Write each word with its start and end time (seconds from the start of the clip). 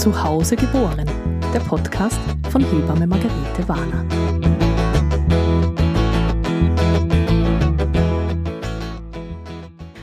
Zu 0.00 0.24
Hause 0.24 0.56
geboren, 0.56 1.04
der 1.52 1.60
Podcast 1.60 2.18
von 2.50 2.64
Hebamme 2.64 3.06
Margarete 3.06 3.68
Warner. 3.68 4.49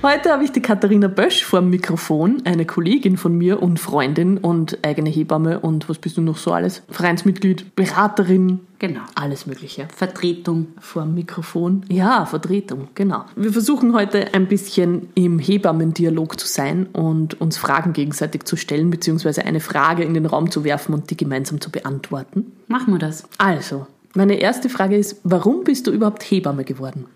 Heute 0.04 0.32
habe 0.32 0.44
ich 0.44 0.52
die 0.52 0.62
Katharina 0.62 1.08
Bösch 1.08 1.44
vor 1.44 1.60
dem 1.60 1.72
Mikrofon, 1.72 2.44
eine 2.46 2.66
Kollegin 2.66 3.18
von 3.18 3.36
mir 3.36 3.64
und 3.64 3.80
Freundin 3.80 4.38
und 4.38 4.78
eigene 4.84 5.10
Hebamme 5.10 5.60
und 5.60 5.90
was 5.90 5.98
bist 5.98 6.18
du 6.18 6.22
noch 6.22 6.38
so 6.38 6.52
alles? 6.52 6.84
Vereinsmitglied, 6.88 7.76
Beraterin. 7.76 8.60
Genau. 8.78 9.02
Alles 9.16 9.48
Mögliche. 9.48 9.88
Vertretung. 9.94 10.68
Vor 10.80 11.02
dem 11.02 11.16
Mikrofon. 11.16 11.84
Ja, 11.90 12.28
Vertretung, 12.28 12.90
genau. 12.94 13.26
Wir 13.36 13.52
versuchen 13.52 13.96
heute 13.96 14.36
ein 14.36 14.48
bisschen 14.48 15.10
im 15.16 15.40
Hebammendialog 15.40 16.40
zu 16.40 16.48
sein 16.48 16.86
und 16.94 17.42
uns 17.42 17.58
Fragen 17.58 17.94
gegenseitig 17.94 18.44
zu 18.44 18.56
stellen, 18.56 18.92
beziehungsweise 18.92 19.46
eine 19.46 19.60
Frage 19.60 20.04
in 20.04 20.14
den 20.14 20.28
Raum 20.28 20.52
zu 20.52 20.64
werfen 20.64 20.94
und 20.94 21.10
die 21.10 21.18
gemeinsam 21.18 21.60
zu 21.60 21.72
beantworten. 21.72 22.52
Machen 22.68 22.94
wir 22.94 23.00
das. 23.00 23.24
Also, 23.40 23.88
meine 24.14 24.36
erste 24.36 24.70
Frage 24.70 24.96
ist, 24.96 25.20
warum 25.24 25.64
bist 25.64 25.88
du 25.88 25.92
überhaupt 25.92 26.22
Hebamme 26.22 26.66
geworden? 26.66 27.08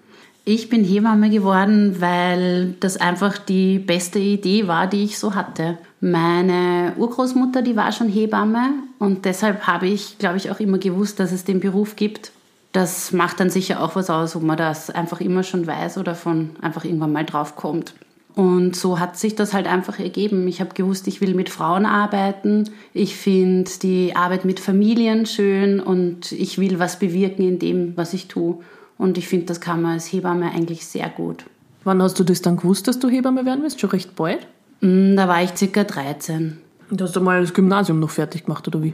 Ich 0.43 0.69
bin 0.69 0.83
Hebamme 0.83 1.29
geworden, 1.29 1.97
weil 1.99 2.73
das 2.79 2.97
einfach 2.97 3.37
die 3.37 3.77
beste 3.77 4.17
Idee 4.17 4.67
war, 4.67 4.87
die 4.87 5.03
ich 5.03 5.19
so 5.19 5.35
hatte. 5.35 5.77
Meine 5.99 6.93
Urgroßmutter, 6.97 7.61
die 7.61 7.75
war 7.75 7.91
schon 7.91 8.09
Hebamme 8.09 8.71
und 8.97 9.25
deshalb 9.25 9.67
habe 9.67 9.87
ich, 9.87 10.17
glaube 10.17 10.37
ich, 10.37 10.49
auch 10.49 10.59
immer 10.59 10.79
gewusst, 10.79 11.19
dass 11.19 11.31
es 11.31 11.43
den 11.43 11.59
Beruf 11.59 11.95
gibt. 11.95 12.31
Das 12.71 13.11
macht 13.11 13.39
dann 13.39 13.51
sicher 13.51 13.83
auch 13.83 13.95
was 13.95 14.09
aus, 14.09 14.35
ob 14.35 14.41
man 14.41 14.57
das 14.57 14.89
einfach 14.89 15.21
immer 15.21 15.43
schon 15.43 15.67
weiß 15.67 15.99
oder 15.99 16.15
von 16.15 16.51
einfach 16.59 16.85
irgendwann 16.85 17.11
mal 17.11 17.25
drauf 17.25 17.55
kommt. 17.55 17.93
Und 18.33 18.75
so 18.75 18.99
hat 18.99 19.19
sich 19.19 19.35
das 19.35 19.53
halt 19.53 19.67
einfach 19.67 19.99
ergeben. 19.99 20.47
Ich 20.47 20.59
habe 20.59 20.73
gewusst, 20.73 21.07
ich 21.07 21.21
will 21.21 21.35
mit 21.35 21.49
Frauen 21.49 21.85
arbeiten. 21.85 22.69
Ich 22.93 23.15
finde 23.15 23.69
die 23.83 24.15
Arbeit 24.15 24.45
mit 24.45 24.59
Familien 24.59 25.27
schön 25.27 25.79
und 25.79 26.31
ich 26.31 26.57
will 26.57 26.79
was 26.79 26.97
bewirken 26.97 27.47
in 27.47 27.59
dem, 27.59 27.95
was 27.95 28.13
ich 28.13 28.27
tue. 28.27 28.59
Und 29.01 29.17
ich 29.17 29.27
finde, 29.27 29.47
das 29.47 29.59
kann 29.59 29.81
man 29.81 29.93
als 29.93 30.13
Hebamme 30.13 30.51
eigentlich 30.51 30.85
sehr 30.85 31.09
gut. 31.09 31.45
Wann 31.83 32.03
hast 32.03 32.19
du 32.19 32.23
das 32.23 32.43
dann 32.43 32.57
gewusst, 32.57 32.87
dass 32.87 32.99
du 32.99 33.09
Hebamme 33.09 33.47
werden 33.47 33.63
willst? 33.63 33.79
Schon 33.79 33.89
recht 33.89 34.15
bald? 34.15 34.45
Mm, 34.81 35.15
da 35.15 35.27
war 35.27 35.41
ich 35.41 35.55
circa 35.55 35.83
13. 35.83 36.57
Und 36.91 37.01
hast 37.01 37.15
du 37.15 37.19
mal 37.19 37.41
das 37.41 37.51
Gymnasium 37.51 37.99
noch 37.99 38.11
fertig 38.11 38.45
gemacht, 38.45 38.67
oder 38.67 38.83
wie? 38.83 38.93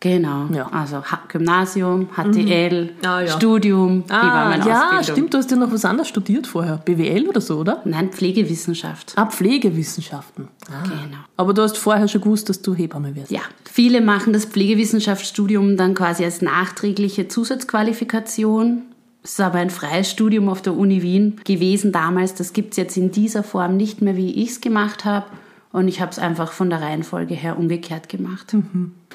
Genau. 0.00 0.48
Ja. 0.52 0.68
Also 0.70 1.02
Gymnasium, 1.28 2.08
HTL, 2.14 2.90
Ah, 3.02 3.22
ja. 3.22 3.28
Studium, 3.28 4.04
Ah, 4.10 4.58
ja, 4.58 5.02
stimmt, 5.02 5.32
du 5.32 5.38
hast 5.38 5.50
ja 5.50 5.56
noch 5.56 5.72
was 5.72 5.86
anderes 5.86 6.08
studiert 6.08 6.46
vorher. 6.46 6.76
BWL 6.84 7.26
oder 7.26 7.40
so, 7.40 7.56
oder? 7.56 7.80
Nein, 7.86 8.10
Pflegewissenschaft. 8.10 9.14
Ah, 9.16 9.24
Pflegewissenschaften. 9.24 10.48
Ah. 10.70 10.82
Genau. 10.82 11.16
Aber 11.38 11.54
du 11.54 11.62
hast 11.62 11.78
vorher 11.78 12.08
schon 12.08 12.20
gewusst, 12.20 12.50
dass 12.50 12.60
du 12.60 12.74
Hebamme 12.74 13.16
wirst. 13.16 13.30
Ja, 13.30 13.40
viele 13.64 14.02
machen 14.02 14.34
das 14.34 14.44
Pflegewissenschaftsstudium 14.44 15.78
dann 15.78 15.94
quasi 15.94 16.24
als 16.24 16.42
nachträgliche 16.42 17.28
Zusatzqualifikation. 17.28 18.82
Es 19.26 19.32
ist 19.32 19.40
aber 19.40 19.58
ein 19.58 19.70
freies 19.70 20.08
Studium 20.08 20.48
auf 20.48 20.62
der 20.62 20.76
Uni 20.76 21.02
Wien 21.02 21.40
gewesen 21.42 21.90
damals. 21.90 22.34
Das 22.34 22.52
gibt 22.52 22.70
es 22.70 22.76
jetzt 22.76 22.96
in 22.96 23.10
dieser 23.10 23.42
Form 23.42 23.76
nicht 23.76 24.00
mehr, 24.00 24.16
wie 24.16 24.30
ich 24.30 24.50
es 24.50 24.60
gemacht 24.60 25.04
habe. 25.04 25.26
Und 25.72 25.88
ich 25.88 26.00
habe 26.00 26.12
es 26.12 26.20
einfach 26.20 26.52
von 26.52 26.70
der 26.70 26.80
Reihenfolge 26.80 27.34
her 27.34 27.58
umgekehrt 27.58 28.08
gemacht. 28.08 28.54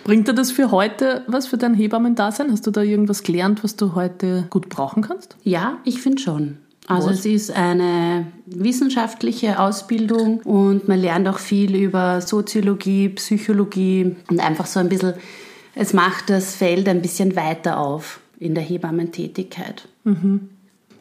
Bringt 0.04 0.28
dir 0.28 0.34
das 0.34 0.52
für 0.52 0.70
heute 0.70 1.23
was 1.28 1.48
für 1.48 1.58
dein 1.58 1.73
Hebammendasein? 1.73 2.52
Hast 2.52 2.67
du 2.67 2.72
da 2.72 2.82
irgendwas 2.82 3.23
gelernt, 3.23 3.64
was 3.64 3.78
du 3.78 3.95
heute 3.95 4.48
gut 4.50 4.67
brauchen 4.67 5.02
kannst? 5.02 5.38
Ja, 5.44 5.78
ich 5.86 6.02
finde 6.02 6.22
schon. 6.22 6.58
Also 6.88 7.08
Was? 7.08 7.20
es 7.20 7.26
ist 7.26 7.52
eine 7.52 8.28
wissenschaftliche 8.48 9.59
Ausbildung 9.59 10.42
und 10.42 10.89
man 10.89 11.00
lernt 11.00 11.30
auch 11.30 11.39
viel 11.39 11.73
über 11.73 12.20
Soziologie, 12.20 13.08
Psychologie 13.09 14.17
und 14.30 14.42
einfach 14.42 14.66
so 14.66 14.82
ein 14.82 14.89
bisschen, 14.89 15.14
es 15.73 15.94
macht 15.94 16.30
das 16.30 16.54
Feld 16.54 16.89
ein 16.89 17.02
bisschen 17.02 17.38
weiter 17.38 17.80
auf 17.80 18.20
in 18.39 18.55
der 18.55 18.64
Hebammentätigkeit. 18.64 19.88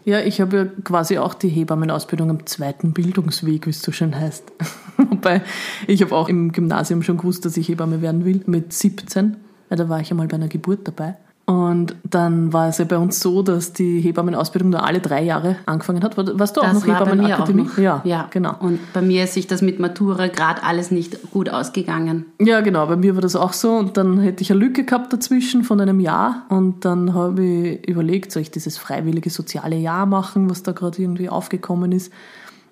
Ja, 0.04 0.20
ich 0.20 0.40
habe 0.40 0.56
ja 0.56 0.64
quasi 0.82 1.18
auch 1.18 1.34
die 1.34 1.48
Hebammenausbildung 1.48 2.30
am 2.30 2.46
zweiten 2.46 2.92
Bildungsweg, 2.92 3.66
wie 3.66 3.70
es 3.70 3.82
so 3.82 3.92
schön 3.92 4.18
heißt. 4.18 4.50
Wobei, 4.96 5.42
ich 5.86 6.02
habe 6.02 6.14
auch 6.16 6.28
im 6.28 6.52
Gymnasium 6.52 7.02
schon 7.02 7.18
gewusst, 7.18 7.44
dass 7.44 7.56
ich 7.56 7.68
Hebamme 7.68 8.02
werden 8.02 8.24
will, 8.24 8.42
mit 8.46 8.72
17, 8.72 9.36
weil 9.68 9.78
da 9.78 9.88
war 9.88 10.00
ich 10.00 10.10
einmal 10.10 10.28
bei 10.28 10.36
einer 10.36 10.48
Geburt 10.48 10.80
dabei. 10.88 11.16
Und 11.50 11.96
dann 12.08 12.52
war 12.52 12.68
es 12.68 12.78
ja 12.78 12.84
bei 12.84 12.96
uns 12.96 13.18
so, 13.18 13.42
dass 13.42 13.72
die 13.72 13.98
Hebammenausbildung 14.02 14.70
nur 14.70 14.84
alle 14.84 15.00
drei 15.00 15.24
Jahre 15.24 15.56
angefangen 15.66 16.04
hat. 16.04 16.16
War- 16.16 16.38
Warst 16.38 16.56
du 16.56 16.60
auch 16.60 16.66
Das 16.66 16.74
noch 16.74 16.86
Hebammenakademie? 16.86 17.68
Ja, 17.76 18.02
ja, 18.04 18.28
genau. 18.30 18.54
Und 18.60 18.78
bei 18.92 19.02
mir 19.02 19.24
ist 19.24 19.34
sich 19.34 19.48
das 19.48 19.60
mit 19.60 19.80
Matura 19.80 20.28
gerade 20.28 20.62
alles 20.62 20.92
nicht 20.92 21.32
gut 21.32 21.48
ausgegangen. 21.48 22.26
Ja, 22.40 22.60
genau, 22.60 22.86
bei 22.86 22.94
mir 22.94 23.16
war 23.16 23.22
das 23.22 23.34
auch 23.34 23.52
so. 23.52 23.72
Und 23.72 23.96
dann 23.96 24.20
hätte 24.20 24.42
ich 24.42 24.52
eine 24.52 24.60
Lücke 24.60 24.84
gehabt 24.84 25.12
dazwischen 25.12 25.64
von 25.64 25.80
einem 25.80 25.98
Jahr. 25.98 26.44
Und 26.50 26.84
dann 26.84 27.14
habe 27.14 27.42
ich 27.44 27.88
überlegt, 27.88 28.30
soll 28.30 28.42
ich 28.42 28.52
dieses 28.52 28.78
freiwillige 28.78 29.30
soziale 29.30 29.74
Jahr 29.74 30.06
machen, 30.06 30.48
was 30.50 30.62
da 30.62 30.70
gerade 30.70 31.02
irgendwie 31.02 31.28
aufgekommen 31.28 31.90
ist. 31.90 32.12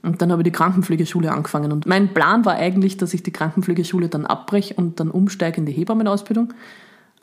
Und 0.05 0.23
dann 0.23 0.31
habe 0.31 0.43
ich 0.43 0.45
die 0.45 0.53
Krankenpflegeschule 0.53 1.33
angefangen. 1.33 1.73
Und 1.73 1.85
mein 1.87 2.15
Plan 2.15 2.45
war 2.45 2.55
eigentlich, 2.55 2.97
dass 2.97 3.13
ich 3.13 3.25
die 3.25 3.33
Krankenpflegeschule 3.33 4.09
dann 4.09 4.25
abbreche 4.25 4.75
und 4.75 5.01
dann 5.01 5.11
umsteige 5.11 5.57
in 5.57 5.67
die 5.67 5.73
Hebammenausbildung. 5.73 6.53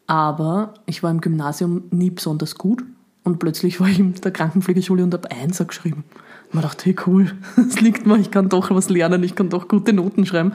Aber 0.08 0.74
ich 0.86 1.04
war 1.04 1.12
im 1.12 1.22
Gymnasium 1.22 1.84
nie 1.92 2.10
besonders 2.10 2.56
gut. 2.56 2.84
Und 3.24 3.40
plötzlich 3.40 3.80
war 3.80 3.88
ich 3.88 4.00
in 4.00 4.14
der 4.14 4.32
Krankenpflegeschule 4.32 5.04
und 5.04 5.14
habe 5.14 5.32
Einser 5.32 5.66
geschrieben. 5.66 6.04
Und 6.46 6.54
man 6.54 6.64
dachte, 6.64 6.86
hey 6.86 6.96
cool, 7.08 7.32
das 7.56 7.82
liegt 7.82 8.06
mir, 8.06 8.18
ich 8.18 8.30
kann 8.30 8.50
doch 8.50 8.70
was 8.70 8.90
lernen, 8.90 9.24
ich 9.24 9.36
kann 9.36 9.50
doch 9.50 9.68
gute 9.68 9.94
Noten 9.94 10.26
schreiben. 10.26 10.54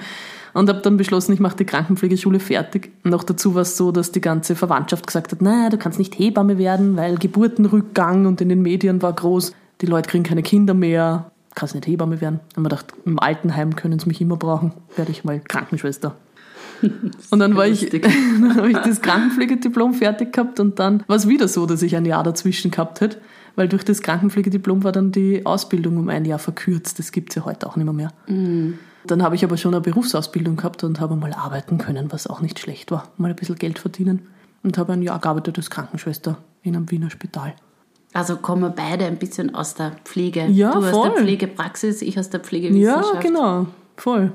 Und 0.52 0.68
habe 0.68 0.80
dann 0.80 0.96
beschlossen, 0.96 1.32
ich 1.32 1.40
mache 1.40 1.56
die 1.56 1.64
Krankenpflegeschule 1.64 2.40
fertig. 2.40 2.92
Noch 3.04 3.24
dazu 3.24 3.54
war 3.54 3.62
es 3.62 3.76
so, 3.76 3.92
dass 3.92 4.12
die 4.12 4.20
ganze 4.20 4.56
Verwandtschaft 4.56 5.06
gesagt 5.06 5.32
hat, 5.32 5.42
nein, 5.42 5.70
du 5.70 5.78
kannst 5.78 5.98
nicht 5.98 6.18
Hebamme 6.18 6.58
werden, 6.58 6.96
weil 6.96 7.18
Geburtenrückgang 7.18 8.26
und 8.26 8.40
in 8.40 8.48
den 8.48 8.62
Medien 8.62 9.02
war 9.02 9.12
groß, 9.12 9.52
die 9.80 9.86
Leute 9.86 10.10
kriegen 10.10 10.24
keine 10.24 10.42
Kinder 10.42 10.74
mehr, 10.74 11.30
kannst 11.54 11.74
nicht 11.74 11.86
Hebamme 11.86 12.20
werden. 12.20 12.40
Und 12.56 12.62
man 12.62 12.70
dachte, 12.70 12.94
im 13.04 13.18
Altenheim 13.18 13.76
können 13.76 13.98
sie 13.98 14.08
mich 14.08 14.20
immer 14.20 14.36
brauchen, 14.36 14.72
werde 14.96 15.10
ich 15.10 15.24
mal 15.24 15.40
Krankenschwester. 15.40 16.16
Und 17.30 17.38
dann 17.38 17.56
war 17.56 17.66
ich, 17.66 17.88
dann 17.90 18.56
habe 18.56 18.70
ich 18.70 18.76
das 18.78 19.00
Krankenpflegediplom 19.02 19.94
fertig 19.94 20.32
gehabt 20.32 20.60
und 20.60 20.78
dann 20.78 21.02
war 21.06 21.16
es 21.16 21.28
wieder 21.28 21.48
so, 21.48 21.66
dass 21.66 21.82
ich 21.82 21.96
ein 21.96 22.04
Jahr 22.04 22.22
dazwischen 22.22 22.70
gehabt 22.70 23.00
hätte, 23.00 23.18
weil 23.56 23.68
durch 23.68 23.84
das 23.84 24.02
Krankenpflegediplom 24.02 24.84
war 24.84 24.92
dann 24.92 25.12
die 25.12 25.44
Ausbildung 25.46 25.96
um 25.96 26.08
ein 26.08 26.24
Jahr 26.24 26.38
verkürzt. 26.38 26.98
Das 26.98 27.12
gibt 27.12 27.30
es 27.30 27.36
ja 27.36 27.44
heute 27.44 27.66
auch 27.66 27.76
nicht 27.76 27.90
mehr. 27.90 28.10
mehr. 28.26 28.74
Dann 29.06 29.22
habe 29.22 29.34
ich 29.34 29.44
aber 29.44 29.56
schon 29.56 29.74
eine 29.74 29.80
Berufsausbildung 29.80 30.56
gehabt 30.56 30.84
und 30.84 31.00
habe 31.00 31.16
mal 31.16 31.32
arbeiten 31.32 31.78
können, 31.78 32.12
was 32.12 32.26
auch 32.26 32.40
nicht 32.40 32.58
schlecht 32.58 32.90
war. 32.90 33.08
Mal 33.16 33.30
ein 33.30 33.36
bisschen 33.36 33.56
Geld 33.56 33.78
verdienen 33.78 34.28
und 34.62 34.76
habe 34.78 34.92
ein 34.92 35.02
Jahr 35.02 35.18
gearbeitet 35.18 35.56
als 35.58 35.70
Krankenschwester 35.70 36.38
in 36.62 36.76
einem 36.76 36.90
Wiener 36.90 37.10
Spital. 37.10 37.54
Also 38.12 38.36
kommen 38.36 38.72
beide 38.76 39.04
ein 39.06 39.18
bisschen 39.18 39.54
aus 39.54 39.74
der 39.74 39.92
Pflege. 40.04 40.46
Ja, 40.48 40.72
du 40.72 40.78
aus 40.80 40.90
voll. 40.90 41.10
der 41.10 41.18
Pflegepraxis, 41.18 42.02
ich 42.02 42.18
aus 42.18 42.28
der 42.28 42.40
Ja, 42.40 42.44
Pflegewissenschaft. 42.44 43.20
genau. 43.20 43.66
Voll. 44.00 44.32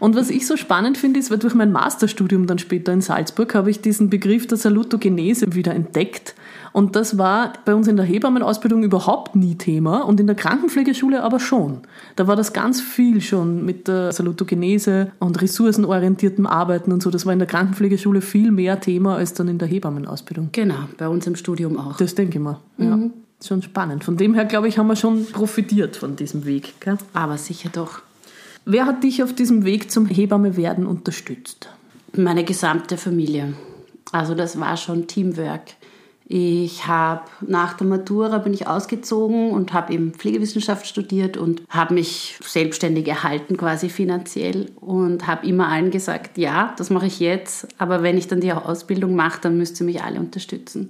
Und 0.00 0.16
was 0.16 0.30
ich 0.30 0.46
so 0.46 0.56
spannend 0.56 0.96
finde, 0.96 1.20
ist, 1.20 1.30
weil 1.30 1.36
durch 1.36 1.54
mein 1.54 1.70
Masterstudium 1.70 2.46
dann 2.46 2.58
später 2.58 2.94
in 2.94 3.02
Salzburg 3.02 3.54
habe 3.54 3.70
ich 3.70 3.82
diesen 3.82 4.08
Begriff 4.08 4.46
der 4.46 4.56
Salutogenese 4.56 5.54
wieder 5.54 5.74
entdeckt. 5.74 6.34
Und 6.72 6.96
das 6.96 7.18
war 7.18 7.52
bei 7.66 7.74
uns 7.74 7.88
in 7.88 7.96
der 7.96 8.06
Hebammenausbildung 8.06 8.82
überhaupt 8.82 9.36
nie 9.36 9.56
Thema 9.56 9.98
und 10.00 10.18
in 10.18 10.26
der 10.26 10.34
Krankenpflegeschule 10.34 11.22
aber 11.22 11.40
schon. 11.40 11.80
Da 12.16 12.26
war 12.26 12.36
das 12.36 12.54
ganz 12.54 12.80
viel 12.80 13.20
schon 13.20 13.66
mit 13.66 13.86
der 13.86 14.12
Salutogenese 14.12 15.12
und 15.18 15.42
ressourcenorientiertem 15.42 16.46
Arbeiten 16.46 16.90
und 16.90 17.02
so. 17.02 17.10
Das 17.10 17.26
war 17.26 17.34
in 17.34 17.38
der 17.38 17.48
Krankenpflegeschule 17.48 18.22
viel 18.22 18.50
mehr 18.50 18.80
Thema 18.80 19.16
als 19.16 19.34
dann 19.34 19.48
in 19.48 19.58
der 19.58 19.68
Hebammenausbildung. 19.68 20.48
Genau, 20.52 20.88
bei 20.96 21.08
uns 21.08 21.26
im 21.26 21.36
Studium 21.36 21.78
auch. 21.78 21.98
Das 21.98 22.14
denke 22.14 22.38
ich 22.38 22.42
mal. 22.42 22.60
Ja. 22.78 22.98
Ist 23.38 23.48
Schon 23.48 23.60
spannend. 23.60 24.04
Von 24.04 24.16
dem 24.16 24.32
her, 24.32 24.46
glaube 24.46 24.68
ich, 24.68 24.78
haben 24.78 24.86
wir 24.86 24.96
schon 24.96 25.26
profitiert 25.26 25.96
von 25.96 26.16
diesem 26.16 26.46
Weg. 26.46 26.80
Gell? 26.80 26.96
Aber 27.12 27.36
sicher 27.36 27.68
doch. 27.70 28.00
Wer 28.68 28.86
hat 28.86 29.04
dich 29.04 29.22
auf 29.22 29.32
diesem 29.32 29.64
Weg 29.64 29.92
zum 29.92 30.06
Hebamme 30.06 30.56
werden 30.56 30.88
unterstützt? 30.88 31.68
Meine 32.16 32.42
gesamte 32.42 32.96
Familie. 32.96 33.54
Also 34.10 34.34
das 34.34 34.58
war 34.58 34.76
schon 34.76 35.06
Teamwork. 35.06 35.62
Ich 36.26 36.88
habe 36.88 37.22
nach 37.46 37.74
der 37.74 37.86
Matura 37.86 38.38
bin 38.38 38.52
ich 38.52 38.66
ausgezogen 38.66 39.52
und 39.52 39.72
habe 39.72 39.92
eben 39.92 40.14
Pflegewissenschaft 40.14 40.84
studiert 40.84 41.36
und 41.36 41.62
habe 41.68 41.94
mich 41.94 42.40
selbstständig 42.42 43.06
erhalten 43.06 43.56
quasi 43.56 43.88
finanziell 43.88 44.72
und 44.80 45.28
habe 45.28 45.46
immer 45.46 45.68
allen 45.68 45.92
gesagt, 45.92 46.36
ja, 46.36 46.74
das 46.76 46.90
mache 46.90 47.06
ich 47.06 47.20
jetzt, 47.20 47.68
aber 47.78 48.02
wenn 48.02 48.18
ich 48.18 48.26
dann 48.26 48.40
die 48.40 48.52
Ausbildung 48.52 49.14
mache, 49.14 49.42
dann 49.42 49.56
müsst 49.56 49.80
ihr 49.80 49.86
mich 49.86 50.02
alle 50.02 50.18
unterstützen. 50.18 50.88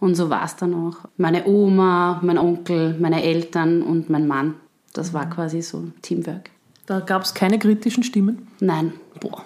Und 0.00 0.14
so 0.14 0.30
war 0.30 0.46
es 0.46 0.56
dann 0.56 0.72
auch. 0.72 0.96
Meine 1.18 1.44
Oma, 1.44 2.18
mein 2.22 2.38
Onkel, 2.38 2.96
meine 2.98 3.22
Eltern 3.22 3.82
und 3.82 4.08
mein 4.08 4.26
Mann. 4.26 4.54
Das 4.94 5.12
war 5.12 5.28
quasi 5.28 5.60
so 5.60 5.84
Teamwork. 6.00 6.48
Da 6.90 6.98
gab 6.98 7.22
es 7.22 7.34
keine 7.34 7.56
kritischen 7.60 8.02
Stimmen. 8.02 8.48
Nein, 8.58 8.94
Boah, 9.20 9.44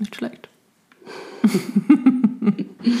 nicht 0.00 0.16
schlecht. 0.16 0.48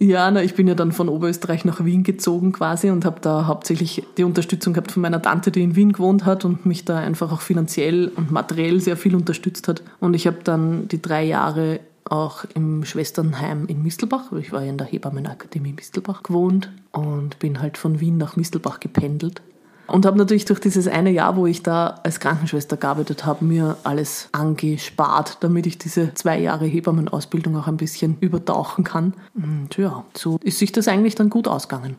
Ja, 0.00 0.30
na, 0.30 0.44
ich 0.44 0.54
bin 0.54 0.68
ja 0.68 0.76
dann 0.76 0.92
von 0.92 1.08
Oberösterreich 1.08 1.64
nach 1.64 1.84
Wien 1.84 2.04
gezogen 2.04 2.52
quasi 2.52 2.88
und 2.88 3.04
habe 3.04 3.20
da 3.20 3.48
hauptsächlich 3.48 4.06
die 4.16 4.22
Unterstützung 4.22 4.72
gehabt 4.72 4.92
von 4.92 5.02
meiner 5.02 5.20
Tante, 5.20 5.50
die 5.50 5.64
in 5.64 5.74
Wien 5.74 5.90
gewohnt 5.90 6.24
hat 6.24 6.44
und 6.44 6.64
mich 6.64 6.84
da 6.84 6.98
einfach 6.98 7.32
auch 7.32 7.40
finanziell 7.40 8.06
und 8.14 8.30
materiell 8.30 8.80
sehr 8.80 8.96
viel 8.96 9.16
unterstützt 9.16 9.66
hat. 9.66 9.82
Und 9.98 10.14
ich 10.14 10.28
habe 10.28 10.38
dann 10.44 10.86
die 10.86 11.02
drei 11.02 11.24
Jahre 11.24 11.80
auch 12.04 12.44
im 12.54 12.84
Schwesternheim 12.84 13.66
in 13.66 13.82
Mistelbach, 13.82 14.30
ich 14.32 14.52
war 14.52 14.62
ja 14.62 14.70
in 14.70 14.78
der 14.78 14.86
Hebammenakademie 14.86 15.72
Mistelbach 15.72 16.22
gewohnt 16.22 16.70
und 16.92 17.40
bin 17.40 17.60
halt 17.60 17.76
von 17.76 17.98
Wien 17.98 18.18
nach 18.18 18.36
Mistelbach 18.36 18.78
gependelt. 18.78 19.42
Und 19.88 20.04
habe 20.04 20.18
natürlich 20.18 20.44
durch 20.44 20.60
dieses 20.60 20.86
eine 20.86 21.10
Jahr, 21.10 21.36
wo 21.36 21.46
ich 21.46 21.62
da 21.62 22.00
als 22.04 22.20
Krankenschwester 22.20 22.76
gearbeitet 22.76 23.24
habe, 23.24 23.44
mir 23.44 23.78
alles 23.84 24.28
angespart, 24.32 25.38
damit 25.40 25.66
ich 25.66 25.78
diese 25.78 26.12
zwei 26.14 26.38
Jahre 26.38 26.66
Hebammenausbildung 26.66 27.56
auch 27.56 27.66
ein 27.68 27.78
bisschen 27.78 28.18
übertauchen 28.20 28.84
kann. 28.84 29.14
Und 29.34 29.76
ja, 29.78 30.04
so 30.14 30.38
ist 30.42 30.58
sich 30.58 30.72
das 30.72 30.88
eigentlich 30.88 31.14
dann 31.14 31.30
gut 31.30 31.48
ausgegangen. 31.48 31.96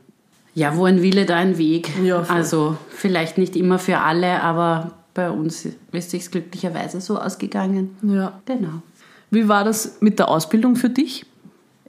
Ja, 0.53 0.75
wo 0.75 0.85
ein 0.85 1.01
Wille, 1.01 1.25
da 1.25 1.37
ein 1.37 1.57
Weg. 1.57 1.89
Ja, 2.03 2.21
also 2.27 2.77
vielleicht 2.89 3.37
nicht 3.37 3.55
immer 3.55 3.79
für 3.79 3.99
alle, 3.99 4.41
aber 4.43 4.91
bei 5.13 5.31
uns 5.31 5.67
ist 5.91 6.11
sich 6.11 6.29
glücklicherweise 6.29 7.01
so 7.01 7.17
ausgegangen. 7.19 7.97
Ja. 8.03 8.39
Genau. 8.45 8.81
Wie 9.31 9.47
war 9.47 9.63
das 9.63 9.97
mit 9.99 10.19
der 10.19 10.29
Ausbildung 10.29 10.75
für 10.75 10.89
dich? 10.89 11.25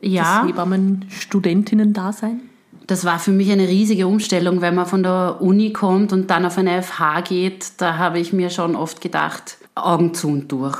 Ja. 0.01 0.41
Das 0.41 0.49
Hebammen-Studentinnen-Dasein? 0.49 2.41
Das 2.87 3.05
war 3.05 3.19
für 3.19 3.31
mich 3.31 3.51
eine 3.53 3.69
riesige 3.69 4.07
Umstellung, 4.07 4.61
wenn 4.61 4.75
man 4.75 4.87
von 4.87 5.03
der 5.03 5.39
Uni 5.41 5.73
kommt 5.73 6.13
und 6.13 6.31
dann 6.31 6.45
auf 6.45 6.59
eine 6.59 6.83
FH 6.83 7.21
geht. 7.23 7.73
Da 7.79 7.99
habe 7.99 8.19
ich 8.19 8.33
mir 8.33 8.51
schon 8.51 8.75
oft 8.75 9.01
gedacht, 9.01 9.59
Augen 9.75 10.13
zu 10.15 10.29
und 10.29 10.51
durch. 10.51 10.79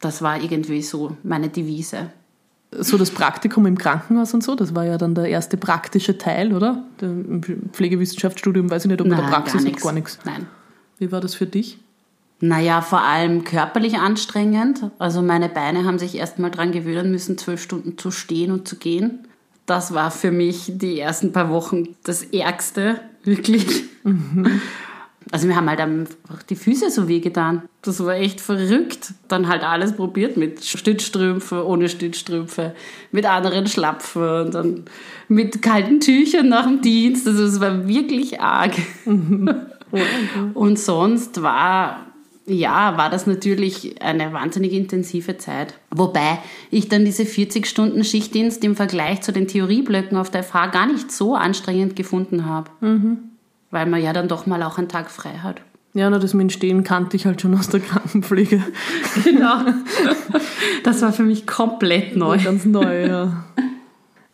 Das 0.00 0.22
war 0.22 0.40
irgendwie 0.40 0.82
so 0.82 1.16
meine 1.22 1.48
Devise. 1.48 2.10
So 2.76 2.98
das 2.98 3.10
Praktikum 3.10 3.66
im 3.66 3.78
Krankenhaus 3.78 4.34
und 4.34 4.42
so, 4.42 4.54
das 4.56 4.74
war 4.74 4.84
ja 4.84 4.98
dann 4.98 5.14
der 5.14 5.26
erste 5.28 5.56
praktische 5.56 6.18
Teil, 6.18 6.52
oder? 6.52 6.82
Der- 7.00 7.08
Im 7.10 7.40
Pflegewissenschaftsstudium 7.72 8.68
weiß 8.70 8.84
ich 8.84 8.90
nicht, 8.90 9.00
ob 9.00 9.06
Nein, 9.06 9.20
der 9.20 9.28
Praxis 9.28 9.62
gar 9.62 9.70
nichts. 9.70 9.82
gar 9.82 9.92
nichts. 9.92 10.18
Nein. 10.24 10.46
Wie 10.98 11.12
war 11.12 11.20
das 11.20 11.34
für 11.34 11.46
dich? 11.46 11.78
Naja, 12.40 12.82
vor 12.82 13.02
allem 13.02 13.44
körperlich 13.44 13.96
anstrengend. 13.98 14.90
Also 14.98 15.22
meine 15.22 15.48
Beine 15.48 15.84
haben 15.84 15.98
sich 16.00 16.16
erst 16.16 16.38
mal 16.40 16.50
dran 16.50 16.72
gewöhnen 16.72 17.10
müssen, 17.12 17.38
zwölf 17.38 17.62
Stunden 17.62 17.96
zu 17.96 18.10
stehen 18.10 18.50
und 18.50 18.66
zu 18.66 18.76
gehen. 18.76 19.20
Das 19.66 19.94
war 19.94 20.10
für 20.10 20.30
mich 20.30 20.72
die 20.74 21.00
ersten 21.00 21.32
paar 21.32 21.50
Wochen 21.50 21.96
das 22.04 22.22
Ärgste, 22.22 23.00
wirklich. 23.24 23.84
Also 25.30 25.46
mir 25.46 25.56
haben 25.56 25.68
halt 25.68 25.80
einfach 25.80 26.42
die 26.42 26.56
Füße 26.56 26.90
so 26.90 27.08
wehgetan. 27.08 27.62
Das 27.82 28.04
war 28.04 28.14
echt 28.14 28.40
verrückt. 28.40 29.14
Dann 29.28 29.48
halt 29.48 29.62
alles 29.62 29.96
probiert 29.96 30.36
mit 30.36 30.64
Stützstrümpfe, 30.64 31.66
ohne 31.66 31.88
Stützstrümpfe, 31.88 32.74
mit 33.10 33.24
anderen 33.24 33.66
Schlapfen 33.66 34.22
und 34.22 34.54
dann 34.54 34.84
mit 35.28 35.62
kalten 35.62 36.00
Tüchern 36.00 36.48
nach 36.48 36.66
dem 36.66 36.82
Dienst. 36.82 37.26
Also 37.26 37.44
es 37.44 37.60
war 37.60 37.88
wirklich 37.88 38.40
arg. 38.40 38.74
Und 40.54 40.78
sonst 40.78 41.40
war, 41.40 42.06
ja, 42.46 42.96
war 42.98 43.10
das 43.10 43.26
natürlich 43.26 44.02
eine 44.02 44.32
wahnsinnig 44.32 44.72
intensive 44.72 45.38
Zeit. 45.38 45.74
Wobei 45.90 46.38
ich 46.70 46.88
dann 46.88 47.04
diese 47.04 47.24
40 47.24 47.66
Stunden 47.66 48.04
Schichtdienst 48.04 48.62
im 48.64 48.76
Vergleich 48.76 49.22
zu 49.22 49.32
den 49.32 49.48
Theorieblöcken 49.48 50.18
auf 50.18 50.30
der 50.30 50.42
FH 50.42 50.66
gar 50.66 50.86
nicht 50.86 51.10
so 51.10 51.34
anstrengend 51.34 51.96
gefunden 51.96 52.44
habe. 52.44 52.70
Weil 53.70 53.86
man 53.86 54.02
ja 54.02 54.12
dann 54.12 54.28
doch 54.28 54.46
mal 54.46 54.62
auch 54.62 54.78
einen 54.78 54.88
Tag 54.88 55.10
frei 55.10 55.38
hat. 55.42 55.62
Ja, 55.94 56.10
na, 56.10 56.18
das 56.18 56.34
mit 56.34 56.52
Stehen 56.52 56.82
kannte 56.82 57.16
ich 57.16 57.24
halt 57.24 57.40
schon 57.40 57.56
aus 57.56 57.68
der 57.68 57.80
Krankenpflege. 57.80 58.62
Genau. 59.24 59.60
Das 60.82 61.00
war 61.02 61.12
für 61.12 61.22
mich 61.22 61.46
komplett 61.46 62.16
neu. 62.16 62.36
Ganz 62.42 62.64
neu, 62.64 63.06
ja. 63.06 63.44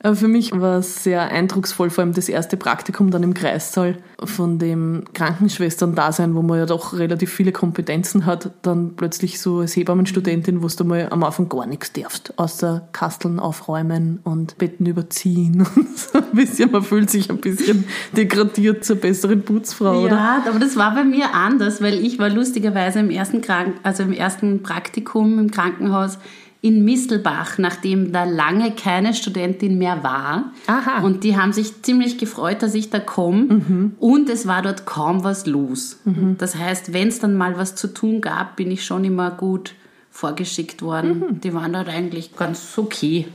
Für 0.02 0.28
mich 0.28 0.52
war 0.52 0.78
es 0.78 1.04
sehr 1.04 1.30
eindrucksvoll, 1.30 1.90
vor 1.90 2.02
allem 2.02 2.14
das 2.14 2.30
erste 2.30 2.56
Praktikum 2.56 3.10
dann 3.10 3.22
im 3.22 3.34
Kreissaal 3.34 3.98
von 4.24 4.58
dem 4.58 5.04
Krankenschwestern-Dasein, 5.12 6.34
wo 6.34 6.40
man 6.40 6.58
ja 6.58 6.64
doch 6.64 6.94
relativ 6.94 7.30
viele 7.30 7.52
Kompetenzen 7.52 8.24
hat, 8.24 8.50
dann 8.62 8.96
plötzlich 8.96 9.40
so 9.40 9.58
als 9.58 9.76
Hebammenstudentin, 9.76 10.62
wo 10.62 10.68
du 10.68 10.84
mal 10.84 11.08
am 11.10 11.22
Anfang 11.22 11.50
gar 11.50 11.66
nichts 11.66 11.92
darfst, 11.92 12.32
außer 12.38 12.88
Kasteln 12.92 13.38
aufräumen 13.38 14.20
und 14.24 14.56
Betten 14.56 14.86
überziehen. 14.86 15.66
Und 15.76 15.98
so 15.98 16.18
ein 16.18 16.32
bisschen, 16.32 16.70
man 16.72 16.82
fühlt 16.82 17.10
sich 17.10 17.30
ein 17.30 17.38
bisschen 17.38 17.84
degradiert 18.16 18.84
zur 18.84 18.96
besseren 18.96 19.42
Putzfrau, 19.42 20.02
oder? 20.02 20.16
Ja, 20.16 20.44
aber 20.46 20.58
das 20.58 20.76
war 20.76 20.94
bei 20.94 21.04
mir 21.04 21.34
anders, 21.34 21.82
weil 21.82 21.94
ich 21.94 22.18
war 22.18 22.30
lustigerweise 22.30 23.00
im 23.00 23.10
ersten 23.10 23.40
Krank 23.40 23.76
also 23.82 24.02
im 24.02 24.12
ersten 24.12 24.62
Praktikum 24.62 25.38
im 25.38 25.50
Krankenhaus 25.50 26.18
in 26.62 26.84
Mistelbach, 26.84 27.56
nachdem 27.58 28.12
da 28.12 28.24
lange 28.24 28.72
keine 28.72 29.14
Studentin 29.14 29.78
mehr 29.78 30.02
war. 30.02 30.52
Aha. 30.66 31.00
Und 31.02 31.24
die 31.24 31.36
haben 31.36 31.52
sich 31.52 31.82
ziemlich 31.82 32.18
gefreut, 32.18 32.62
dass 32.62 32.74
ich 32.74 32.90
da 32.90 33.00
komme. 33.00 33.92
Und 33.98 34.28
es 34.28 34.46
war 34.46 34.60
dort 34.60 34.84
kaum 34.84 35.24
was 35.24 35.46
los. 35.46 36.00
Das 36.38 36.56
heißt, 36.56 36.92
wenn 36.92 37.08
es 37.08 37.18
dann 37.18 37.34
mal 37.34 37.56
was 37.56 37.76
zu 37.76 37.86
tun 37.88 38.20
gab, 38.20 38.56
bin 38.56 38.70
ich 38.70 38.84
schon 38.84 39.04
immer 39.04 39.30
gut 39.30 39.74
vorgeschickt 40.10 40.82
worden. 40.82 41.40
Die 41.42 41.54
waren 41.54 41.72
dort 41.72 41.88
eigentlich 41.88 42.36
ganz 42.36 42.76
okay. 42.76 43.26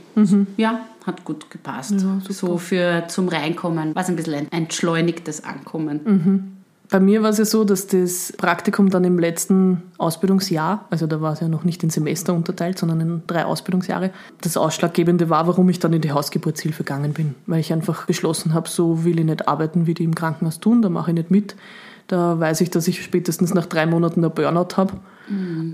Ja, 0.56 0.80
hat 1.04 1.24
gut 1.24 1.50
gepasst. 1.50 1.94
so 2.28 2.58
für 2.58 3.08
zum 3.08 3.28
Reinkommen, 3.28 3.94
war 3.94 4.02
es 4.02 4.08
ein 4.08 4.16
bisschen 4.16 4.34
ein 4.34 4.52
entschleunigtes 4.52 5.42
Ankommen. 5.42 6.55
Bei 6.88 7.00
mir 7.00 7.22
war 7.22 7.30
es 7.30 7.38
ja 7.38 7.44
so, 7.44 7.64
dass 7.64 7.86
das 7.86 8.32
Praktikum 8.36 8.90
dann 8.90 9.04
im 9.04 9.18
letzten 9.18 9.82
Ausbildungsjahr, 9.98 10.84
also 10.90 11.06
da 11.06 11.20
war 11.20 11.32
es 11.32 11.40
ja 11.40 11.48
noch 11.48 11.64
nicht 11.64 11.82
in 11.82 11.90
Semester 11.90 12.32
unterteilt, 12.32 12.78
sondern 12.78 13.00
in 13.00 13.22
drei 13.26 13.44
Ausbildungsjahre, 13.44 14.10
das 14.40 14.56
Ausschlaggebende 14.56 15.28
war, 15.28 15.46
warum 15.46 15.68
ich 15.68 15.78
dann 15.78 15.92
in 15.92 16.00
die 16.00 16.12
Hausgeburtshilfe 16.12 16.84
gegangen 16.84 17.12
bin. 17.12 17.34
Weil 17.46 17.60
ich 17.60 17.72
einfach 17.72 18.06
beschlossen 18.06 18.54
habe, 18.54 18.68
so 18.68 19.04
will 19.04 19.18
ich 19.18 19.24
nicht 19.24 19.48
arbeiten, 19.48 19.86
wie 19.86 19.94
die 19.94 20.04
im 20.04 20.14
Krankenhaus 20.14 20.60
tun, 20.60 20.82
da 20.82 20.88
mache 20.88 21.10
ich 21.10 21.16
nicht 21.16 21.30
mit. 21.30 21.56
Da 22.08 22.38
weiß 22.38 22.60
ich, 22.60 22.70
dass 22.70 22.86
ich 22.86 23.02
spätestens 23.02 23.52
nach 23.52 23.66
drei 23.66 23.84
Monaten 23.84 24.24
einen 24.24 24.32
Burnout 24.32 24.76
habe. 24.76 24.94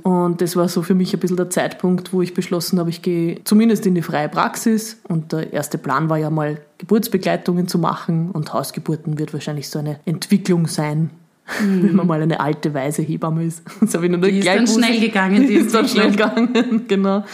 Und 0.03 0.41
das 0.41 0.57
war 0.57 0.67
so 0.69 0.81
für 0.81 0.95
mich 0.95 1.13
ein 1.13 1.21
bisschen 1.21 1.37
der 1.37 1.51
Zeitpunkt, 1.51 2.15
wo 2.15 2.23
ich 2.23 2.33
beschlossen 2.33 2.79
habe, 2.79 2.89
ich 2.89 3.03
gehe 3.03 3.45
zumindest 3.45 3.85
in 3.85 3.95
die 3.95 4.01
freie 4.01 4.31
Praxis. 4.31 4.97
Und 5.09 5.33
der 5.33 5.53
erste 5.53 5.77
Plan 5.77 6.09
war 6.09 6.17
ja 6.17 6.31
mal, 6.31 6.59
Geburtsbegleitungen 6.83 7.69
zu 7.69 7.79
machen. 7.79 8.31
Und 8.33 8.53
Hausgeburten 8.53 9.19
wird 9.19 9.33
wahrscheinlich 9.33 9.71
so 9.71 9.79
eine 9.79 10.01
Entwicklung 10.05 10.67
sein, 10.67 11.11
wenn 11.61 11.95
man 11.95 12.07
mal 12.07 12.21
eine 12.21 12.41
alte, 12.41 12.75
weise 12.75 13.03
Hebamme 13.03 13.45
ist. 13.45 13.63
Das 13.81 13.95
habe 13.95 14.07
ich 14.07 14.13
noch 14.13 14.21
Die 14.21 14.39
ist 14.39 14.47
dann 14.47 14.67
schnell 14.67 15.01
gegangen, 15.01 15.47
die 15.47 15.55
ist 15.63 15.75
dann 15.75 15.89
schnell 15.89 16.11
gegangen, 16.11 16.85
genau. 16.89 17.25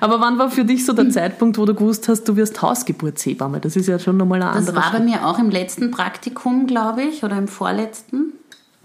Aber 0.00 0.20
wann 0.20 0.38
war 0.38 0.50
für 0.50 0.64
dich 0.64 0.84
so 0.84 0.92
der 0.92 1.08
Zeitpunkt, 1.10 1.58
wo 1.58 1.64
du 1.64 1.74
gewusst 1.74 2.08
hast, 2.08 2.24
du 2.24 2.36
wirst 2.36 2.60
Hausgeburtshebamme? 2.60 3.60
Das 3.60 3.76
ist 3.76 3.86
ja 3.88 3.98
schon 3.98 4.16
nochmal 4.16 4.42
ein 4.42 4.48
Das 4.48 4.68
anderer 4.68 4.76
war 4.76 4.90
bei 4.92 4.98
Schritt. 4.98 5.08
mir 5.08 5.26
auch 5.26 5.38
im 5.38 5.48
letzten 5.48 5.90
Praktikum, 5.90 6.66
glaube 6.66 7.02
ich, 7.02 7.24
oder 7.24 7.38
im 7.38 7.48
vorletzten. 7.48 8.32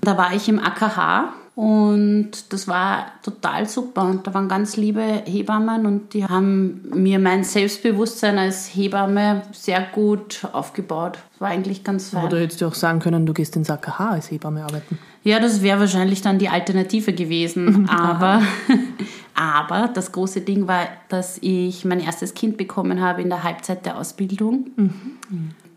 Da 0.02 0.18
war 0.18 0.34
ich 0.34 0.48
im 0.48 0.60
AKH 0.60 1.34
und 1.58 2.54
das 2.54 2.68
war 2.68 3.08
total 3.24 3.68
super. 3.68 4.04
Und 4.04 4.28
da 4.28 4.34
waren 4.36 4.48
ganz 4.48 4.78
liebe 4.78 5.02
Hebammen 5.26 5.88
und 5.88 6.14
die 6.14 6.24
haben 6.24 6.88
mir 6.94 7.18
mein 7.18 7.44
Selbstbewusstsein 7.44 8.38
als 8.38 8.68
Hebamme 8.76 9.42
sehr 9.54 9.82
gut 9.82 10.48
aufgebaut. 10.54 11.18
War 11.40 11.48
eigentlich 11.48 11.84
ganz 11.84 12.12
fein. 12.12 12.26
Oder 12.26 12.42
hättest 12.42 12.62
du 12.62 12.68
auch 12.68 12.76
sagen 12.76 13.00
können, 13.00 13.26
du 13.26 13.34
gehst 13.34 13.56
ins 13.56 13.72
AKH 13.72 14.08
als 14.08 14.30
Hebamme 14.30 14.66
arbeiten. 14.66 15.00
Ja, 15.24 15.40
das 15.40 15.64
wäre 15.64 15.80
wahrscheinlich 15.80 16.22
dann 16.22 16.38
die 16.38 16.48
Alternative 16.48 17.12
gewesen. 17.12 17.90
Aber, 17.90 18.44
aber 19.34 19.88
das 19.88 20.12
große 20.12 20.42
Ding 20.42 20.68
war, 20.68 20.86
dass 21.10 21.40
ich 21.42 21.86
mein 21.86 22.02
erstes 22.02 22.36
Kind 22.36 22.58
bekommen 22.58 23.02
habe 23.02 23.24
in 23.24 23.30
der 23.30 23.42
Halbzeit 23.42 23.84
der 23.88 23.98
Ausbildung. 23.98 24.68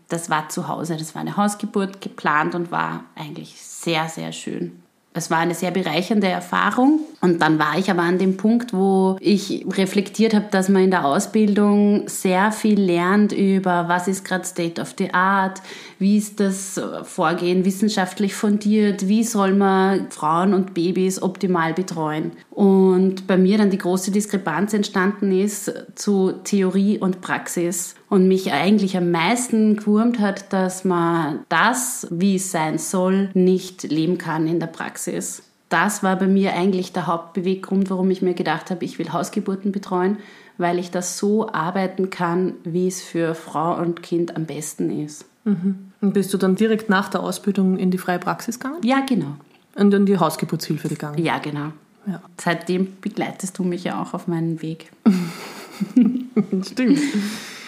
Das 0.09 0.29
war 0.29 0.47
zu 0.49 0.67
Hause, 0.67 0.95
das 0.95 1.15
war 1.15 1.21
eine 1.21 1.37
Hausgeburt 1.37 2.01
geplant 2.01 2.53
und 2.53 2.71
war 2.71 3.05
eigentlich 3.15 3.59
sehr, 3.59 4.07
sehr 4.09 4.31
schön. 4.31 4.73
Es 5.13 5.29
war 5.29 5.39
eine 5.39 5.55
sehr 5.55 5.71
bereichernde 5.71 6.27
Erfahrung. 6.27 7.01
Und 7.19 7.41
dann 7.41 7.59
war 7.59 7.77
ich 7.77 7.91
aber 7.91 8.01
an 8.03 8.17
dem 8.17 8.37
Punkt, 8.37 8.73
wo 8.73 9.17
ich 9.19 9.65
reflektiert 9.69 10.33
habe, 10.33 10.45
dass 10.51 10.69
man 10.69 10.83
in 10.83 10.91
der 10.91 11.05
Ausbildung 11.05 12.07
sehr 12.07 12.51
viel 12.51 12.79
lernt 12.79 13.33
über, 13.33 13.89
was 13.89 14.07
ist 14.07 14.23
gerade 14.23 14.45
State 14.45 14.81
of 14.81 14.95
the 14.97 15.13
Art, 15.13 15.61
wie 15.99 16.17
ist 16.17 16.39
das 16.39 16.81
Vorgehen 17.03 17.65
wissenschaftlich 17.65 18.33
fundiert, 18.33 19.07
wie 19.07 19.23
soll 19.23 19.53
man 19.53 20.09
Frauen 20.11 20.53
und 20.53 20.73
Babys 20.73 21.21
optimal 21.21 21.73
betreuen. 21.73 22.31
Und 22.49 23.27
bei 23.27 23.37
mir 23.37 23.57
dann 23.57 23.69
die 23.69 23.77
große 23.77 24.11
Diskrepanz 24.11 24.73
entstanden 24.73 25.31
ist 25.31 25.73
zu 25.95 26.31
Theorie 26.43 26.97
und 26.97 27.21
Praxis. 27.21 27.95
Und 28.11 28.27
mich 28.27 28.51
eigentlich 28.51 28.97
am 28.97 29.09
meisten 29.09 29.77
gewurmt 29.77 30.19
hat, 30.19 30.51
dass 30.51 30.83
man 30.83 31.45
das, 31.47 32.07
wie 32.11 32.35
es 32.35 32.51
sein 32.51 32.77
soll, 32.77 33.29
nicht 33.33 33.83
leben 33.83 34.17
kann 34.17 34.47
in 34.47 34.59
der 34.59 34.67
Praxis. 34.67 35.43
Das 35.69 36.03
war 36.03 36.17
bei 36.17 36.27
mir 36.27 36.51
eigentlich 36.51 36.91
der 36.91 37.07
Hauptbeweggrund, 37.07 37.89
warum 37.89 38.11
ich 38.11 38.21
mir 38.21 38.33
gedacht 38.33 38.69
habe, 38.69 38.83
ich 38.83 38.99
will 38.99 39.13
Hausgeburten 39.13 39.71
betreuen, 39.71 40.17
weil 40.57 40.77
ich 40.77 40.91
das 40.91 41.17
so 41.17 41.47
arbeiten 41.53 42.09
kann, 42.09 42.55
wie 42.65 42.89
es 42.89 43.01
für 43.01 43.33
Frau 43.33 43.77
und 43.77 44.03
Kind 44.03 44.35
am 44.35 44.45
besten 44.45 45.05
ist. 45.05 45.23
Und 45.45 46.13
bist 46.13 46.33
du 46.33 46.37
dann 46.37 46.57
direkt 46.57 46.89
nach 46.89 47.07
der 47.07 47.23
Ausbildung 47.23 47.77
in 47.77 47.91
die 47.91 47.97
freie 47.97 48.19
Praxis 48.19 48.59
gegangen? 48.59 48.83
Ja, 48.83 48.99
genau. 49.07 49.37
Und 49.75 49.93
in 49.93 50.05
die 50.05 50.17
Hausgeburtshilfe 50.17 50.89
gegangen? 50.89 51.17
Ja, 51.17 51.39
genau. 51.39 51.71
Ja. 52.05 52.21
Seitdem 52.37 52.97
begleitest 52.99 53.57
du 53.57 53.63
mich 53.63 53.85
ja 53.85 54.01
auch 54.01 54.13
auf 54.13 54.27
meinen 54.27 54.61
Weg. 54.61 54.91
Stimmt. 56.69 56.99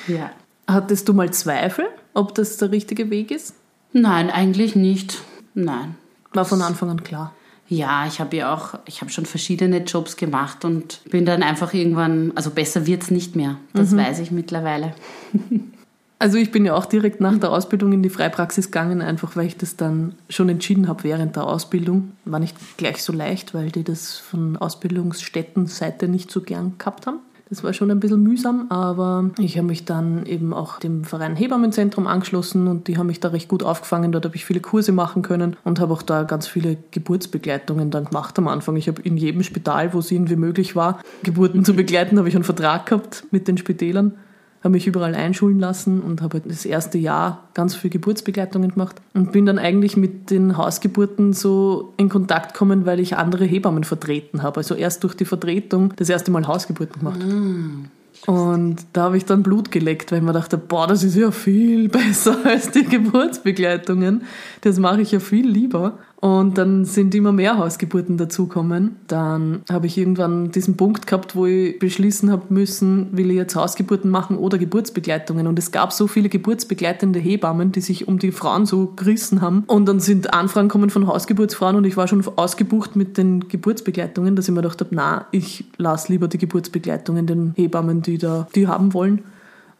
Ja. 0.08 0.32
Hattest 0.68 1.08
du 1.10 1.14
mal 1.14 1.32
Zweifel, 1.32 1.86
ob 2.14 2.36
das 2.36 2.58
der 2.58 2.72
richtige 2.72 3.10
Weg 3.10 3.32
ist? 3.32 3.56
Nein, 3.92 4.30
eigentlich 4.30 4.76
nicht. 4.76 5.22
Nein. 5.54 5.96
War 6.34 6.46
von 6.46 6.62
Anfang 6.62 6.90
an 6.90 7.04
klar. 7.04 7.34
Ja, 7.70 8.06
ich 8.08 8.20
habe 8.20 8.36
ja 8.36 8.54
auch, 8.54 8.80
ich 8.86 9.02
habe 9.02 9.12
schon 9.12 9.26
verschiedene 9.26 9.80
Jobs 9.80 10.18
gemacht 10.18 10.66
und 10.66 11.02
bin 11.10 11.26
dann 11.26 11.44
einfach 11.44 11.74
irgendwann, 11.74 12.32
also 12.36 12.50
besser 12.50 12.86
wird 12.86 13.04
es 13.04 13.12
nicht 13.12 13.36
mehr. 13.36 13.58
Das 13.74 13.92
mhm. 13.92 13.98
weiß 13.98 14.20
ich 14.20 14.32
mittlerweile. 14.32 14.94
Also 16.20 16.38
ich 16.38 16.52
bin 16.52 16.64
ja 16.64 16.74
auch 16.74 16.86
direkt 16.86 17.20
nach 17.20 17.38
der 17.38 17.52
Ausbildung 17.52 17.92
in 17.92 18.02
die 18.02 18.10
Freipraxis 18.10 18.68
gegangen, 18.68 19.02
einfach 19.02 19.36
weil 19.36 19.46
ich 19.46 19.58
das 19.58 19.76
dann 19.76 20.16
schon 20.30 20.48
entschieden 20.48 20.88
habe 20.88 21.04
während 21.04 21.36
der 21.36 21.46
Ausbildung. 21.46 22.14
War 22.24 22.40
nicht 22.40 22.56
gleich 22.78 23.04
so 23.04 23.12
leicht, 23.12 23.54
weil 23.54 23.72
die 23.72 23.84
das 23.84 24.20
von 24.20 24.56
Ausbildungsstättenseite 24.56 26.08
nicht 26.08 26.32
so 26.32 26.40
gern 26.40 26.76
gehabt 26.78 27.08
haben. 27.08 27.20
Das 27.54 27.64
war 27.64 27.72
schon 27.72 27.92
ein 27.92 28.00
bisschen 28.00 28.24
mühsam, 28.24 28.66
aber 28.70 29.30
ich 29.38 29.60
habe 29.60 29.68
mich 29.68 29.86
dann 29.86 30.26
eben 30.26 30.56
auch 30.56 30.80
dem 30.80 31.04
Verein 31.04 31.36
Hebammenzentrum 31.36 32.08
angeschlossen 32.08 32.68
und 32.68 32.88
die 32.88 32.98
haben 32.98 33.06
mich 33.06 33.20
da 33.20 33.28
recht 33.28 33.48
gut 33.48 33.62
aufgefangen. 33.62 34.12
Dort 34.12 34.26
habe 34.26 34.36
ich 34.36 34.44
viele 34.44 34.60
Kurse 34.60 34.92
machen 34.92 35.22
können 35.22 35.56
und 35.64 35.80
habe 35.80 35.94
auch 35.94 36.02
da 36.02 36.24
ganz 36.24 36.48
viele 36.48 36.78
Geburtsbegleitungen 36.90 37.92
dann 37.92 38.06
gemacht 38.06 38.40
am 38.40 38.48
Anfang. 38.48 38.76
Ich 38.76 38.88
habe 38.88 39.04
in 39.04 39.18
jedem 39.18 39.44
Spital, 39.44 39.94
wo 39.94 40.00
es 40.00 40.10
irgendwie 40.10 40.36
möglich 40.36 40.76
war, 40.76 40.98
Geburten 41.22 41.64
zu 41.64 41.76
begleiten, 41.76 42.18
habe 42.18 42.28
ich 42.28 42.34
einen 42.34 42.44
Vertrag 42.44 42.88
gehabt 42.88 43.26
mit 43.30 43.48
den 43.48 43.60
Spitälern 43.60 44.14
habe 44.64 44.72
mich 44.72 44.88
überall 44.88 45.14
einschulen 45.14 45.60
lassen 45.60 46.02
und 46.02 46.22
habe 46.22 46.40
halt 46.40 46.50
das 46.50 46.66
erste 46.66 46.98
Jahr 46.98 47.50
ganz 47.54 47.76
viel 47.76 47.90
Geburtsbegleitungen 47.90 48.72
gemacht 48.72 49.02
und 49.14 49.34
bin 49.34 49.46
dann 49.46 49.60
eigentlich 49.60 49.98
mit 49.98 50.32
den 50.32 50.58
Hausgeburten 50.58 51.34
so 51.34 51.94
in 51.98 52.08
Kontakt 52.08 52.54
gekommen, 52.54 52.86
weil 52.86 53.02
ich 53.02 53.18
andere 53.18 53.44
Hebammen 53.44 53.84
vertreten 53.84 54.42
habe. 54.42 54.58
Also 54.58 54.76
erst 54.76 55.04
durch 55.04 55.16
die 55.16 55.26
Vertretung 55.26 55.94
das 55.98 56.10
erste 56.10 56.32
Mal 56.32 56.48
Hausgeburten 56.48 57.00
gemacht. 57.00 57.20
Mm. 57.22 57.86
Und 58.26 58.78
da 58.94 59.04
habe 59.04 59.18
ich 59.18 59.26
dann 59.26 59.44
Blut 59.44 59.70
geleckt, 59.70 60.12
weil 60.12 60.20
ich 60.20 60.24
mir 60.24 60.32
dachte, 60.32 60.58
boah, 60.58 60.88
das 60.88 61.04
ist 61.04 61.16
ja 61.16 61.32
viel 61.32 61.90
besser 61.90 62.38
als 62.46 62.72
die 62.72 62.86
Geburtsbegleitungen. 62.86 64.24
Das 64.62 64.80
mache 64.80 65.02
ich 65.02 65.12
ja 65.12 65.20
viel 65.20 65.46
lieber. 65.46 65.98
Und 66.24 66.58
dann 66.58 66.86
sind 66.86 67.14
immer 67.16 67.34
mehr 67.34 67.58
Hausgeburten 67.58 68.16
dazukommen. 68.16 68.96
Dann 69.08 69.62
habe 69.70 69.88
ich 69.88 69.98
irgendwann 69.98 70.52
diesen 70.52 70.78
Punkt 70.78 71.06
gehabt, 71.06 71.36
wo 71.36 71.46
ich 71.46 71.78
beschließen 71.80 72.32
habe 72.32 72.44
müssen, 72.48 73.10
will 73.12 73.30
ich 73.30 73.36
jetzt 73.36 73.58
Hausgeburten 73.58 74.10
machen 74.10 74.38
oder 74.38 74.58
Geburtsbegleitungen. 74.58 75.48
Und 75.48 75.60
es 75.60 75.74
gab 75.74 75.92
so 75.92 76.08
viele 76.08 76.30
geburtsbegleitende 76.30 77.20
Hebammen, 77.20 77.74
die 77.74 77.82
sich 77.82 78.08
um 78.08 78.20
die 78.20 78.32
Frauen 78.32 78.66
so 78.66 78.94
gerissen 78.96 79.42
haben. 79.42 79.66
Und 79.68 79.86
dann 79.86 80.00
sind 80.00 80.34
Anfragen 80.34 80.70
kommen 80.70 80.90
von 80.90 81.08
Hausgeburtsfrauen 81.08 81.76
und 81.76 81.84
ich 81.84 81.98
war 81.98 82.08
schon 82.08 82.26
ausgebucht 82.38 82.96
mit 82.96 83.18
den 83.18 83.50
Geburtsbegleitungen, 83.50 84.38
dass 84.38 84.48
ich 84.48 84.54
mir 84.54 84.62
gedacht 84.62 84.80
habe, 84.80 84.96
na, 84.96 85.26
ich 85.32 85.66
lasse 85.76 86.10
lieber 86.10 86.30
die 86.30 86.38
Geburtsbegleitungen 86.38 87.28
den 87.28 87.52
Hebammen, 87.58 88.02
die 88.02 88.18
da 88.18 88.48
die 88.56 88.68
haben 88.68 88.94
wollen. 88.94 89.24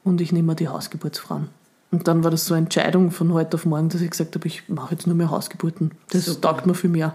Und 0.04 0.20
ich 0.20 0.34
nehme 0.34 0.56
die 0.56 0.68
Hausgeburtsfrauen. 0.68 1.63
Und 1.94 2.08
dann 2.08 2.24
war 2.24 2.32
das 2.32 2.48
so 2.48 2.56
eine 2.56 2.64
Entscheidung 2.64 3.12
von 3.12 3.34
heute 3.34 3.56
auf 3.56 3.68
morgen, 3.68 3.88
dass 3.88 4.02
ich 4.02 4.10
gesagt 4.10 4.34
habe, 4.34 4.48
ich 4.48 4.68
mache 4.68 4.96
jetzt 4.96 5.06
nur 5.06 5.16
mehr 5.16 5.30
Hausgeburten. 5.30 5.92
Das 6.10 6.26
Super. 6.26 6.42
taugt 6.42 6.66
mir 6.66 6.74
viel 6.74 6.90
mehr. 6.90 7.14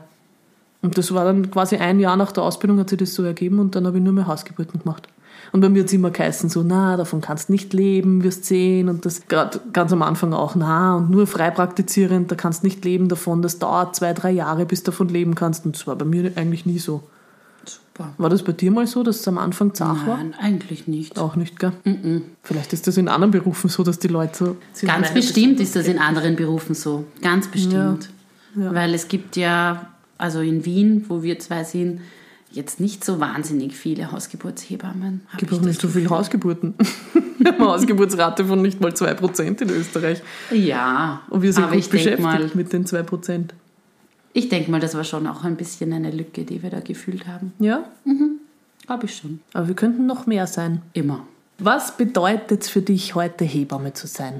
Und 0.82 0.96
das 0.96 1.12
war 1.12 1.24
dann 1.24 1.50
quasi 1.50 1.76
ein 1.78 1.98
Jahr 1.98 2.16
nach 2.16 2.30
der 2.30 2.44
Ausbildung 2.44 2.78
hat 2.78 2.88
sich 2.88 2.98
das 2.98 3.12
so 3.12 3.24
ergeben 3.24 3.58
und 3.58 3.74
dann 3.74 3.88
habe 3.88 3.98
ich 3.98 4.04
nur 4.04 4.12
mehr 4.12 4.28
Hausgeburten 4.28 4.78
gemacht. 4.78 5.08
Und 5.50 5.62
bei 5.62 5.68
mir 5.68 5.80
hat 5.80 5.88
es 5.88 5.92
immer 5.94 6.12
geheißen, 6.12 6.48
so, 6.48 6.62
na, 6.62 6.96
davon 6.96 7.20
kannst 7.20 7.48
du 7.48 7.52
nicht 7.54 7.72
leben, 7.72 8.22
wirst 8.22 8.44
sehen. 8.44 8.88
Und 8.88 9.04
das 9.04 9.26
gerade 9.26 9.60
ganz 9.72 9.92
am 9.92 10.02
Anfang 10.02 10.32
auch, 10.32 10.54
na, 10.54 10.94
und 10.94 11.10
nur 11.10 11.26
frei 11.26 11.50
praktizierend, 11.50 12.30
da 12.30 12.36
kannst 12.36 12.62
du 12.62 12.68
nicht 12.68 12.84
leben 12.84 13.08
davon. 13.08 13.42
Das 13.42 13.58
dauert 13.58 13.96
zwei, 13.96 14.12
drei 14.12 14.30
Jahre, 14.30 14.64
bis 14.64 14.84
du 14.84 14.92
davon 14.92 15.08
leben 15.08 15.34
kannst. 15.34 15.66
Und 15.66 15.74
das 15.74 15.88
war 15.88 15.96
bei 15.96 16.04
mir 16.04 16.30
eigentlich 16.36 16.66
nie 16.66 16.78
so. 16.78 17.02
Super. 17.98 18.14
War 18.18 18.30
das 18.30 18.42
bei 18.42 18.52
dir 18.52 18.70
mal 18.70 18.86
so, 18.86 19.02
dass 19.02 19.20
es 19.20 19.28
am 19.28 19.38
Anfang 19.38 19.74
zart 19.74 20.06
war? 20.06 20.18
Nein, 20.18 20.34
eigentlich 20.38 20.86
nicht. 20.86 21.18
Auch 21.18 21.34
nicht, 21.36 21.58
gell? 21.58 21.72
Mm 21.84 21.90
-mm. 21.90 22.22
Vielleicht 22.42 22.72
ist 22.72 22.86
das 22.86 22.96
in 22.96 23.08
anderen 23.08 23.32
Berufen 23.32 23.68
so, 23.68 23.82
dass 23.82 23.98
die 23.98 24.08
Leute 24.08 24.56
so. 24.72 24.86
Ganz 24.86 25.12
bestimmt 25.12 25.58
ist 25.60 25.74
das 25.74 25.86
in 25.86 25.98
anderen 25.98 26.36
Berufen 26.36 26.74
so. 26.74 27.06
Ganz 27.22 27.48
bestimmt. 27.48 28.08
Ja. 28.54 28.64
Ja. 28.64 28.74
Weil 28.74 28.94
es 28.94 29.08
gibt 29.08 29.36
ja, 29.36 29.88
also 30.16 30.40
in 30.40 30.64
Wien, 30.64 31.06
wo 31.08 31.22
wir 31.22 31.38
zwei 31.38 31.64
sind, 31.64 32.00
jetzt 32.50 32.80
nicht 32.80 33.04
so 33.04 33.20
wahnsinnig 33.20 33.76
viele 33.76 34.10
Hausgeburtshebammen. 34.10 35.22
Es 35.32 35.38
gibt 35.38 35.52
auch 35.52 35.60
nicht 35.60 35.80
so 35.80 35.88
viele 35.88 36.08
Hausgeburten. 36.08 36.74
wir 37.38 37.52
haben 37.52 37.60
eine 37.60 37.68
Hausgeburtsrate 37.72 38.44
von 38.44 38.62
nicht 38.62 38.80
mal 38.80 38.92
2% 38.92 39.60
in 39.60 39.70
Österreich. 39.70 40.22
Ja. 40.52 41.22
Und 41.30 41.42
wir 41.42 41.52
sind 41.52 41.70
gut 41.70 41.90
beschäftigt 41.90 42.20
mal, 42.20 42.50
mit 42.54 42.72
den 42.72 42.86
2%. 42.86 43.50
Ich 44.38 44.48
denke 44.48 44.70
mal, 44.70 44.78
das 44.78 44.94
war 44.94 45.02
schon 45.02 45.26
auch 45.26 45.42
ein 45.42 45.56
bisschen 45.56 45.92
eine 45.92 46.12
Lücke, 46.12 46.44
die 46.44 46.62
wir 46.62 46.70
da 46.70 46.78
gefühlt 46.78 47.26
haben. 47.26 47.52
Ja? 47.58 47.82
Mhm. 48.04 48.38
Glaube 48.86 49.06
ich 49.06 49.16
schon. 49.16 49.40
Aber 49.52 49.66
wir 49.66 49.74
könnten 49.74 50.06
noch 50.06 50.28
mehr 50.28 50.46
sein. 50.46 50.80
Immer. 50.92 51.26
Was 51.58 51.96
bedeutet 51.96 52.62
es 52.62 52.68
für 52.68 52.80
dich, 52.80 53.16
heute 53.16 53.44
Hebamme 53.44 53.94
zu 53.94 54.06
sein? 54.06 54.34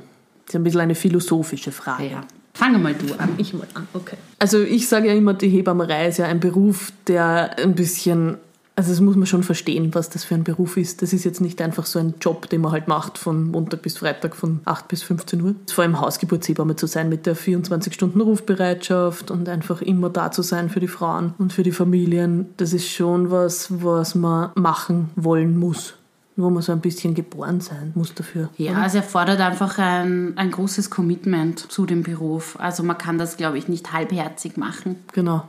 Das 0.46 0.54
ist 0.54 0.54
ein 0.54 0.62
bisschen 0.62 0.82
eine 0.82 0.94
philosophische 0.94 1.72
Frage. 1.72 2.10
Ja. 2.10 2.20
Fange 2.54 2.78
mal 2.78 2.94
du 2.94 3.12
an. 3.14 3.30
Ich 3.38 3.52
mal 3.52 3.66
an, 3.74 3.88
okay. 3.92 4.16
Also 4.38 4.62
ich 4.62 4.86
sage 4.86 5.08
ja 5.08 5.14
immer, 5.14 5.34
die 5.34 5.48
Hebammerei 5.48 6.06
ist 6.06 6.18
ja 6.18 6.26
ein 6.26 6.38
Beruf, 6.38 6.92
der 7.08 7.58
ein 7.58 7.74
bisschen 7.74 8.36
also 8.78 8.90
das 8.92 9.00
muss 9.00 9.16
man 9.16 9.26
schon 9.26 9.42
verstehen, 9.42 9.92
was 9.92 10.08
das 10.08 10.22
für 10.22 10.36
ein 10.36 10.44
Beruf 10.44 10.76
ist. 10.76 11.02
Das 11.02 11.12
ist 11.12 11.24
jetzt 11.24 11.40
nicht 11.40 11.60
einfach 11.60 11.84
so 11.84 11.98
ein 11.98 12.14
Job, 12.20 12.48
den 12.48 12.60
man 12.60 12.70
halt 12.70 12.86
macht 12.86 13.18
von 13.18 13.50
Montag 13.50 13.82
bis 13.82 13.98
Freitag 13.98 14.36
von 14.36 14.60
8 14.66 14.86
bis 14.86 15.02
15 15.02 15.42
Uhr. 15.42 15.56
Vor 15.68 15.82
allem 15.82 16.00
Hausgeburtshebamme 16.00 16.76
zu 16.76 16.86
sein 16.86 17.08
mit 17.08 17.26
der 17.26 17.36
24-Stunden-Rufbereitschaft 17.36 19.32
und 19.32 19.48
einfach 19.48 19.82
immer 19.82 20.10
da 20.10 20.30
zu 20.30 20.42
sein 20.42 20.70
für 20.70 20.78
die 20.78 20.86
Frauen 20.86 21.34
und 21.38 21.52
für 21.52 21.64
die 21.64 21.72
Familien. 21.72 22.50
Das 22.56 22.72
ist 22.72 22.88
schon 22.88 23.32
was, 23.32 23.82
was 23.82 24.14
man 24.14 24.52
machen 24.54 25.10
wollen 25.16 25.58
muss 25.58 25.94
wo 26.40 26.50
man 26.50 26.62
so 26.62 26.70
ein 26.70 26.78
bisschen 26.78 27.14
geboren 27.14 27.60
sein 27.60 27.90
muss 27.96 28.14
dafür. 28.14 28.48
Ja, 28.58 28.70
oder? 28.70 28.82
also 28.82 28.98
er 28.98 29.02
fordert 29.02 29.40
einfach 29.40 29.76
ein, 29.78 30.38
ein 30.38 30.52
großes 30.52 30.88
Commitment 30.88 31.58
zu 31.58 31.84
dem 31.84 32.04
Beruf. 32.04 32.56
Also 32.60 32.84
man 32.84 32.96
kann 32.96 33.18
das, 33.18 33.36
glaube 33.36 33.58
ich, 33.58 33.66
nicht 33.66 33.92
halbherzig 33.92 34.56
machen. 34.56 35.02
Genau 35.12 35.48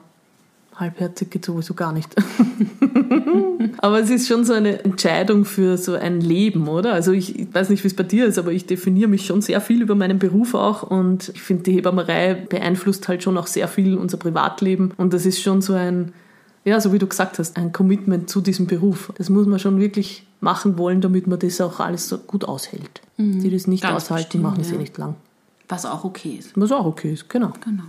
halbherzig 0.80 1.30
geht 1.30 1.46
sowieso 1.46 1.74
gar 1.74 1.92
nicht. 1.92 2.16
aber 3.80 4.00
es 4.00 4.10
ist 4.10 4.28
schon 4.28 4.46
so 4.46 4.54
eine 4.54 4.84
Entscheidung 4.84 5.46
für 5.46 5.78
so 5.78 5.94
ein 5.94 6.22
Leben, 6.22 6.68
oder? 6.68 6.94
Also 6.94 7.12
ich, 7.12 7.38
ich 7.38 7.54
weiß 7.54 7.70
nicht, 7.70 7.84
wie 7.84 7.88
es 7.88 7.96
bei 7.96 8.04
dir 8.04 8.26
ist, 8.26 8.38
aber 8.38 8.52
ich 8.52 8.66
definiere 8.66 9.10
mich 9.10 9.26
schon 9.26 9.42
sehr 9.42 9.62
viel 9.62 9.82
über 9.82 9.96
meinen 9.96 10.20
Beruf 10.20 10.54
auch 10.54 10.84
und 10.84 11.30
ich 11.30 11.42
finde, 11.42 11.64
die 11.64 11.74
Hebammerei 11.74 12.34
beeinflusst 12.34 13.08
halt 13.08 13.24
schon 13.24 13.38
auch 13.38 13.48
sehr 13.48 13.68
viel 13.68 13.98
unser 13.98 14.18
Privatleben 14.18 14.92
und 14.98 15.14
das 15.14 15.26
ist 15.26 15.42
schon 15.42 15.62
so 15.62 15.74
ein, 15.74 16.14
ja, 16.66 16.80
so 16.80 16.94
wie 16.94 17.00
du 17.00 17.08
gesagt 17.08 17.40
hast, 17.40 17.58
ein 17.58 17.72
Commitment 17.72 18.30
zu 18.30 18.42
diesem 18.42 18.68
Beruf. 18.68 19.12
Das 19.18 19.30
muss 19.30 19.48
man 19.48 19.60
schon 19.60 19.80
wirklich 19.80 20.26
machen 20.42 20.78
wollen, 20.78 21.02
damit 21.02 21.28
man 21.28 21.40
das 21.40 21.60
auch 21.62 21.80
alles 21.80 22.08
so 22.08 22.18
gut 22.18 22.46
aushält. 22.46 23.02
Mhm. 23.18 23.42
Die 23.42 23.50
das 23.50 23.68
nicht 23.68 23.84
Ganz 23.84 23.96
aushalten, 23.96 24.24
bestimmt, 24.24 24.44
machen 24.44 24.62
es 24.62 24.70
ja. 24.70 24.76
eh 24.76 24.80
nicht 24.80 24.98
lang. 24.98 25.16
Was 25.68 25.86
auch 25.86 26.04
okay 26.04 26.38
ist. 26.40 26.52
Was 26.56 26.72
auch 26.72 26.86
okay 26.86 27.14
ist, 27.14 27.30
genau. 27.30 27.54
Genau 27.64 27.84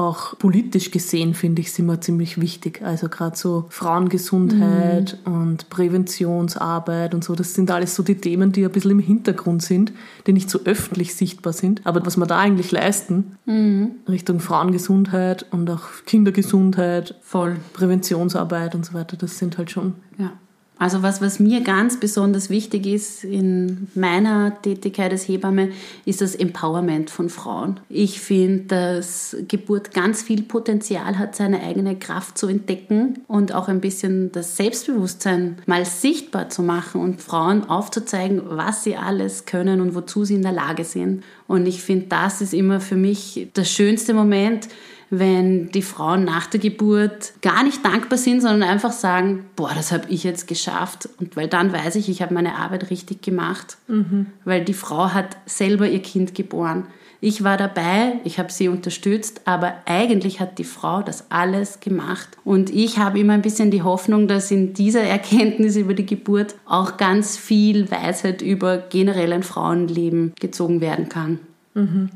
auch 0.00 0.38
politisch 0.38 0.90
gesehen, 0.90 1.34
finde 1.34 1.60
ich, 1.60 1.68
es 1.68 1.78
immer 1.78 2.00
ziemlich 2.00 2.40
wichtig. 2.40 2.80
Also 2.82 3.08
gerade 3.08 3.36
so 3.36 3.66
Frauengesundheit 3.68 5.18
mhm. 5.26 5.32
und 5.32 5.70
Präventionsarbeit 5.70 7.14
und 7.14 7.22
so, 7.22 7.34
das 7.34 7.54
sind 7.54 7.70
alles 7.70 7.94
so 7.94 8.02
die 8.02 8.14
Themen, 8.14 8.50
die 8.52 8.64
ein 8.64 8.72
bisschen 8.72 8.92
im 8.92 8.98
Hintergrund 8.98 9.62
sind, 9.62 9.92
die 10.26 10.32
nicht 10.32 10.48
so 10.48 10.60
öffentlich 10.64 11.14
sichtbar 11.14 11.52
sind. 11.52 11.86
Aber 11.86 12.04
was 12.06 12.16
wir 12.16 12.26
da 12.26 12.38
eigentlich 12.38 12.72
leisten, 12.72 13.36
mhm. 13.44 13.90
Richtung 14.08 14.40
Frauengesundheit 14.40 15.46
und 15.50 15.68
auch 15.68 15.82
Kindergesundheit, 16.06 17.14
Voll. 17.22 17.56
Präventionsarbeit 17.74 18.74
und 18.74 18.86
so 18.86 18.94
weiter, 18.94 19.16
das 19.16 19.38
sind 19.38 19.58
halt 19.58 19.70
schon 19.70 19.94
ja. 20.18 20.32
Also 20.80 21.02
was, 21.02 21.20
was 21.20 21.38
mir 21.38 21.60
ganz 21.60 22.00
besonders 22.00 22.48
wichtig 22.48 22.86
ist 22.86 23.22
in 23.22 23.88
meiner 23.94 24.62
Tätigkeit 24.62 25.12
als 25.12 25.28
Hebamme, 25.28 25.72
ist 26.06 26.22
das 26.22 26.34
Empowerment 26.34 27.10
von 27.10 27.28
Frauen. 27.28 27.78
Ich 27.90 28.18
finde, 28.18 28.64
dass 28.64 29.36
Geburt 29.46 29.92
ganz 29.92 30.22
viel 30.22 30.40
Potenzial 30.40 31.18
hat, 31.18 31.36
seine 31.36 31.62
eigene 31.62 31.98
Kraft 31.98 32.38
zu 32.38 32.48
entdecken 32.48 33.18
und 33.28 33.52
auch 33.52 33.68
ein 33.68 33.82
bisschen 33.82 34.32
das 34.32 34.56
Selbstbewusstsein 34.56 35.58
mal 35.66 35.84
sichtbar 35.84 36.48
zu 36.48 36.62
machen 36.62 37.02
und 37.02 37.20
Frauen 37.20 37.68
aufzuzeigen, 37.68 38.40
was 38.46 38.82
sie 38.82 38.96
alles 38.96 39.44
können 39.44 39.82
und 39.82 39.94
wozu 39.94 40.24
sie 40.24 40.36
in 40.36 40.42
der 40.42 40.52
Lage 40.52 40.84
sind. 40.84 41.24
Und 41.46 41.66
ich 41.66 41.82
finde, 41.82 42.06
das 42.06 42.40
ist 42.40 42.54
immer 42.54 42.80
für 42.80 42.96
mich 42.96 43.48
der 43.54 43.64
schönste 43.64 44.14
Moment, 44.14 44.70
wenn 45.10 45.70
die 45.70 45.82
Frauen 45.82 46.24
nach 46.24 46.46
der 46.46 46.60
Geburt 46.60 47.32
gar 47.42 47.64
nicht 47.64 47.84
dankbar 47.84 48.16
sind, 48.16 48.40
sondern 48.40 48.62
einfach 48.62 48.92
sagen, 48.92 49.44
boah, 49.56 49.72
das 49.74 49.90
habe 49.90 50.08
ich 50.08 50.22
jetzt 50.22 50.46
geschafft. 50.46 51.08
Und 51.18 51.36
weil 51.36 51.48
dann 51.48 51.72
weiß 51.72 51.96
ich, 51.96 52.08
ich 52.08 52.22
habe 52.22 52.32
meine 52.32 52.54
Arbeit 52.54 52.90
richtig 52.90 53.20
gemacht, 53.20 53.76
mhm. 53.88 54.26
weil 54.44 54.64
die 54.64 54.74
Frau 54.74 55.12
hat 55.12 55.36
selber 55.46 55.88
ihr 55.88 56.00
Kind 56.00 56.34
geboren. 56.34 56.86
Ich 57.22 57.44
war 57.44 57.58
dabei, 57.58 58.14
ich 58.24 58.38
habe 58.38 58.50
sie 58.50 58.68
unterstützt, 58.68 59.42
aber 59.44 59.74
eigentlich 59.84 60.40
hat 60.40 60.58
die 60.58 60.64
Frau 60.64 61.02
das 61.02 61.30
alles 61.30 61.80
gemacht. 61.80 62.28
Und 62.44 62.70
ich 62.70 62.98
habe 62.98 63.18
immer 63.18 63.34
ein 63.34 63.42
bisschen 63.42 63.70
die 63.70 63.82
Hoffnung, 63.82 64.26
dass 64.26 64.50
in 64.50 64.72
dieser 64.72 65.02
Erkenntnis 65.02 65.76
über 65.76 65.92
die 65.92 66.06
Geburt 66.06 66.54
auch 66.64 66.96
ganz 66.96 67.36
viel 67.36 67.90
Weisheit 67.90 68.40
über 68.40 68.78
generell 68.78 69.34
ein 69.34 69.42
Frauenleben 69.42 70.32
gezogen 70.40 70.80
werden 70.80 71.10
kann. 71.10 71.40
Mhm. 71.74 72.08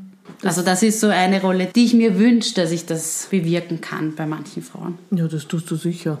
Also 0.43 0.61
das 0.61 0.83
ist 0.83 0.99
so 0.99 1.07
eine 1.07 1.41
Rolle, 1.41 1.69
die 1.73 1.85
ich 1.85 1.93
mir 1.93 2.19
wünsche, 2.19 2.53
dass 2.55 2.71
ich 2.71 2.85
das 2.85 3.27
bewirken 3.31 3.81
kann 3.81 4.15
bei 4.15 4.25
manchen 4.25 4.61
Frauen. 4.61 4.97
Ja, 5.11 5.27
das 5.27 5.47
tust 5.47 5.69
du 5.71 5.75
sicher. 5.75 6.19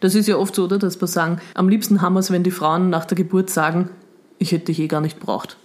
Das 0.00 0.14
ist 0.14 0.26
ja 0.26 0.36
oft 0.36 0.54
so, 0.54 0.64
oder, 0.64 0.78
dass 0.78 1.00
wir 1.00 1.06
sagen, 1.06 1.40
am 1.54 1.68
liebsten 1.68 2.00
haben 2.00 2.14
wir 2.14 2.20
es, 2.20 2.30
wenn 2.30 2.42
die 2.42 2.50
Frauen 2.50 2.90
nach 2.90 3.04
der 3.04 3.16
Geburt 3.16 3.50
sagen, 3.50 3.90
ich 4.38 4.52
hätte 4.52 4.66
dich 4.66 4.80
eh 4.80 4.86
gar 4.86 5.00
nicht 5.00 5.20
braucht. 5.20 5.56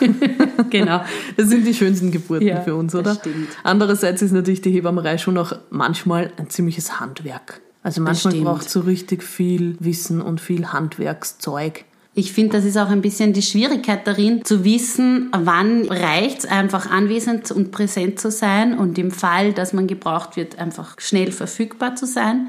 genau. 0.70 1.02
Das 1.36 1.48
sind 1.48 1.66
die 1.66 1.74
schönsten 1.74 2.10
Geburten 2.10 2.46
ja, 2.46 2.60
für 2.60 2.74
uns, 2.74 2.94
oder? 2.94 3.14
Das 3.14 3.18
stimmt. 3.18 3.48
Andererseits 3.62 4.22
ist 4.22 4.32
natürlich 4.32 4.60
die 4.60 4.70
Hebammerei 4.70 5.18
schon 5.18 5.36
auch 5.38 5.52
manchmal 5.70 6.32
ein 6.36 6.50
ziemliches 6.50 7.00
Handwerk. 7.00 7.60
Also 7.82 8.02
manchmal 8.02 8.34
braucht 8.34 8.66
es 8.66 8.72
so 8.72 8.80
richtig 8.80 9.22
viel 9.22 9.76
Wissen 9.80 10.20
und 10.20 10.40
viel 10.40 10.72
Handwerkszeug. 10.72 11.84
Ich 12.18 12.32
finde, 12.32 12.56
das 12.56 12.64
ist 12.64 12.76
auch 12.76 12.88
ein 12.88 13.00
bisschen 13.00 13.32
die 13.32 13.42
Schwierigkeit 13.42 14.04
darin, 14.04 14.44
zu 14.44 14.64
wissen, 14.64 15.30
wann 15.30 15.84
reicht 15.84 16.40
es 16.40 16.46
einfach 16.46 16.90
anwesend 16.90 17.52
und 17.52 17.70
präsent 17.70 18.18
zu 18.18 18.32
sein 18.32 18.76
und 18.76 18.98
im 18.98 19.12
Fall, 19.12 19.52
dass 19.52 19.72
man 19.72 19.86
gebraucht 19.86 20.36
wird, 20.36 20.58
einfach 20.58 20.96
schnell 20.98 21.30
verfügbar 21.30 21.94
zu 21.94 22.06
sein. 22.06 22.48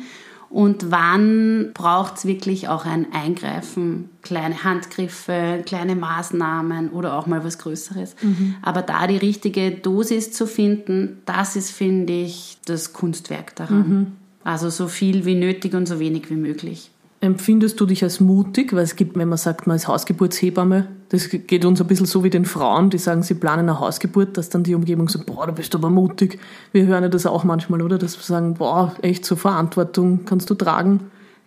Und 0.49 0.89
wann 0.89 1.69
braucht 1.75 2.17
es 2.17 2.25
wirklich 2.25 2.67
auch 2.67 2.88
ein 2.88 3.13
Eingreifen, 3.13 4.09
kleine 4.23 4.63
Handgriffe, 4.63 5.61
kleine 5.63 5.95
Maßnahmen 5.95 6.89
oder 6.89 7.13
auch 7.13 7.27
mal 7.27 7.43
was 7.43 7.59
Größeres. 7.59 8.15
Mhm. 8.23 8.55
Aber 8.63 8.81
da 8.81 9.05
die 9.05 9.17
richtige 9.17 9.69
Dosis 9.69 10.31
zu 10.31 10.47
finden, 10.47 11.21
das 11.27 11.55
ist, 11.55 11.69
finde 11.69 12.13
ich, 12.13 12.57
das 12.65 12.91
Kunstwerk 12.91 13.55
daran. 13.55 13.88
Mhm. 13.88 14.07
Also 14.43 14.71
so 14.71 14.88
viel 14.88 15.25
wie 15.25 15.35
nötig 15.35 15.75
und 15.75 15.88
so 15.88 15.99
wenig 15.99 16.31
wie 16.31 16.38
möglich. 16.38 16.89
Empfindest 17.21 17.79
du 17.81 17.85
dich 17.85 18.03
als 18.03 18.19
mutig? 18.19 18.73
Weil 18.73 18.83
es 18.83 18.95
gibt, 18.95 19.17
wenn 19.17 19.27
man 19.27 19.38
sagt, 19.38 19.67
man 19.67 19.75
ist 19.75 19.88
Hausgeburtshebamme, 19.88 20.88
das 21.09 21.29
geht 21.29 21.65
uns 21.65 21.81
ein 21.81 21.88
bisschen 21.88 22.05
so 22.05 22.23
wie 22.23 22.29
den 22.29 22.45
Frauen, 22.45 22.89
die 22.89 22.97
sagen, 22.97 23.23
sie 23.23 23.33
planen 23.33 23.67
eine 23.67 23.79
Hausgeburt, 23.79 24.38
dass 24.38 24.49
dann 24.49 24.63
die 24.63 24.75
Umgebung 24.75 25.09
sagt, 25.09 25.25
boah, 25.25 25.47
du 25.47 25.53
bist 25.53 25.75
aber 25.75 25.89
mutig. 25.89 26.39
Wir 26.71 26.85
hören 26.85 27.03
ja 27.03 27.09
das 27.09 27.25
auch 27.25 27.43
manchmal, 27.43 27.81
oder? 27.81 27.97
Dass 27.97 28.17
wir 28.17 28.23
sagen, 28.23 28.53
boah, 28.53 28.95
echt 29.01 29.25
so 29.25 29.35
Verantwortung 29.35 30.23
kannst 30.25 30.49
du 30.49 30.55
tragen. 30.55 31.01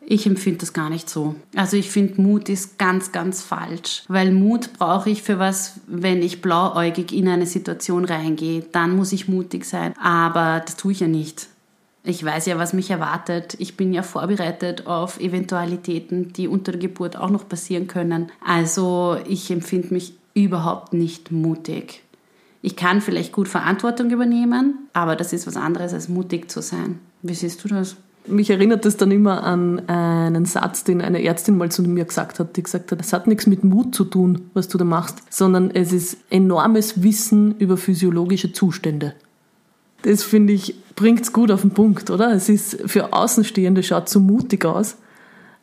Ich 0.05 0.27
empfinde 0.27 0.59
das 0.59 0.73
gar 0.73 0.91
nicht 0.91 1.09
so. 1.09 1.37
Also 1.55 1.77
ich 1.77 1.91
finde, 1.91 2.21
Mut 2.21 2.49
ist 2.49 2.77
ganz, 2.77 3.13
ganz 3.13 3.41
falsch. 3.41 4.03
Weil 4.09 4.33
Mut 4.33 4.73
brauche 4.79 5.09
ich 5.09 5.23
für 5.23 5.39
was, 5.39 5.81
wenn 5.87 6.23
ich 6.23 6.43
blauäugig 6.43 7.13
in 7.13 7.29
eine 7.29 7.47
Situation 7.47 8.05
reingehe. 8.05 8.65
Dann 8.73 8.97
muss 8.97 9.13
ich 9.13 9.29
mutig 9.29 9.65
sein. 9.65 9.95
Aber 10.03 10.61
das 10.65 10.77
tue 10.77 10.93
ich 10.93 11.01
ja 11.01 11.07
nicht. 11.09 11.47
Ich 12.05 12.25
weiß 12.25 12.47
ja, 12.47 12.59
was 12.59 12.73
mich 12.73 12.91
erwartet. 12.91 13.55
Ich 13.59 13.77
bin 13.77 13.93
ja 13.93 14.03
vorbereitet 14.03 14.87
auf 14.87 15.21
Eventualitäten, 15.21 16.33
die 16.33 16.49
unter 16.49 16.73
der 16.73 16.81
Geburt 16.81 17.17
auch 17.17 17.31
noch 17.31 17.49
passieren 17.49 17.87
können. 17.87 18.33
Also 18.45 19.17
ich 19.29 19.51
empfinde 19.51 19.95
mich 19.95 20.15
überhaupt 20.35 20.95
nicht 20.95 21.31
mutig. 21.31 22.03
Ich 22.61 22.77
kann 22.77 23.01
vielleicht 23.01 23.33
gut 23.33 23.49
Verantwortung 23.49 24.11
übernehmen, 24.11 24.89
aber 24.93 25.17
das 25.17 25.33
ist 25.33 25.47
was 25.47 25.57
anderes 25.57 25.93
als 25.93 26.09
mutig 26.09 26.51
zu 26.51 26.61
sein. 26.61 26.99
Wie 27.23 27.35
siehst 27.35 27.63
du 27.65 27.69
das? 27.69 27.97
Mich 28.27 28.51
erinnert 28.51 28.85
das 28.85 28.97
dann 28.97 29.11
immer 29.11 29.43
an 29.43 29.89
einen 29.89 30.45
Satz, 30.45 30.85
den 30.85 31.03
eine 31.03 31.23
Ärztin 31.25 31.57
mal 31.59 31.73
zu 31.73 31.83
mir 31.83 32.05
gesagt 32.05 32.39
hat, 32.39 32.57
die 32.57 32.63
gesagt 32.63 32.93
hat, 32.93 33.01
es 33.01 33.13
hat 33.13 33.27
nichts 33.27 33.49
mit 33.49 33.65
Mut 33.65 33.95
zu 33.97 34.05
tun, 34.05 34.51
was 34.55 34.69
du 34.69 34.79
da 34.79 34.85
machst, 34.85 35.23
sondern 35.29 35.73
es 35.73 35.93
ist 35.93 36.19
enormes 36.31 37.03
Wissen 37.03 37.57
über 37.59 37.77
physiologische 37.77 38.53
Zustände. 38.53 39.15
Das 40.03 40.23
finde 40.23 40.53
ich, 40.53 40.75
bringt 40.95 41.23
es 41.23 41.33
gut 41.33 41.51
auf 41.51 41.63
den 41.63 41.71
Punkt, 41.71 42.11
oder? 42.11 42.33
Es 42.33 42.49
ist 42.49 42.79
für 42.87 43.13
Außenstehende 43.13 43.83
schaut 43.83 44.09
so 44.09 44.21
mutig 44.21 44.65
aus. 44.65 44.97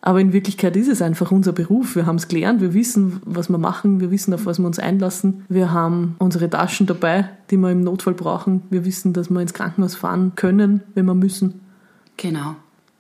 Aber 0.02 0.22
in 0.22 0.32
Wirklichkeit 0.32 0.78
ist 0.78 0.88
es 0.88 1.02
einfach 1.02 1.32
unser 1.32 1.52
Beruf. 1.52 1.96
Wir 1.96 2.06
haben 2.06 2.16
es 2.16 2.30
gelernt, 2.30 2.62
wir 2.62 2.74
wissen, 2.74 3.22
was 3.26 3.50
wir 3.50 3.58
machen, 3.58 4.00
wir 4.00 4.12
wissen, 4.12 4.34
auf 4.34 4.46
was 4.46 4.58
wir 4.58 4.66
uns 4.66 4.80
einlassen. 4.80 5.44
Wir 5.50 5.74
haben 5.74 6.16
unsere 6.20 6.50
Taschen 6.50 6.88
dabei, 6.88 7.30
die 7.52 7.58
wir 7.58 7.72
im 7.72 7.82
Notfall 7.82 8.14
brauchen. 8.14 8.64
Wir 8.70 8.86
wissen, 8.86 9.12
dass 9.12 9.30
wir 9.30 9.42
ins 9.42 9.54
Krankenhaus 9.54 9.96
fahren 9.96 10.34
können, 10.36 10.84
wenn 10.94 11.06
wir 11.06 11.16
müssen. 11.16 11.60
Genau. 12.16 12.56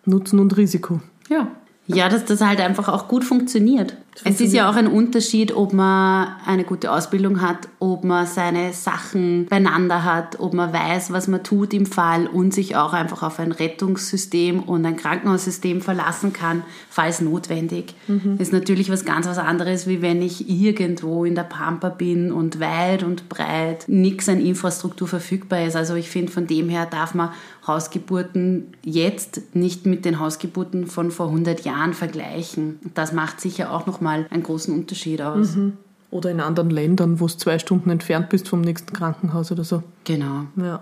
Nutzen 0.05 0.39
und 0.39 0.57
Risiko. 0.57 0.99
Ja. 1.29 1.47
Ja, 1.87 2.09
dass 2.09 2.25
das 2.25 2.41
halt 2.41 2.59
einfach 2.59 2.89
auch 2.89 3.07
gut 3.07 3.23
funktioniert. 3.23 3.97
Es 4.23 4.41
ist 4.41 4.53
ja 4.53 4.69
auch 4.69 4.75
ein 4.75 4.87
Unterschied, 4.87 5.55
ob 5.55 5.73
man 5.73 6.35
eine 6.45 6.63
gute 6.63 6.91
Ausbildung 6.91 7.41
hat, 7.41 7.69
ob 7.79 8.03
man 8.03 8.25
seine 8.25 8.73
Sachen 8.73 9.45
beieinander 9.45 10.03
hat, 10.03 10.39
ob 10.39 10.53
man 10.53 10.73
weiß, 10.73 11.11
was 11.11 11.27
man 11.27 11.43
tut 11.43 11.73
im 11.73 11.85
Fall 11.85 12.27
und 12.27 12.53
sich 12.53 12.75
auch 12.75 12.93
einfach 12.93 13.23
auf 13.23 13.39
ein 13.39 13.51
Rettungssystem 13.51 14.59
und 14.59 14.85
ein 14.85 14.97
Krankenhaussystem 14.97 15.81
verlassen 15.81 16.33
kann, 16.33 16.63
falls 16.89 17.21
notwendig. 17.21 17.95
Mhm. 18.07 18.37
Das 18.37 18.47
ist 18.47 18.53
natürlich 18.53 18.91
was 18.91 19.05
ganz 19.05 19.27
was 19.27 19.37
anderes, 19.37 19.87
wie 19.87 20.01
wenn 20.01 20.21
ich 20.21 20.49
irgendwo 20.49 21.25
in 21.25 21.35
der 21.35 21.43
Pampa 21.43 21.89
bin 21.89 22.31
und 22.31 22.59
weit 22.59 23.03
und 23.03 23.29
breit 23.29 23.85
nichts 23.87 24.27
an 24.27 24.41
Infrastruktur 24.41 25.07
verfügbar 25.07 25.65
ist. 25.65 25.75
Also 25.75 25.95
ich 25.95 26.09
finde, 26.09 26.31
von 26.31 26.47
dem 26.47 26.69
her 26.69 26.85
darf 26.85 27.13
man 27.13 27.29
Hausgeburten 27.67 28.73
jetzt 28.83 29.55
nicht 29.55 29.85
mit 29.85 30.03
den 30.03 30.19
Hausgeburten 30.19 30.87
von 30.87 31.11
vor 31.11 31.27
100 31.27 31.65
Jahren 31.65 31.93
vergleichen. 31.93 32.79
Das 32.95 33.13
macht 33.13 33.39
sicher 33.39 33.71
auch 33.71 33.85
nochmal 33.85 34.08
nochmal 34.09 34.27
einen 34.29 34.43
großen 34.43 34.73
Unterschied 34.73 35.21
aus. 35.21 35.55
Mhm. 35.55 35.73
Oder 36.11 36.31
in 36.31 36.39
anderen 36.39 36.71
Ländern, 36.71 37.19
wo 37.19 37.27
du 37.27 37.37
zwei 37.37 37.59
Stunden 37.59 37.91
entfernt 37.91 38.29
bist 38.29 38.47
vom 38.47 38.61
nächsten 38.61 38.93
Krankenhaus 38.93 39.51
oder 39.51 39.63
so. 39.63 39.83
Genau. 40.05 40.45
Ja. 40.55 40.81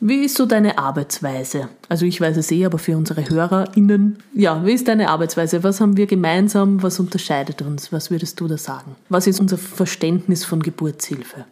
Wie 0.00 0.24
ist 0.24 0.36
so 0.36 0.46
deine 0.46 0.78
Arbeitsweise? 0.78 1.68
Also 1.88 2.04
ich 2.04 2.20
weiß 2.20 2.36
es 2.36 2.50
eh, 2.50 2.66
aber 2.66 2.78
für 2.78 2.96
unsere 2.96 3.26
HörerInnen. 3.28 4.18
Ja, 4.34 4.66
wie 4.66 4.72
ist 4.72 4.88
deine 4.88 5.08
Arbeitsweise? 5.08 5.62
Was 5.62 5.80
haben 5.80 5.96
wir 5.96 6.06
gemeinsam? 6.06 6.82
Was 6.82 6.98
unterscheidet 6.98 7.62
uns? 7.62 7.92
Was 7.92 8.10
würdest 8.10 8.40
du 8.40 8.48
da 8.48 8.58
sagen? 8.58 8.96
Was 9.08 9.28
ist 9.28 9.40
unser 9.40 9.56
Verständnis 9.56 10.44
von 10.44 10.60
Geburtshilfe? 10.60 11.44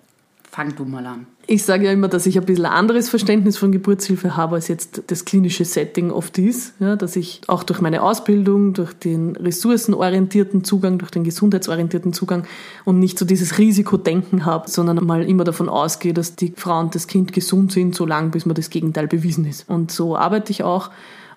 Fang 0.50 0.74
du 0.74 0.84
mal 0.84 1.06
an. 1.06 1.26
Ich 1.52 1.64
sage 1.64 1.84
ja 1.84 1.92
immer, 1.92 2.08
dass 2.08 2.24
ich 2.24 2.38
ein 2.38 2.46
bisschen 2.46 2.64
ein 2.64 2.72
anderes 2.72 3.10
Verständnis 3.10 3.58
von 3.58 3.72
Geburtshilfe 3.72 4.38
habe, 4.38 4.54
als 4.54 4.68
jetzt 4.68 5.02
das 5.08 5.26
klinische 5.26 5.66
Setting 5.66 6.10
oft 6.10 6.38
ist. 6.38 6.72
Ja, 6.80 6.96
dass 6.96 7.14
ich 7.14 7.42
auch 7.46 7.62
durch 7.62 7.82
meine 7.82 8.02
Ausbildung, 8.02 8.72
durch 8.72 8.94
den 8.94 9.36
ressourcenorientierten 9.36 10.64
Zugang, 10.64 10.96
durch 10.96 11.10
den 11.10 11.24
gesundheitsorientierten 11.24 12.14
Zugang 12.14 12.46
und 12.86 13.00
nicht 13.00 13.18
so 13.18 13.26
dieses 13.26 13.58
Risikodenken 13.58 14.46
habe, 14.46 14.70
sondern 14.70 15.04
mal 15.04 15.28
immer 15.28 15.44
davon 15.44 15.68
ausgehe, 15.68 16.14
dass 16.14 16.36
die 16.36 16.54
Frau 16.56 16.80
und 16.80 16.94
das 16.94 17.06
Kind 17.06 17.34
gesund 17.34 17.70
sind, 17.70 17.94
so 17.94 18.06
lange, 18.06 18.30
bis 18.30 18.46
mir 18.46 18.54
das 18.54 18.70
Gegenteil 18.70 19.06
bewiesen 19.06 19.44
ist. 19.44 19.68
Und 19.68 19.92
so 19.92 20.16
arbeite 20.16 20.52
ich 20.52 20.62
auch 20.62 20.88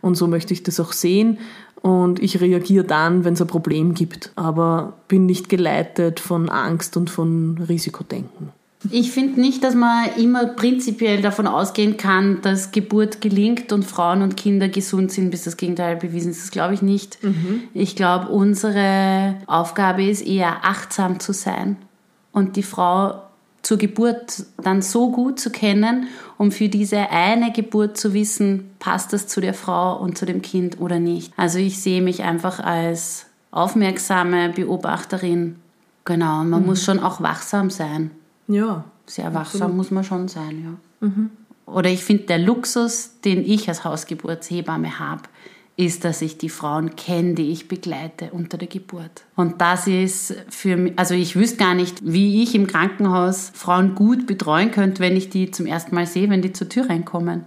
und 0.01 0.15
so 0.15 0.28
möchte 0.28 0.54
ich 0.54 0.63
das 0.63 0.80
auch 0.80 0.93
sehen. 0.93 1.39
Und 1.82 2.23
ich 2.23 2.39
reagiere 2.39 2.86
dann, 2.86 3.25
wenn 3.25 3.34
es 3.34 3.41
ein 3.41 3.47
Problem 3.47 3.93
gibt, 3.93 4.32
aber 4.38 4.93
bin 5.10 5.25
nicht 5.25 5.49
geleitet 5.49 6.21
von 6.21 6.47
Angst 6.47 6.95
und 6.95 7.10
von 7.10 7.58
Risikodenken. 7.67 8.54
Ich 8.91 9.12
finde 9.12 9.39
nicht, 9.39 9.63
dass 9.63 9.76
man 9.76 10.10
immer 10.17 10.45
prinzipiell 10.45 11.21
davon 11.21 11.48
ausgehen 11.48 11.98
kann, 11.98 12.41
dass 12.41 12.71
Geburt 12.71 13.21
gelingt 13.21 13.71
und 13.71 13.84
Frauen 13.84 14.21
und 14.21 14.38
Kinder 14.38 14.69
gesund 14.69 15.12
sind, 15.12 15.32
bis 15.32 15.43
das 15.43 15.58
Gegenteil 15.58 15.95
bewiesen 15.95 16.32
ist. 16.32 16.43
Das 16.43 16.52
glaube 16.52 16.74
ich 16.74 16.82
nicht. 16.82 17.24
Mhm. 17.24 17.63
Ich 17.74 17.95
glaube, 17.95 18.30
unsere 18.30 19.36
Aufgabe 19.48 20.04
ist 20.04 20.26
eher 20.26 20.65
achtsam 20.65 21.19
zu 21.19 21.34
sein 21.34 21.78
und 22.32 22.56
die 22.56 22.63
Frau 22.63 23.21
zur 23.65 23.78
Geburt 23.78 24.43
dann 24.62 24.84
so 24.84 25.10
gut 25.10 25.39
zu 25.39 25.50
kennen, 25.50 26.08
um 26.38 26.52
für 26.52 26.69
diese 26.69 27.10
eine 27.10 27.52
Geburt 27.52 27.98
zu 27.98 28.13
wissen, 28.13 28.69
passt 28.78 29.12
das 29.12 29.28
zu 29.28 29.41
der 29.41 29.56
Frau 29.56 29.98
und 30.00 30.17
zu 30.19 30.28
dem 30.28 30.43
Kind 30.43 30.80
oder 30.80 31.00
nicht. 31.00 31.34
Also 31.36 31.58
ich 31.58 31.82
sehe 31.82 32.04
mich 32.04 32.21
einfach 32.21 32.60
als 32.60 33.26
aufmerksame 33.50 34.50
Beobachterin. 34.50 35.56
Genau, 36.04 36.43
man 36.43 36.62
mhm. 36.62 36.65
muss 36.67 36.84
schon 36.84 37.00
auch 37.00 37.21
wachsam 37.21 37.71
sein. 37.71 38.12
Ja. 38.48 38.86
Sehr 39.08 39.34
wachsam 39.34 39.62
absolut. 39.62 39.76
muss 39.76 39.92
man 39.92 40.04
schon 40.04 40.28
sein, 40.28 40.64
ja. 41.02 41.08
Mhm. 41.08 41.30
Oder 41.68 41.90
ich 41.90 42.04
finde, 42.04 42.24
der 42.24 42.40
Luxus, 42.40 43.20
den 43.24 43.44
ich 43.46 43.68
als 43.70 43.84
Hausgeburtshebamme 43.84 45.00
habe, 45.00 45.24
ist, 45.78 46.06
dass 46.06 46.22
ich 46.22 46.38
die 46.38 46.50
Frauen 46.50 46.96
kenne, 46.96 47.34
die 47.34 47.52
ich 47.52 47.68
begleite 47.68 48.30
unter 48.32 48.58
der 48.58 48.68
Geburt. 48.68 49.26
Und 49.36 49.60
das 49.60 49.88
ist 49.88 50.36
für 50.50 50.78
mich, 50.78 50.94
also 50.98 51.14
ich 51.14 51.36
wüsste 51.36 51.58
gar 51.58 51.74
nicht, 51.74 51.98
wie 52.04 52.44
ich 52.44 52.56
im 52.56 52.68
Krankenhaus 52.68 53.52
Frauen 53.54 53.94
gut 53.94 54.26
betreuen 54.26 54.72
könnte, 54.72 55.02
wenn 55.02 55.18
ich 55.18 55.30
die 55.30 55.52
zum 55.52 55.66
ersten 55.66 55.94
Mal 55.94 56.08
sehe, 56.08 56.30
wenn 56.30 56.42
die 56.42 56.54
zur 56.54 56.70
Tür 56.70 56.90
reinkommen. 56.90 57.44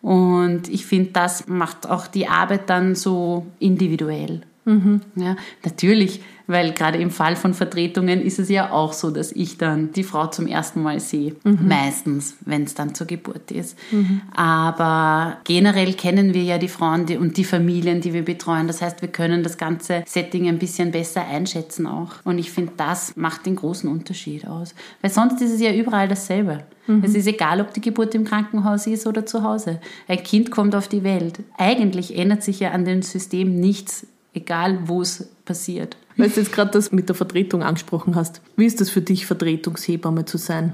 Und 0.00 0.68
ich 0.68 0.86
finde, 0.86 1.10
das 1.10 1.46
macht 1.48 1.88
auch 1.88 2.06
die 2.06 2.28
Arbeit 2.28 2.70
dann 2.70 2.94
so 2.94 3.46
individuell. 3.58 4.42
Mhm. 4.68 5.00
Ja, 5.16 5.36
natürlich 5.64 6.20
weil 6.48 6.72
gerade 6.72 6.98
im 6.98 7.10
Fall 7.10 7.36
von 7.36 7.52
Vertretungen 7.54 8.22
ist 8.22 8.38
es 8.38 8.48
ja 8.48 8.72
auch 8.72 8.94
so, 8.94 9.10
dass 9.10 9.32
ich 9.32 9.58
dann 9.58 9.92
die 9.92 10.02
Frau 10.02 10.26
zum 10.28 10.46
ersten 10.46 10.82
Mal 10.82 10.98
sehe. 10.98 11.36
Mhm. 11.44 11.68
Meistens, 11.68 12.38
wenn 12.40 12.64
es 12.64 12.74
dann 12.74 12.94
zur 12.94 13.06
Geburt 13.06 13.50
ist. 13.50 13.76
Mhm. 13.92 14.22
Aber 14.34 15.36
generell 15.44 15.92
kennen 15.92 16.32
wir 16.32 16.42
ja 16.42 16.56
die 16.56 16.68
Frauen 16.68 17.04
die, 17.04 17.18
und 17.18 17.36
die 17.36 17.44
Familien, 17.44 18.00
die 18.00 18.14
wir 18.14 18.24
betreuen. 18.24 18.66
Das 18.66 18.80
heißt, 18.80 19.02
wir 19.02 19.10
können 19.10 19.42
das 19.42 19.58
ganze 19.58 20.02
Setting 20.06 20.48
ein 20.48 20.58
bisschen 20.58 20.90
besser 20.90 21.26
einschätzen 21.26 21.86
auch. 21.86 22.14
Und 22.24 22.38
ich 22.38 22.50
finde, 22.50 22.72
das 22.78 23.14
macht 23.16 23.44
den 23.44 23.56
großen 23.56 23.88
Unterschied 23.88 24.46
aus. 24.46 24.74
Weil 25.02 25.10
sonst 25.10 25.42
ist 25.42 25.52
es 25.52 25.60
ja 25.60 25.74
überall 25.74 26.08
dasselbe. 26.08 26.64
Mhm. 26.86 27.04
Es 27.04 27.14
ist 27.14 27.26
egal, 27.26 27.60
ob 27.60 27.74
die 27.74 27.82
Geburt 27.82 28.14
im 28.14 28.24
Krankenhaus 28.24 28.86
ist 28.86 29.06
oder 29.06 29.26
zu 29.26 29.42
Hause. 29.42 29.80
Ein 30.08 30.22
Kind 30.22 30.50
kommt 30.50 30.74
auf 30.74 30.88
die 30.88 31.04
Welt. 31.04 31.40
Eigentlich 31.58 32.16
ändert 32.16 32.42
sich 32.42 32.60
ja 32.60 32.70
an 32.70 32.86
dem 32.86 33.02
System 33.02 33.60
nichts, 33.60 34.06
egal 34.34 34.80
wo 34.86 35.02
es 35.02 35.28
passiert. 35.44 35.96
Weil 36.16 36.30
du 36.30 36.40
jetzt 36.40 36.52
gerade 36.52 36.70
das 36.72 36.92
mit 36.92 37.08
der 37.08 37.14
Vertretung 37.16 37.62
angesprochen 37.62 38.16
hast. 38.16 38.40
Wie 38.56 38.66
ist 38.66 38.80
das 38.80 38.90
für 38.90 39.00
dich, 39.00 39.26
Vertretungshebamme 39.26 40.24
zu 40.24 40.36
sein? 40.36 40.72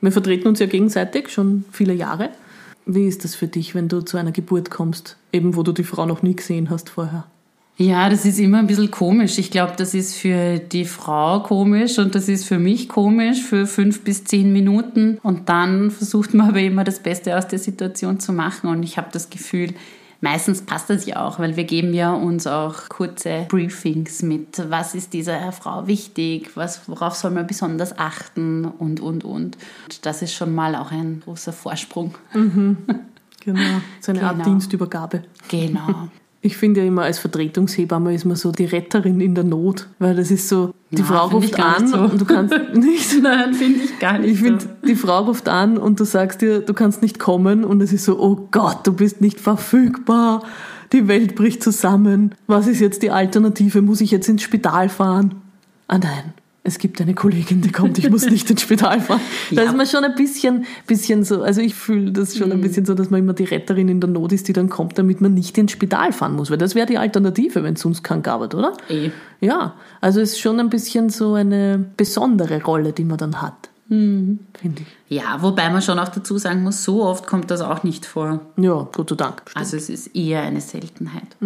Wir 0.00 0.10
vertreten 0.10 0.48
uns 0.48 0.58
ja 0.58 0.66
gegenseitig 0.66 1.28
schon 1.28 1.64
viele 1.70 1.94
Jahre. 1.94 2.30
Wie 2.84 3.06
ist 3.06 3.22
das 3.22 3.36
für 3.36 3.46
dich, 3.46 3.74
wenn 3.76 3.88
du 3.88 4.00
zu 4.00 4.16
einer 4.16 4.32
Geburt 4.32 4.70
kommst, 4.70 5.16
eben 5.32 5.54
wo 5.54 5.62
du 5.62 5.70
die 5.70 5.84
Frau 5.84 6.04
noch 6.06 6.22
nie 6.22 6.34
gesehen 6.34 6.68
hast 6.70 6.90
vorher? 6.90 7.26
Ja, 7.76 8.10
das 8.10 8.24
ist 8.26 8.38
immer 8.38 8.58
ein 8.58 8.66
bisschen 8.66 8.90
komisch. 8.90 9.38
Ich 9.38 9.50
glaube, 9.50 9.74
das 9.76 9.94
ist 9.94 10.16
für 10.16 10.58
die 10.58 10.84
Frau 10.84 11.40
komisch 11.40 11.98
und 11.98 12.14
das 12.14 12.28
ist 12.28 12.44
für 12.44 12.58
mich 12.58 12.88
komisch 12.88 13.42
für 13.42 13.66
fünf 13.66 14.02
bis 14.02 14.24
zehn 14.24 14.52
Minuten. 14.52 15.18
Und 15.22 15.48
dann 15.48 15.90
versucht 15.90 16.34
man 16.34 16.50
aber 16.50 16.60
immer 16.60 16.84
das 16.84 17.00
Beste 17.00 17.36
aus 17.36 17.48
der 17.48 17.58
Situation 17.58 18.20
zu 18.20 18.32
machen. 18.32 18.68
Und 18.68 18.82
ich 18.82 18.98
habe 18.98 19.08
das 19.12 19.30
Gefühl, 19.30 19.74
meistens 20.22 20.62
passt 20.62 20.88
das 20.88 21.04
ja 21.04 21.26
auch, 21.26 21.38
weil 21.38 21.56
wir 21.56 21.64
geben 21.64 21.92
ja 21.92 22.14
uns 22.14 22.46
auch 22.46 22.88
kurze 22.88 23.46
Briefings 23.48 24.22
mit, 24.22 24.70
was 24.70 24.94
ist 24.94 25.12
dieser 25.12 25.52
Frau 25.52 25.86
wichtig, 25.86 26.52
was, 26.54 26.88
worauf 26.88 27.14
soll 27.14 27.32
man 27.32 27.46
besonders 27.46 27.98
achten 27.98 28.64
und, 28.64 29.00
und, 29.00 29.24
und. 29.24 29.58
Und 29.84 30.06
das 30.06 30.22
ist 30.22 30.32
schon 30.32 30.54
mal 30.54 30.74
auch 30.74 30.90
ein 30.90 31.20
großer 31.24 31.52
Vorsprung. 31.52 32.14
Mhm. 32.32 32.78
Genau, 33.44 33.80
so 34.00 34.12
eine 34.12 34.20
Genau. 34.20 34.32
Art 34.32 34.46
Dienstübergabe. 34.46 35.24
Genau. 35.48 36.08
Ich 36.44 36.56
finde 36.56 36.80
ja 36.80 36.86
immer, 36.88 37.02
als 37.02 37.20
Vertretungshebamme 37.20 38.12
ist 38.12 38.24
man 38.24 38.34
so 38.34 38.50
die 38.50 38.64
Retterin 38.64 39.20
in 39.20 39.36
der 39.36 39.44
Not, 39.44 39.86
weil 40.00 40.16
das 40.16 40.32
ist 40.32 40.48
so, 40.48 40.74
die 40.90 41.02
Na, 41.02 41.04
Frau 41.04 41.26
ruft 41.28 41.58
an 41.60 41.86
so. 41.86 41.98
und 41.98 42.20
du 42.20 42.24
kannst 42.24 42.52
nicht. 42.74 43.22
Nein, 43.22 43.54
finde 43.54 43.84
ich 43.84 43.98
gar 44.00 44.18
nicht 44.18 44.32
Ich 44.32 44.40
finde, 44.40 44.64
die 44.84 44.96
Frau 44.96 45.22
ruft 45.22 45.48
an 45.48 45.78
und 45.78 46.00
du 46.00 46.04
sagst 46.04 46.42
ihr, 46.42 46.58
du 46.60 46.74
kannst 46.74 47.00
nicht 47.00 47.20
kommen 47.20 47.64
und 47.64 47.80
es 47.80 47.92
ist 47.92 48.04
so, 48.04 48.18
oh 48.20 48.48
Gott, 48.50 48.78
du 48.84 48.92
bist 48.92 49.20
nicht 49.20 49.40
verfügbar. 49.40 50.42
Die 50.92 51.06
Welt 51.06 51.36
bricht 51.36 51.62
zusammen. 51.62 52.34
Was 52.48 52.66
ist 52.66 52.80
jetzt 52.80 53.02
die 53.02 53.12
Alternative? 53.12 53.80
Muss 53.80 54.00
ich 54.00 54.10
jetzt 54.10 54.28
ins 54.28 54.42
Spital 54.42 54.88
fahren? 54.88 55.36
Ah 55.86 55.98
nein, 55.98 56.34
es 56.64 56.78
gibt 56.78 57.00
eine 57.00 57.14
Kollegin, 57.14 57.60
die 57.60 57.72
kommt, 57.72 57.98
ich 57.98 58.08
muss 58.08 58.30
nicht 58.30 58.48
ins 58.48 58.62
Spital 58.62 59.00
fahren. 59.00 59.20
Da 59.50 59.62
Ja. 59.62 59.68
ist 59.68 59.76
man 59.76 59.84
schon 59.86 60.04
ein 60.04 60.14
bisschen, 60.14 60.64
bisschen 60.86 61.24
so, 61.24 61.42
also 61.42 61.60
ich 61.60 61.74
fühle 61.74 62.12
das 62.12 62.36
schon 62.36 62.52
ein 62.52 62.58
Mhm. 62.58 62.62
bisschen 62.62 62.84
so, 62.84 62.94
dass 62.94 63.10
man 63.10 63.18
immer 63.20 63.32
die 63.32 63.44
Retterin 63.44 63.88
in 63.88 64.00
der 64.00 64.08
Not 64.08 64.32
ist, 64.32 64.46
die 64.46 64.52
dann 64.52 64.68
kommt, 64.68 64.96
damit 64.96 65.20
man 65.20 65.34
nicht 65.34 65.58
ins 65.58 65.72
Spital 65.72 66.12
fahren 66.12 66.36
muss. 66.36 66.50
Weil 66.50 66.58
das 66.58 66.74
wäre 66.76 66.86
die 66.86 66.98
Alternative, 66.98 67.64
wenn 67.64 67.74
es 67.74 67.80
sonst 67.80 68.04
keinen 68.04 68.22
gab, 68.22 68.40
oder? 68.54 68.74
Eh. 68.88 69.10
Ja, 69.40 69.74
also 70.00 70.20
es 70.20 70.32
ist 70.32 70.38
schon 70.40 70.60
ein 70.60 70.70
bisschen 70.70 71.10
so 71.10 71.34
eine 71.34 71.84
besondere 71.96 72.62
Rolle, 72.62 72.92
die 72.92 73.04
man 73.04 73.18
dann 73.18 73.42
hat. 73.42 73.70
Mhm. 73.88 74.38
Finde 74.54 74.82
ich. 74.82 75.16
Ja, 75.16 75.42
wobei 75.42 75.68
man 75.68 75.82
schon 75.82 75.98
auch 75.98 76.08
dazu 76.08 76.38
sagen 76.38 76.62
muss, 76.62 76.84
so 76.84 77.04
oft 77.04 77.26
kommt 77.26 77.50
das 77.50 77.60
auch 77.60 77.82
nicht 77.82 78.06
vor. 78.06 78.40
Ja, 78.56 78.88
Gott 78.92 79.10
sei 79.10 79.16
Dank. 79.16 79.42
Also 79.54 79.76
es 79.76 79.90
ist 79.90 80.16
eher 80.16 80.42
eine 80.42 80.60
Seltenheit. 80.60 81.36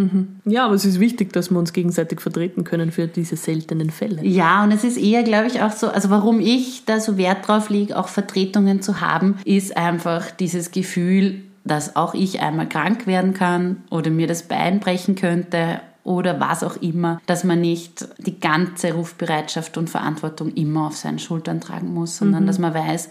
Ja, 0.44 0.66
aber 0.66 0.74
es 0.74 0.84
ist 0.84 1.00
wichtig, 1.00 1.32
dass 1.32 1.50
wir 1.50 1.58
uns 1.58 1.72
gegenseitig 1.72 2.20
vertreten 2.20 2.64
können 2.64 2.92
für 2.92 3.08
diese 3.08 3.36
seltenen 3.36 3.90
Fälle. 3.90 4.24
Ja, 4.24 4.62
und 4.62 4.70
es 4.70 4.84
ist 4.84 4.98
eher, 4.98 5.22
glaube 5.22 5.48
ich, 5.48 5.62
auch 5.62 5.72
so, 5.72 5.88
also 5.88 6.10
warum 6.10 6.38
ich 6.40 6.84
da 6.84 7.00
so 7.00 7.16
Wert 7.16 7.48
drauf 7.48 7.70
lege, 7.70 7.98
auch 7.98 8.08
Vertretungen 8.08 8.82
zu 8.82 9.00
haben, 9.00 9.36
ist 9.44 9.76
einfach 9.76 10.30
dieses 10.30 10.70
Gefühl, 10.70 11.42
dass 11.64 11.96
auch 11.96 12.14
ich 12.14 12.40
einmal 12.40 12.68
krank 12.68 13.06
werden 13.08 13.34
kann 13.34 13.82
oder 13.90 14.10
mir 14.10 14.28
das 14.28 14.44
Bein 14.44 14.78
brechen 14.78 15.16
könnte 15.16 15.80
oder 16.06 16.38
was 16.38 16.62
auch 16.62 16.76
immer, 16.76 17.20
dass 17.26 17.42
man 17.42 17.60
nicht 17.60 18.06
die 18.18 18.38
ganze 18.38 18.92
Rufbereitschaft 18.94 19.76
und 19.76 19.90
Verantwortung 19.90 20.52
immer 20.54 20.86
auf 20.86 20.96
seinen 20.96 21.18
Schultern 21.18 21.60
tragen 21.60 21.92
muss, 21.92 22.16
sondern 22.16 22.46
dass 22.46 22.58
man 22.60 22.72
weiß, 22.72 23.08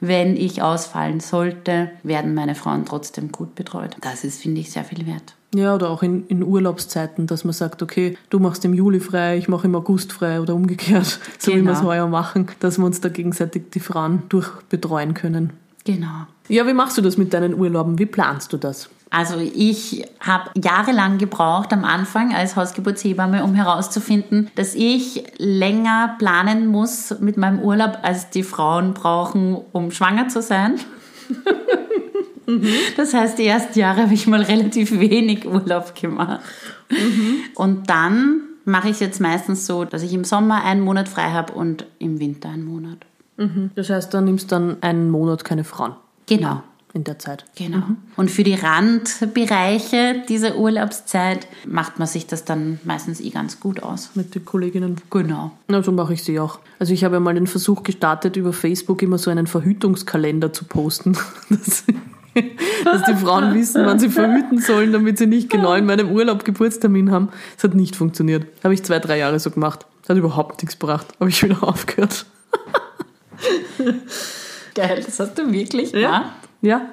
wenn 0.00 0.36
ich 0.36 0.62
ausfallen 0.62 1.20
sollte, 1.20 1.90
werden 2.02 2.32
meine 2.34 2.54
Frauen 2.54 2.84
trotzdem 2.86 3.32
gut 3.32 3.54
betreut. 3.54 3.96
Das 4.00 4.24
ist, 4.24 4.40
finde 4.40 4.60
ich, 4.60 4.70
sehr 4.70 4.84
viel 4.84 5.06
wert. 5.06 5.34
Ja, 5.54 5.74
oder 5.74 5.90
auch 5.90 6.02
in, 6.02 6.26
in 6.28 6.42
Urlaubszeiten, 6.42 7.26
dass 7.26 7.44
man 7.44 7.52
sagt, 7.52 7.82
okay, 7.82 8.16
du 8.30 8.38
machst 8.38 8.64
im 8.64 8.74
Juli 8.74 9.00
frei, 9.00 9.36
ich 9.36 9.48
mache 9.48 9.66
im 9.66 9.74
August 9.74 10.12
frei 10.12 10.40
oder 10.40 10.54
umgekehrt, 10.54 11.20
so 11.38 11.52
wie 11.52 11.62
wir 11.64 11.72
es 11.72 11.78
Genau. 11.80 11.90
heuer 11.90 12.06
machen, 12.06 12.48
dass 12.60 12.78
wir 12.78 12.84
uns 12.86 13.00
da 13.00 13.08
gegenseitig 13.08 13.70
die 13.74 13.80
Frauen 13.80 14.22
durchbetreuen 14.28 15.14
können. 15.14 15.52
Genau. 15.84 16.26
Ja, 16.48 16.66
wie 16.66 16.74
machst 16.74 16.96
du 16.96 17.02
das 17.02 17.16
mit 17.18 17.32
deinen 17.34 17.54
Urlauben? 17.54 17.98
Wie 17.98 18.06
planst 18.06 18.52
du 18.52 18.56
das? 18.56 18.88
Also 19.10 19.38
ich 19.38 20.04
habe 20.20 20.50
jahrelang 20.62 21.18
gebraucht 21.18 21.72
am 21.72 21.84
Anfang 21.84 22.34
als 22.34 22.56
Hausgeburtshebamme, 22.56 23.42
um 23.42 23.54
herauszufinden, 23.54 24.50
dass 24.54 24.74
ich 24.74 25.24
länger 25.38 26.16
planen 26.18 26.66
muss 26.66 27.18
mit 27.20 27.36
meinem 27.36 27.60
Urlaub, 27.60 27.98
als 28.02 28.30
die 28.30 28.42
Frauen 28.42 28.94
brauchen, 28.94 29.56
um 29.72 29.90
schwanger 29.90 30.28
zu 30.28 30.42
sein. 30.42 30.78
Das 32.96 33.12
heißt, 33.12 33.38
die 33.38 33.46
ersten 33.46 33.78
Jahre 33.78 34.04
habe 34.04 34.14
ich 34.14 34.26
mal 34.26 34.40
relativ 34.40 34.98
wenig 34.98 35.46
Urlaub 35.46 35.94
gemacht. 35.94 36.40
Und 37.54 37.90
dann 37.90 38.40
mache 38.64 38.88
ich 38.88 38.94
es 38.94 39.00
jetzt 39.00 39.20
meistens 39.20 39.66
so, 39.66 39.84
dass 39.84 40.02
ich 40.02 40.14
im 40.14 40.24
Sommer 40.24 40.64
einen 40.64 40.80
Monat 40.80 41.08
frei 41.10 41.30
habe 41.32 41.52
und 41.52 41.84
im 41.98 42.20
Winter 42.20 42.48
einen 42.48 42.64
Monat. 42.64 42.98
Das 43.74 43.90
heißt, 43.90 44.14
du 44.14 44.22
nimmst 44.22 44.50
dann 44.50 44.82
einen 44.82 45.10
Monat 45.10 45.44
keine 45.44 45.62
Frauen 45.62 45.94
Genau. 46.26 46.62
In 46.98 47.04
der 47.04 47.18
Zeit. 47.18 47.44
Genau. 47.56 47.82
Und 48.16 48.30
für 48.30 48.42
die 48.42 48.54
Randbereiche 48.54 50.22
dieser 50.28 50.56
Urlaubszeit 50.56 51.46
macht 51.64 51.98
man 51.98 52.08
sich 52.08 52.26
das 52.26 52.44
dann 52.44 52.80
meistens 52.84 53.20
eh 53.20 53.30
ganz 53.30 53.60
gut 53.60 53.82
aus. 53.82 54.10
Mit 54.14 54.34
den 54.34 54.44
Kolleginnen. 54.44 54.96
Genau. 55.10 55.52
Na, 55.68 55.82
so 55.82 55.92
mache 55.92 56.14
ich 56.14 56.24
sie 56.24 56.40
auch. 56.40 56.58
Also 56.78 56.92
ich 56.92 57.04
habe 57.04 57.16
ja 57.16 57.20
mal 57.20 57.34
den 57.34 57.46
Versuch 57.46 57.84
gestartet, 57.84 58.36
über 58.36 58.52
Facebook 58.52 59.00
immer 59.02 59.16
so 59.18 59.30
einen 59.30 59.46
Verhütungskalender 59.46 60.52
zu 60.52 60.64
posten. 60.64 61.16
Dass, 62.84 63.02
die 63.08 63.14
Frauen 63.14 63.54
wissen, 63.58 63.84
wann 63.84 63.98
sie 63.98 64.10
verhüten 64.10 64.60
sollen, 64.60 64.92
damit 64.92 65.18
sie 65.18 65.26
nicht 65.26 65.50
genau 65.50 65.74
in 65.74 65.86
meinem 65.86 66.10
Urlaub 66.10 66.44
Geburtstermin 66.44 67.10
haben. 67.10 67.30
Das 67.56 67.64
hat 67.64 67.74
nicht 67.74 67.96
funktioniert. 67.96 68.46
Habe 68.62 68.74
ich 68.74 68.84
zwei, 68.84 68.98
drei 68.98 69.18
Jahre 69.18 69.38
so 69.40 69.50
gemacht. 69.50 69.86
Das 70.02 70.10
hat 70.10 70.16
überhaupt 70.18 70.62
nichts 70.62 70.78
gebracht. 70.78 71.06
Habe 71.18 71.30
ich 71.30 71.42
wieder 71.42 71.62
aufgehört. 71.62 72.26
Geil, 74.74 75.02
das 75.04 75.18
hast 75.18 75.36
du 75.36 75.50
wirklich, 75.52 75.92
Ja. 75.92 76.32
Ja. 76.60 76.88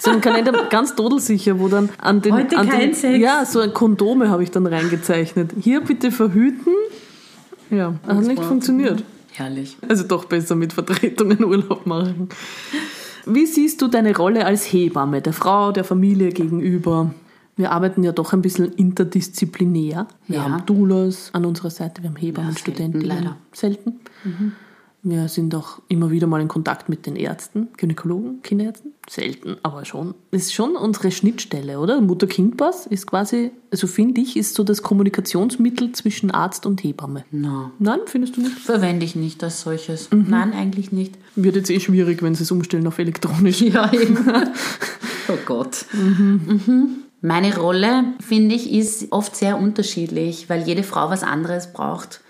So 0.00 0.10
ein 0.10 0.20
Kalender 0.20 0.52
ganz 0.70 0.94
todelsicher, 0.94 1.58
wo 1.60 1.68
dann 1.68 1.90
an 1.98 2.22
den. 2.22 2.32
Heute 2.34 2.56
an 2.58 2.68
kein 2.68 2.80
den, 2.90 2.94
Sex. 2.94 3.18
Ja, 3.18 3.44
so 3.44 3.60
ein 3.60 3.72
Kondome 3.74 4.30
habe 4.30 4.42
ich 4.42 4.50
dann 4.50 4.66
reingezeichnet. 4.66 5.52
Hier 5.60 5.80
bitte 5.82 6.10
verhüten. 6.10 6.72
Ja, 7.70 7.94
hat 8.06 8.22
nicht 8.22 8.42
funktioniert. 8.42 9.04
Herrlich. 9.32 9.76
Also 9.88 10.04
doch 10.04 10.24
besser 10.24 10.56
mit 10.56 10.72
Vertretungen 10.72 11.44
Urlaub 11.44 11.86
machen. 11.86 12.28
Wie 13.26 13.46
siehst 13.46 13.80
du 13.82 13.86
deine 13.88 14.16
Rolle 14.16 14.44
als 14.46 14.64
Hebamme, 14.72 15.20
der 15.22 15.32
Frau, 15.32 15.70
der 15.70 15.84
Familie 15.84 16.30
gegenüber? 16.30 17.14
Wir 17.56 17.70
arbeiten 17.72 18.02
ja 18.02 18.12
doch 18.12 18.32
ein 18.32 18.40
bisschen 18.42 18.72
interdisziplinär. 18.72 20.08
Wir 20.26 20.36
Ja. 20.38 20.44
haben 20.44 20.64
Doulas 20.66 21.28
an 21.34 21.44
unserer 21.44 21.70
Seite, 21.70 22.02
wir 22.02 22.08
haben 22.10 22.16
Hebammen, 22.16 22.50
Ja, 22.50 22.54
selten, 22.56 22.70
Studenten. 22.72 23.00
leider. 23.02 23.36
Selten. 23.52 24.00
Wir 25.02 25.28
sind 25.28 25.54
auch 25.54 25.80
immer 25.88 26.10
wieder 26.10 26.26
mal 26.26 26.42
in 26.42 26.48
Kontakt 26.48 26.90
mit 26.90 27.06
den 27.06 27.16
Ärzten, 27.16 27.68
Gynäkologen, 27.78 28.42
Kinderärzten. 28.42 28.92
Selten, 29.08 29.56
aber 29.62 29.86
schon. 29.86 30.14
Ist 30.30 30.52
schon 30.52 30.76
unsere 30.76 31.10
Schnittstelle, 31.10 31.78
oder? 31.80 32.02
Mutter-Kind-Pass 32.02 32.86
ist 32.86 33.06
quasi, 33.06 33.50
also 33.70 33.86
finde 33.86 34.20
ich, 34.20 34.36
ist 34.36 34.54
so 34.54 34.62
das 34.62 34.82
Kommunikationsmittel 34.82 35.92
zwischen 35.92 36.30
Arzt 36.30 36.66
und 36.66 36.84
Hebamme. 36.84 37.24
No. 37.30 37.70
Nein, 37.78 38.00
findest 38.06 38.36
du 38.36 38.42
nicht? 38.42 38.58
Verwende 38.58 39.06
ich 39.06 39.16
nicht 39.16 39.42
als 39.42 39.62
solches. 39.62 40.10
Nein, 40.12 40.52
eigentlich 40.52 40.92
nicht. 40.92 41.14
Wird 41.34 41.56
jetzt 41.56 41.70
eh 41.70 41.80
schwierig, 41.80 42.22
wenn 42.22 42.34
sie 42.34 42.42
es 42.42 42.50
umstellen 42.50 42.86
auf 42.86 42.98
elektronisch. 42.98 43.60
Ja, 43.70 43.92
eben. 43.92 44.18
oh 45.28 45.38
Gott. 45.46 45.86
Mhm. 45.92 47.04
Meine 47.20 47.56
Rolle, 47.56 48.14
finde 48.20 48.54
ich, 48.54 48.72
ist 48.72 49.12
oft 49.12 49.36
sehr 49.36 49.58
unterschiedlich, 49.58 50.48
weil 50.48 50.66
jede 50.66 50.82
Frau 50.82 51.10
was 51.10 51.22
anderes 51.22 51.72
braucht. 51.72 52.20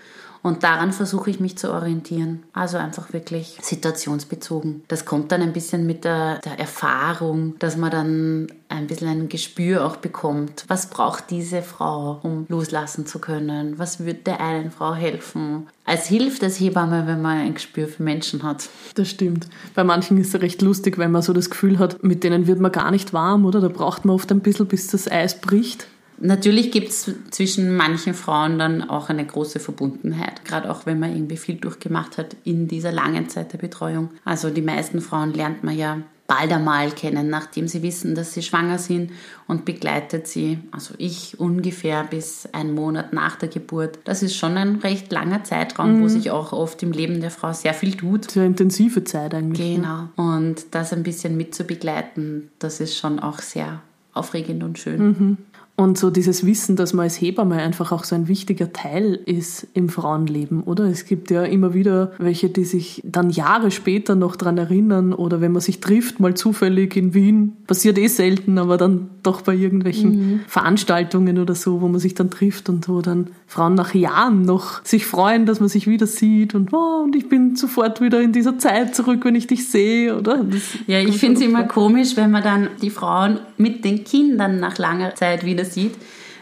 Und 0.42 0.62
daran 0.62 0.92
versuche 0.92 1.30
ich 1.30 1.40
mich 1.40 1.58
zu 1.58 1.72
orientieren. 1.72 2.42
Also 2.52 2.78
einfach 2.78 3.12
wirklich 3.12 3.58
situationsbezogen. 3.60 4.84
Das 4.88 5.04
kommt 5.04 5.32
dann 5.32 5.42
ein 5.42 5.52
bisschen 5.52 5.86
mit 5.86 6.04
der, 6.04 6.38
der 6.38 6.58
Erfahrung, 6.58 7.58
dass 7.58 7.76
man 7.76 7.90
dann 7.90 8.46
ein 8.68 8.86
bisschen 8.86 9.08
ein 9.08 9.28
Gespür 9.28 9.84
auch 9.84 9.96
bekommt. 9.96 10.64
Was 10.68 10.88
braucht 10.88 11.30
diese 11.30 11.62
Frau, 11.62 12.20
um 12.22 12.46
loslassen 12.48 13.04
zu 13.04 13.18
können? 13.18 13.78
Was 13.78 14.04
wird 14.04 14.26
der 14.26 14.40
einen 14.40 14.70
Frau 14.70 14.94
helfen? 14.94 15.66
Es 15.84 16.06
hilft 16.06 16.42
als 16.44 16.60
Hebamme, 16.60 17.06
wenn 17.06 17.20
man 17.20 17.38
ein 17.38 17.54
Gespür 17.54 17.88
für 17.88 18.02
Menschen 18.02 18.42
hat. 18.42 18.68
Das 18.94 19.08
stimmt. 19.08 19.48
Bei 19.74 19.84
manchen 19.84 20.18
ist 20.18 20.34
es 20.34 20.40
recht 20.40 20.62
lustig, 20.62 20.98
wenn 20.98 21.10
man 21.10 21.22
so 21.22 21.32
das 21.32 21.50
Gefühl 21.50 21.78
hat, 21.78 22.02
mit 22.02 22.22
denen 22.24 22.46
wird 22.46 22.60
man 22.60 22.72
gar 22.72 22.90
nicht 22.90 23.12
warm, 23.12 23.44
oder? 23.44 23.60
Da 23.60 23.68
braucht 23.68 24.04
man 24.04 24.14
oft 24.14 24.30
ein 24.30 24.40
bisschen, 24.40 24.66
bis 24.66 24.86
das 24.86 25.10
Eis 25.10 25.40
bricht. 25.40 25.88
Natürlich 26.20 26.70
gibt 26.70 26.90
es 26.90 27.10
zwischen 27.30 27.74
manchen 27.76 28.14
Frauen 28.14 28.58
dann 28.58 28.88
auch 28.88 29.08
eine 29.08 29.24
große 29.24 29.58
Verbundenheit, 29.58 30.44
gerade 30.44 30.70
auch 30.70 30.86
wenn 30.86 31.00
man 31.00 31.14
irgendwie 31.14 31.38
viel 31.38 31.56
durchgemacht 31.56 32.18
hat 32.18 32.36
in 32.44 32.68
dieser 32.68 32.92
langen 32.92 33.28
Zeit 33.28 33.52
der 33.52 33.58
Betreuung. 33.58 34.10
Also 34.24 34.50
die 34.50 34.62
meisten 34.62 35.00
Frauen 35.00 35.32
lernt 35.32 35.64
man 35.64 35.76
ja 35.76 35.98
bald 36.30 36.52
einmal 36.52 36.92
kennen, 36.92 37.28
nachdem 37.28 37.66
sie 37.66 37.82
wissen, 37.82 38.14
dass 38.14 38.34
sie 38.34 38.42
schwanger 38.42 38.78
sind 38.78 39.10
und 39.48 39.64
begleitet 39.64 40.28
sie, 40.28 40.58
also 40.70 40.94
ich 40.96 41.40
ungefähr 41.40 42.04
bis 42.04 42.48
einen 42.52 42.72
Monat 42.72 43.12
nach 43.12 43.34
der 43.34 43.48
Geburt. 43.48 43.98
Das 44.04 44.22
ist 44.22 44.36
schon 44.36 44.56
ein 44.56 44.76
recht 44.76 45.10
langer 45.10 45.42
Zeitraum, 45.42 46.00
wo 46.00 46.06
sich 46.06 46.30
auch 46.30 46.52
oft 46.52 46.84
im 46.84 46.92
Leben 46.92 47.20
der 47.20 47.32
Frau 47.32 47.52
sehr 47.52 47.74
viel 47.74 47.96
tut. 47.96 48.30
Sehr 48.30 48.44
intensive 48.44 49.02
Zeit 49.02 49.34
eigentlich. 49.34 49.74
Genau. 49.74 50.08
Und 50.14 50.66
das 50.70 50.92
ein 50.92 51.02
bisschen 51.02 51.36
mit 51.36 51.52
zu 51.52 51.64
begleiten, 51.64 52.50
das 52.60 52.78
ist 52.78 52.96
schon 52.96 53.18
auch 53.18 53.40
sehr 53.40 53.82
aufregend 54.12 54.62
und 54.62 54.78
schön. 54.78 55.36
Und 55.80 55.96
so 55.96 56.10
dieses 56.10 56.44
Wissen, 56.44 56.76
dass 56.76 56.92
man 56.92 57.04
als 57.04 57.18
Hebamme 57.18 57.56
einfach 57.56 57.90
auch 57.90 58.04
so 58.04 58.14
ein 58.14 58.28
wichtiger 58.28 58.70
Teil 58.70 59.14
ist 59.14 59.66
im 59.72 59.88
Frauenleben, 59.88 60.62
oder? 60.64 60.84
Es 60.84 61.06
gibt 61.06 61.30
ja 61.30 61.42
immer 61.42 61.72
wieder 61.72 62.12
welche, 62.18 62.50
die 62.50 62.66
sich 62.66 63.00
dann 63.02 63.30
Jahre 63.30 63.70
später 63.70 64.14
noch 64.14 64.36
dran 64.36 64.58
erinnern 64.58 65.14
oder 65.14 65.40
wenn 65.40 65.52
man 65.52 65.62
sich 65.62 65.80
trifft, 65.80 66.20
mal 66.20 66.34
zufällig 66.34 66.96
in 66.96 67.14
Wien, 67.14 67.56
passiert 67.66 67.96
eh 67.96 68.08
selten, 68.08 68.58
aber 68.58 68.76
dann 68.76 69.08
doch 69.22 69.40
bei 69.40 69.54
irgendwelchen 69.54 70.10
mhm. 70.10 70.40
Veranstaltungen 70.46 71.38
oder 71.38 71.54
so, 71.54 71.80
wo 71.80 71.88
man 71.88 71.98
sich 71.98 72.12
dann 72.14 72.28
trifft 72.28 72.68
und 72.68 72.86
wo 72.86 73.00
dann 73.00 73.28
Frauen 73.46 73.74
nach 73.74 73.94
Jahren 73.94 74.42
noch 74.42 74.84
sich 74.84 75.06
freuen, 75.06 75.46
dass 75.46 75.60
man 75.60 75.70
sich 75.70 75.86
wieder 75.86 76.06
sieht 76.06 76.54
und, 76.54 76.74
oh, 76.74 77.04
und 77.04 77.16
ich 77.16 77.30
bin 77.30 77.56
sofort 77.56 78.02
wieder 78.02 78.20
in 78.20 78.32
dieser 78.32 78.58
Zeit 78.58 78.94
zurück, 78.94 79.24
wenn 79.24 79.34
ich 79.34 79.46
dich 79.46 79.70
sehe, 79.70 80.14
oder? 80.14 80.44
Das 80.44 80.60
ja, 80.86 81.00
ich 81.00 81.16
finde 81.16 81.40
es 81.40 81.46
immer 81.46 81.64
komisch, 81.64 82.16
wenn 82.16 82.30
man 82.30 82.42
dann 82.42 82.68
die 82.82 82.90
Frauen 82.90 83.40
mit 83.56 83.82
den 83.84 84.04
Kindern 84.04 84.60
nach 84.60 84.76
langer 84.76 85.14
Zeit 85.14 85.44
wieder 85.44 85.64
sieht 85.72 85.96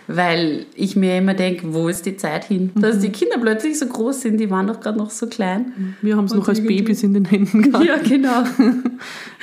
weil 0.08 0.64
ich 0.74 0.96
mir 0.96 1.18
immer 1.18 1.34
denke, 1.34 1.74
wo 1.74 1.86
ist 1.86 2.06
die 2.06 2.16
Zeit 2.16 2.44
hin? 2.44 2.70
Dass 2.74 2.96
mhm. 2.96 3.00
die 3.02 3.08
Kinder 3.10 3.36
plötzlich 3.38 3.78
so 3.78 3.86
groß 3.86 4.22
sind, 4.22 4.38
die 4.38 4.50
waren 4.50 4.66
doch 4.66 4.80
gerade 4.80 4.96
noch 4.96 5.10
so 5.10 5.26
klein. 5.26 5.94
Wir 6.00 6.16
haben 6.16 6.24
es 6.24 6.32
noch 6.32 6.48
als 6.48 6.64
Babys 6.64 7.02
in 7.02 7.12
den 7.12 7.24
Händen 7.26 7.62
gehabt. 7.62 7.84
Ja, 7.84 7.98
genau. 7.98 8.42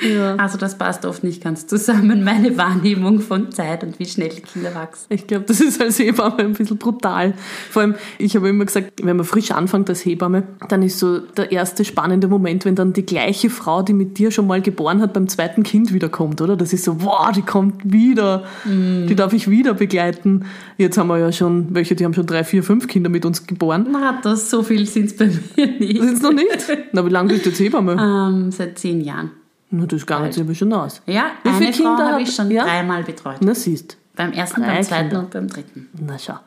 ja. 0.00 0.34
Also 0.36 0.58
das 0.58 0.76
passt 0.76 1.06
oft 1.06 1.22
nicht 1.22 1.42
ganz 1.42 1.68
zusammen, 1.68 2.24
meine 2.24 2.56
Wahrnehmung 2.58 3.20
von 3.20 3.52
Zeit 3.52 3.84
und 3.84 4.00
wie 4.00 4.06
schnell 4.06 4.30
die 4.30 4.40
Kinder 4.40 4.74
wachsen. 4.74 5.06
Ich 5.08 5.28
glaube, 5.28 5.44
das 5.46 5.60
ist 5.60 5.80
als 5.80 6.00
Hebamme 6.00 6.38
ein 6.38 6.54
bisschen 6.54 6.78
brutal. 6.78 7.34
Vor 7.70 7.82
allem, 7.82 7.94
ich 8.18 8.34
habe 8.34 8.48
immer 8.48 8.64
gesagt, 8.64 9.04
wenn 9.04 9.16
man 9.16 9.24
frisch 9.24 9.52
anfängt 9.52 9.88
als 9.88 10.04
Hebamme, 10.04 10.42
dann 10.68 10.82
ist 10.82 10.98
so 10.98 11.20
der 11.20 11.52
erste 11.52 11.84
spannende 11.84 12.26
Moment, 12.26 12.64
wenn 12.64 12.74
dann 12.74 12.92
die 12.92 13.06
gleiche 13.06 13.50
Frau, 13.50 13.82
die 13.82 13.92
mit 13.92 14.18
dir 14.18 14.32
schon 14.32 14.48
mal 14.48 14.60
geboren 14.60 15.00
hat, 15.00 15.12
beim 15.12 15.28
zweiten 15.28 15.62
Kind 15.62 15.92
wiederkommt, 15.92 16.40
oder? 16.40 16.56
Das 16.56 16.72
ist 16.72 16.82
so, 16.82 17.04
wow, 17.04 17.30
die 17.30 17.42
kommt 17.42 17.92
wieder, 17.92 18.44
mm. 18.64 19.06
die 19.06 19.14
darf 19.14 19.32
ich 19.32 19.48
wieder 19.48 19.74
begleiten. 19.74 20.44
Jetzt 20.78 20.98
haben 20.98 21.08
wir 21.08 21.18
ja 21.18 21.32
schon 21.32 21.74
welche, 21.74 21.96
die 21.96 22.04
haben 22.04 22.14
schon 22.14 22.26
drei, 22.26 22.44
vier, 22.44 22.62
fünf 22.62 22.86
Kinder 22.86 23.08
mit 23.08 23.24
uns 23.24 23.46
geboren. 23.46 23.86
Na, 23.90 24.20
das 24.22 24.50
so 24.50 24.62
viel 24.62 24.86
sind 24.86 25.06
es 25.06 25.16
bei 25.16 25.26
mir 25.26 25.66
nicht. 25.78 26.00
Sind 26.00 26.14
es 26.14 26.22
noch 26.22 26.32
nicht? 26.32 26.48
Na, 26.92 27.04
wie 27.04 27.10
lange 27.10 27.30
bist 27.30 27.46
du 27.46 27.50
jetzt 27.50 27.60
Hebamme? 27.60 27.92
Ähm, 27.92 28.50
seit 28.50 28.78
zehn 28.78 29.00
Jahren. 29.00 29.30
Na, 29.70 29.86
das 29.86 30.04
jetzt 30.08 30.38
aber 30.38 30.54
schon 30.54 30.72
aus. 30.72 31.02
Ja, 31.06 31.32
wie 31.42 31.48
eine 31.48 31.58
viele 31.58 31.72
Kinder 31.72 32.12
habe 32.12 32.22
ich 32.22 32.34
schon 32.34 32.50
ja? 32.50 32.64
dreimal 32.64 33.02
betreut. 33.02 33.38
Na, 33.40 33.54
siehst 33.54 33.96
Beim 34.14 34.32
ersten, 34.32 34.62
Drei 34.62 34.74
beim 34.74 34.82
zweiten 34.84 35.08
Kinder. 35.08 35.20
und 35.20 35.30
beim 35.30 35.48
dritten. 35.48 35.88
Na, 36.00 36.18
schau. 36.18 36.38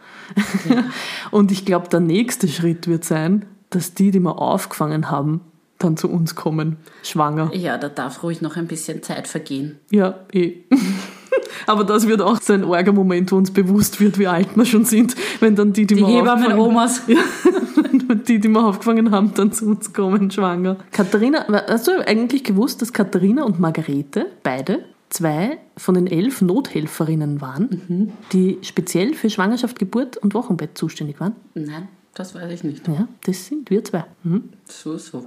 Ja. 0.69 0.83
und 1.31 1.51
ich 1.51 1.65
glaube, 1.65 1.89
der 1.89 1.99
nächste 1.99 2.47
Schritt 2.47 2.87
wird 2.87 3.03
sein, 3.03 3.45
dass 3.71 3.93
die, 3.93 4.11
die 4.11 4.19
wir 4.19 4.39
aufgefangen 4.39 5.11
haben, 5.11 5.41
dann 5.79 5.97
zu 5.97 6.09
uns 6.09 6.35
kommen, 6.35 6.77
schwanger. 7.03 7.51
Ja, 7.53 7.77
da 7.77 7.89
darf 7.89 8.23
ruhig 8.23 8.41
noch 8.41 8.57
ein 8.57 8.67
bisschen 8.67 9.01
Zeit 9.01 9.27
vergehen. 9.27 9.79
Ja, 9.91 10.19
eh. 10.31 10.57
Aber 11.67 11.83
das 11.83 12.07
wird 12.07 12.21
auch 12.21 12.41
so 12.41 12.53
ein 12.53 12.63
arger 12.63 12.93
Moment, 12.93 13.31
wo 13.31 13.37
uns 13.37 13.51
bewusst 13.51 13.99
wird, 13.99 14.19
wie 14.19 14.27
alt 14.27 14.55
wir 14.55 14.65
schon 14.65 14.85
sind, 14.85 15.15
wenn 15.39 15.55
dann 15.55 15.73
die, 15.73 15.85
die, 15.85 15.95
die 15.95 16.01
wir 16.01 16.07
Hebammen 16.07 16.57
Omas. 16.57 17.01
Ja, 17.09 18.15
die, 18.27 18.39
die 18.39 18.47
wir 18.47 18.65
aufgefangen 18.65 19.11
haben, 19.11 19.33
dann 19.33 19.51
zu 19.51 19.65
uns 19.65 19.93
kommen, 19.93 20.31
schwanger. 20.31 20.77
Katharina, 20.91 21.45
hast 21.67 21.87
du 21.87 21.91
eigentlich 22.05 22.43
gewusst, 22.43 22.81
dass 22.81 22.93
Katharina 22.93 23.43
und 23.43 23.59
Margarete 23.59 24.27
beide 24.43 24.83
zwei 25.09 25.57
von 25.77 25.95
den 25.95 26.07
elf 26.07 26.41
Nothelferinnen 26.41 27.41
waren, 27.41 27.83
mhm. 27.87 28.11
die 28.31 28.59
speziell 28.61 29.13
für 29.13 29.29
Schwangerschaft, 29.29 29.79
Geburt 29.79 30.17
und 30.17 30.33
Wochenbett 30.33 30.77
zuständig 30.77 31.19
waren? 31.19 31.35
Nein, 31.53 31.87
das 32.13 32.35
weiß 32.35 32.51
ich 32.51 32.63
nicht. 32.63 32.87
Ja, 32.87 33.07
das 33.23 33.45
sind 33.47 33.69
wir 33.69 33.83
zwei. 33.83 34.05
Mhm. 34.23 34.49
So, 34.65 34.97
so. 34.97 35.23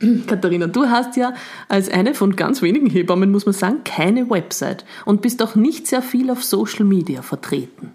Katharina, 0.26 0.66
du 0.66 0.86
hast 0.86 1.16
ja 1.16 1.34
als 1.68 1.88
eine 1.88 2.14
von 2.14 2.36
ganz 2.36 2.62
wenigen 2.62 2.88
Hebammen, 2.88 3.30
muss 3.30 3.46
man 3.46 3.54
sagen, 3.54 3.84
keine 3.84 4.30
Website 4.30 4.84
und 5.04 5.22
bist 5.22 5.42
auch 5.42 5.54
nicht 5.54 5.86
sehr 5.86 6.02
viel 6.02 6.30
auf 6.30 6.44
Social 6.44 6.84
Media 6.84 7.22
vertreten. 7.22 7.94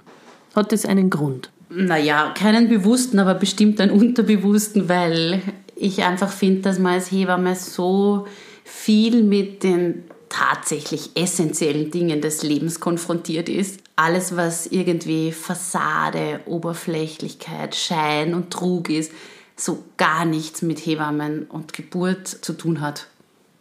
Hat 0.55 0.71
das 0.71 0.85
einen 0.85 1.09
Grund? 1.09 1.49
Naja, 1.69 2.33
keinen 2.37 2.69
bewussten, 2.69 3.19
aber 3.19 3.33
bestimmt 3.33 3.79
einen 3.81 3.91
unterbewussten, 3.99 4.89
weil 4.89 5.41
ich 5.75 6.03
einfach 6.03 6.31
finde, 6.31 6.61
dass 6.61 6.79
man 6.79 6.93
als 6.93 7.11
Hebamme 7.11 7.55
so 7.55 8.27
viel 8.63 9.23
mit 9.23 9.63
den 9.63 10.03
tatsächlich 10.29 11.11
essentiellen 11.15 11.91
Dingen 11.91 12.21
des 12.21 12.43
Lebens 12.43 12.79
konfrontiert 12.79 13.49
ist. 13.49 13.79
Alles, 13.95 14.35
was 14.35 14.65
irgendwie 14.65 15.31
Fassade, 15.31 16.39
Oberflächlichkeit, 16.45 17.75
Schein 17.75 18.33
und 18.33 18.49
Trug 18.51 18.89
ist, 18.89 19.11
so 19.55 19.83
gar 19.97 20.25
nichts 20.25 20.61
mit 20.61 20.79
Hebammen 20.79 21.43
und 21.43 21.73
Geburt 21.73 22.27
zu 22.27 22.53
tun 22.53 22.81
hat. 22.81 23.07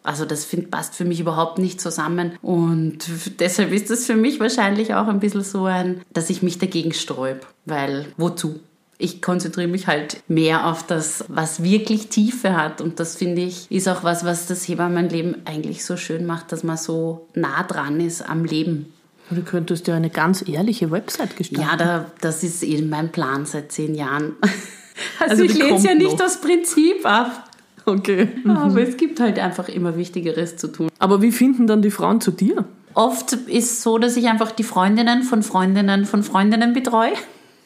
Also 0.05 0.25
das 0.25 0.45
find, 0.45 0.71
passt 0.71 0.95
für 0.97 1.05
mich 1.05 1.21
überhaupt 1.21 1.59
nicht 1.59 1.81
zusammen 1.81 2.33
und 2.43 2.99
deshalb 3.39 3.73
ist 3.73 3.89
das 3.89 4.05
für 4.05 4.17
mich 4.17 4.41
wahrscheinlich 4.41 4.95
auch 4.95 5.07
ein 5.07 5.21
bisschen 5.21 5.45
so 5.45 5.67
ein, 5.67 6.01
dass 6.13 6.29
ich 6.29 6.43
mich 6.43 6.59
dagegen 6.59 6.93
sträub, 6.93 7.47
weil 7.67 8.07
wozu? 8.17 8.59
Ich 8.99 9.23
konzentriere 9.23 9.69
mich 9.69 9.87
halt 9.87 10.23
mehr 10.29 10.67
auf 10.67 10.87
das, 10.87 11.25
was 11.29 11.63
wirklich 11.63 12.09
Tiefe 12.09 12.57
hat 12.57 12.81
und 12.81 13.01
das 13.01 13.17
finde 13.17 13.43
ich 13.43 13.71
ist 13.71 13.89
auch 13.89 14.03
was, 14.03 14.25
was 14.25 14.47
das 14.47 14.67
Hebammenleben 14.67 15.43
eigentlich 15.45 15.85
so 15.85 15.97
schön 15.97 16.27
macht, 16.27 16.51
dass 16.51 16.65
man 16.65 16.77
so 16.77 17.29
nah 17.35 17.63
dran 17.63 18.01
ist 18.01 18.29
am 18.29 18.45
Leben. 18.45 18.93
Du 19.31 19.43
könntest 19.43 19.87
ja 19.87 19.95
eine 19.95 20.11
ganz 20.11 20.47
ehrliche 20.47 20.91
Website 20.91 21.37
gestalten. 21.37 21.69
Ja, 21.69 21.77
da, 21.77 22.13
das 22.21 22.43
ist 22.43 22.63
eben 22.63 22.89
mein 22.91 23.11
Plan 23.13 23.47
seit 23.47 23.73
zehn 23.73 23.95
Jahren. 23.95 24.35
Also, 25.19 25.43
also 25.43 25.45
ich 25.45 25.55
lese 25.55 25.89
ja 25.89 25.95
nicht 25.95 26.13
noch. 26.13 26.19
das 26.19 26.41
Prinzip 26.41 27.05
ab. 27.05 27.49
Okay. 27.85 28.29
Aber 28.47 28.83
es 28.83 28.97
gibt 28.97 29.21
halt 29.21 29.39
einfach 29.39 29.69
immer 29.69 29.97
Wichtigeres 29.97 30.57
zu 30.57 30.69
tun. 30.69 30.89
Aber 30.99 31.23
wie 31.23 31.33
finden 31.33 31.67
dann 31.67 31.83
die 31.83 31.91
Frauen 31.91 32.21
zu 32.21 32.31
dir? 32.31 32.65
Oft 32.95 33.33
ist 33.33 33.73
es 33.73 33.83
so, 33.83 33.99
dass 33.99 34.17
ich 34.17 34.29
einfach 34.29 34.53
die 34.53 34.63
Freundinnen 34.63 35.23
von 35.23 35.43
Freundinnen 35.43 36.05
von 36.05 36.23
Freundinnen 36.23 36.73
betreue. 36.73 37.13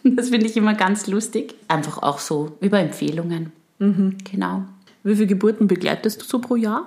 Das 0.09 0.29
finde 0.29 0.47
ich 0.47 0.57
immer 0.57 0.75
ganz 0.75 1.09
lustig. 1.09 1.57
Einfach 1.67 2.01
auch 2.01 2.21
so 2.21 2.57
über 2.61 2.79
Empfehlungen. 2.79 3.51
Mhm. 3.81 4.19
Genau. 4.31 4.63
Wie 5.03 5.17
viele 5.17 5.27
Geburten 5.27 5.67
begleitest 5.67 6.23
du 6.23 6.25
so 6.25 6.39
pro 6.39 6.55
Jahr? 6.55 6.87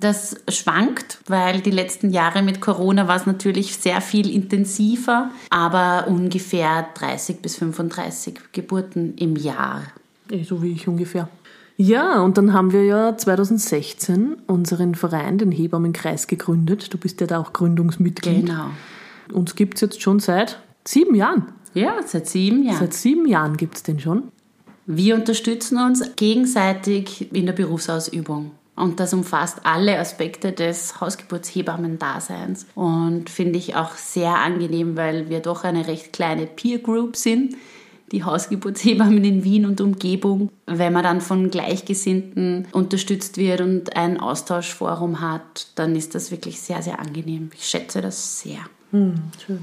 Das 0.00 0.36
schwankt, 0.48 1.18
weil 1.28 1.60
die 1.60 1.70
letzten 1.70 2.10
Jahre 2.10 2.42
mit 2.42 2.60
Corona 2.60 3.06
war 3.06 3.16
es 3.16 3.26
natürlich 3.26 3.76
sehr 3.76 4.00
viel 4.00 4.28
intensiver, 4.28 5.30
aber 5.50 6.08
ungefähr 6.08 6.88
30 6.94 7.40
bis 7.40 7.56
35 7.56 8.40
Geburten 8.52 9.14
im 9.16 9.36
Jahr. 9.36 9.82
So 10.42 10.62
wie 10.62 10.72
ich 10.72 10.88
ungefähr. 10.88 11.28
Ja, 11.76 12.20
und 12.20 12.38
dann 12.38 12.52
haben 12.52 12.72
wir 12.72 12.84
ja 12.84 13.16
2016 13.16 14.36
unseren 14.46 14.94
Verein, 14.94 15.38
den 15.38 15.50
Hebammenkreis, 15.50 16.26
gegründet. 16.28 16.92
Du 16.92 16.98
bist 16.98 17.20
ja 17.20 17.26
da 17.26 17.40
auch 17.40 17.52
Gründungsmitglied. 17.52 18.46
Genau. 18.46 18.70
Uns 19.32 19.56
gibt 19.56 19.76
es 19.76 19.80
jetzt 19.80 20.02
schon 20.02 20.20
seit 20.20 20.60
sieben 20.84 21.14
Jahren. 21.14 21.46
Ja, 21.72 21.96
seit 22.06 22.28
sieben 22.28 22.64
Jahren. 22.64 22.78
Seit 22.78 22.94
sieben 22.94 23.26
Jahren 23.26 23.56
gibt 23.56 23.76
es 23.76 23.82
den 23.82 23.98
schon. 23.98 24.24
Wir 24.86 25.16
unterstützen 25.16 25.78
uns 25.78 26.14
gegenseitig 26.14 27.32
in 27.34 27.46
der 27.46 27.54
Berufsausübung. 27.54 28.52
Und 28.76 28.98
das 28.98 29.14
umfasst 29.14 29.60
alle 29.64 29.98
Aspekte 29.98 30.52
des 30.52 31.00
Hausgeburtshebammen-Daseins. 31.00 32.66
Und 32.74 33.30
finde 33.30 33.58
ich 33.58 33.76
auch 33.76 33.92
sehr 33.92 34.36
angenehm, 34.36 34.96
weil 34.96 35.28
wir 35.28 35.40
doch 35.40 35.64
eine 35.64 35.86
recht 35.86 36.12
kleine 36.12 36.46
Peer 36.46 36.78
Group 36.78 37.16
sind, 37.16 37.54
die 38.10 38.24
Hausgeburtshebammen 38.24 39.24
in 39.24 39.44
Wien 39.44 39.66
und 39.66 39.80
Umgebung. 39.80 40.50
Wenn 40.66 40.92
man 40.92 41.04
dann 41.04 41.20
von 41.20 41.50
Gleichgesinnten 41.50 42.66
unterstützt 42.72 43.36
wird 43.36 43.60
und 43.60 43.96
ein 43.96 44.18
Austauschforum 44.18 45.20
hat, 45.20 45.68
dann 45.76 45.94
ist 45.94 46.14
das 46.14 46.30
wirklich 46.30 46.60
sehr, 46.60 46.82
sehr 46.82 46.98
angenehm. 46.98 47.50
Ich 47.54 47.66
schätze 47.66 48.00
das 48.00 48.40
sehr. 48.40 48.58
Hm, 48.90 49.14
schön. 49.44 49.60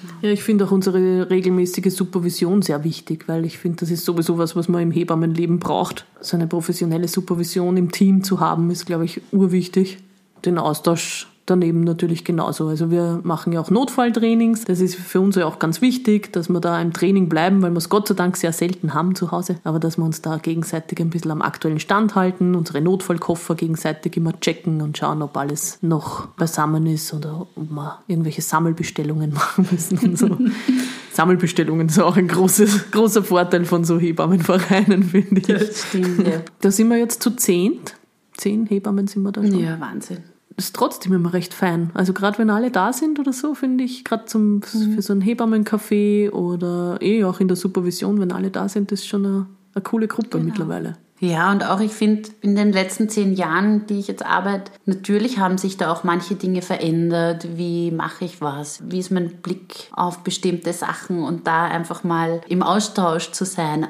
Genau. 0.00 0.14
Ja, 0.22 0.30
ich 0.30 0.42
finde 0.42 0.64
auch 0.64 0.70
unsere 0.70 1.30
regelmäßige 1.30 1.94
Supervision 1.94 2.62
sehr 2.62 2.84
wichtig, 2.84 3.28
weil 3.28 3.44
ich 3.44 3.58
finde, 3.58 3.78
das 3.78 3.90
ist 3.90 4.04
sowieso 4.04 4.38
was, 4.38 4.56
was 4.56 4.68
man 4.68 4.82
im 4.82 4.90
Hebammenleben 4.90 5.58
braucht. 5.58 6.06
So 6.20 6.36
eine 6.36 6.46
professionelle 6.46 7.08
Supervision 7.08 7.76
im 7.76 7.90
Team 7.90 8.24
zu 8.24 8.40
haben, 8.40 8.70
ist, 8.70 8.86
glaube 8.86 9.04
ich, 9.04 9.20
urwichtig. 9.32 9.98
Den 10.44 10.58
Austausch 10.58 11.31
daneben 11.46 11.80
natürlich 11.80 12.24
genauso. 12.24 12.68
Also 12.68 12.90
wir 12.90 13.20
machen 13.24 13.52
ja 13.52 13.60
auch 13.60 13.70
Notfalltrainings. 13.70 14.64
Das 14.64 14.80
ist 14.80 14.94
für 14.94 15.20
uns 15.20 15.36
ja 15.36 15.46
auch 15.46 15.58
ganz 15.58 15.80
wichtig, 15.80 16.32
dass 16.32 16.48
wir 16.48 16.60
da 16.60 16.80
im 16.80 16.92
Training 16.92 17.28
bleiben, 17.28 17.62
weil 17.62 17.72
wir 17.72 17.78
es 17.78 17.88
Gott 17.88 18.08
sei 18.08 18.14
Dank 18.14 18.36
sehr 18.36 18.52
selten 18.52 18.94
haben 18.94 19.14
zu 19.14 19.32
Hause. 19.32 19.56
Aber 19.64 19.80
dass 19.80 19.98
wir 19.98 20.04
uns 20.04 20.22
da 20.22 20.36
gegenseitig 20.36 21.00
ein 21.00 21.10
bisschen 21.10 21.30
am 21.30 21.42
aktuellen 21.42 21.80
Stand 21.80 22.14
halten, 22.14 22.54
unsere 22.54 22.80
Notfallkoffer 22.80 23.54
gegenseitig 23.54 24.16
immer 24.16 24.38
checken 24.40 24.80
und 24.82 24.96
schauen, 24.96 25.22
ob 25.22 25.36
alles 25.36 25.78
noch 25.82 26.26
beisammen 26.28 26.86
ist 26.86 27.12
oder 27.12 27.46
ob 27.56 27.70
wir 27.70 27.98
irgendwelche 28.06 28.42
Sammelbestellungen 28.42 29.32
machen 29.34 29.66
müssen 29.70 29.98
und 29.98 30.18
so. 30.18 30.28
Sammelbestellungen 31.12 31.88
ist 31.88 31.98
auch 31.98 32.16
ein 32.16 32.28
großes, 32.28 32.90
großer 32.90 33.22
Vorteil 33.22 33.64
von 33.64 33.84
so 33.84 33.98
Hebammenvereinen, 33.98 35.02
finde 35.02 35.40
ich. 35.40 35.46
Das 35.46 35.88
stimmt, 35.88 36.26
ja. 36.26 36.40
Da 36.60 36.70
sind 36.70 36.88
wir 36.88 36.96
jetzt 36.96 37.22
zu 37.22 37.30
zehnt. 37.36 37.96
Zehn 38.34 38.64
Hebammen 38.66 39.06
sind 39.08 39.22
wir 39.22 39.32
da 39.32 39.42
schon. 39.42 39.58
Ja, 39.58 39.78
Wahnsinn 39.78 40.31
ist 40.64 40.76
trotzdem 40.76 41.12
immer 41.12 41.32
recht 41.32 41.54
fein. 41.54 41.90
Also 41.94 42.12
gerade 42.12 42.38
wenn 42.38 42.50
alle 42.50 42.70
da 42.70 42.92
sind 42.92 43.18
oder 43.18 43.32
so, 43.32 43.54
finde 43.54 43.84
ich, 43.84 44.04
gerade 44.04 44.26
zum 44.26 44.56
mhm. 44.56 44.94
für 44.94 45.02
so 45.02 45.12
ein 45.12 45.22
Hebammencafé 45.22 46.30
oder 46.30 46.98
eh 47.00 47.24
auch 47.24 47.40
in 47.40 47.48
der 47.48 47.56
Supervision, 47.56 48.20
wenn 48.20 48.32
alle 48.32 48.50
da 48.50 48.68
sind, 48.68 48.92
ist 48.92 49.06
schon 49.06 49.26
eine, 49.26 49.46
eine 49.74 49.82
coole 49.82 50.08
Gruppe 50.08 50.38
genau. 50.38 50.44
mittlerweile. 50.44 50.96
Ja, 51.22 51.52
und 51.52 51.64
auch 51.64 51.78
ich 51.78 51.92
finde, 51.92 52.30
in 52.40 52.56
den 52.56 52.72
letzten 52.72 53.08
zehn 53.08 53.32
Jahren, 53.32 53.86
die 53.86 54.00
ich 54.00 54.08
jetzt 54.08 54.26
arbeite, 54.26 54.72
natürlich 54.86 55.38
haben 55.38 55.56
sich 55.56 55.76
da 55.76 55.92
auch 55.92 56.02
manche 56.02 56.34
Dinge 56.34 56.62
verändert. 56.62 57.46
Wie 57.56 57.92
mache 57.92 58.24
ich 58.24 58.40
was? 58.40 58.82
Wie 58.90 58.98
ist 58.98 59.12
mein 59.12 59.28
Blick 59.40 59.88
auf 59.92 60.24
bestimmte 60.24 60.72
Sachen 60.72 61.22
und 61.22 61.46
da 61.46 61.66
einfach 61.66 62.02
mal 62.02 62.40
im 62.48 62.64
Austausch 62.64 63.30
zu 63.30 63.44
sein? 63.44 63.86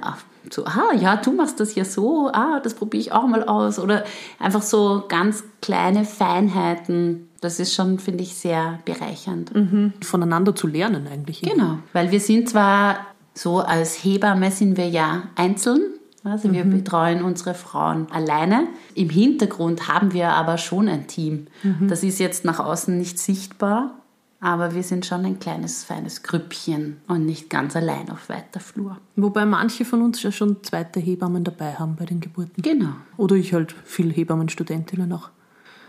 So, 0.51 0.65
ah, 0.65 0.93
ja, 0.99 1.17
du 1.17 1.33
machst 1.33 1.61
das 1.61 1.75
ja 1.75 1.85
so, 1.85 2.31
ah, 2.33 2.61
das 2.63 2.75
probiere 2.75 3.01
ich 3.01 3.13
auch 3.13 3.27
mal 3.27 3.45
aus. 3.45 3.79
Oder 3.79 4.05
einfach 4.39 4.63
so 4.63 5.05
ganz 5.09 5.45
kleine 5.61 6.05
Feinheiten. 6.05 7.29
Das 7.41 7.59
ist 7.61 7.75
schon, 7.75 7.99
finde 7.99 8.23
ich, 8.23 8.35
sehr 8.35 8.79
bereichernd. 8.85 9.55
Mhm. 9.55 9.93
Voneinander 10.03 10.55
zu 10.55 10.67
lernen 10.67 11.07
eigentlich. 11.07 11.43
Genau, 11.43 11.79
weil 11.93 12.11
wir 12.11 12.21
sind 12.21 12.49
zwar 12.49 12.99
so 13.35 13.61
als 13.61 14.05
Hebamme 14.05 14.51
sind 14.51 14.77
wir 14.77 14.89
ja 14.89 15.25
einzeln, 15.37 15.81
also 16.25 16.53
wir 16.53 16.65
mhm. 16.65 16.71
betreuen 16.71 17.23
unsere 17.25 17.55
Frauen 17.55 18.07
alleine. 18.13 18.69
Im 18.95 19.11
Hintergrund 19.11 19.89
haben 19.89 20.13
wir 20.13 20.29
aber 20.29 20.59
schon 20.59 20.89
ein 20.89 21.07
Team. 21.09 21.47
Mhm. 21.63 21.89
Das 21.89 22.03
ist 22.05 22.21
jetzt 22.21 22.45
nach 22.45 22.61
außen 22.61 22.97
nicht 22.97 23.19
sichtbar, 23.19 24.02
aber 24.43 24.75
wir 24.75 24.83
sind 24.83 25.07
schon 25.07 25.25
ein 25.25 25.39
kleines, 25.39 25.85
feines 25.85 26.25
Grüppchen 26.25 26.97
und 27.07 27.25
nicht 27.25 27.49
ganz 27.49 27.77
allein 27.77 28.11
auf 28.11 28.29
weiter 28.29 28.59
Flur. 28.59 28.99
Wobei 29.15 29.47
manche 29.47 29.85
von 29.85 30.03
uns 30.03 30.21
ja 30.25 30.33
schon 30.33 30.65
zweite 30.65 30.99
Hebammen 30.99 31.45
dabei 31.45 31.75
haben 31.75 31.95
bei 31.95 32.07
den 32.07 32.21
Geburten. 32.21 32.61
Genau. 32.61 32.91
Oder 33.17 33.37
ich 33.37 33.55
halt 33.55 33.73
viel 33.85 34.13
Hebammenstudentinnen 34.13 35.13
auch. 35.13 35.31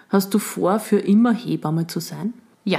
Hast 0.09 0.35
du 0.35 0.37
vor, 0.37 0.79
für 0.79 0.99
immer 0.99 1.33
Hebamme 1.33 1.87
zu 1.87 1.99
sein? 1.99 2.35
Ja, 2.63 2.77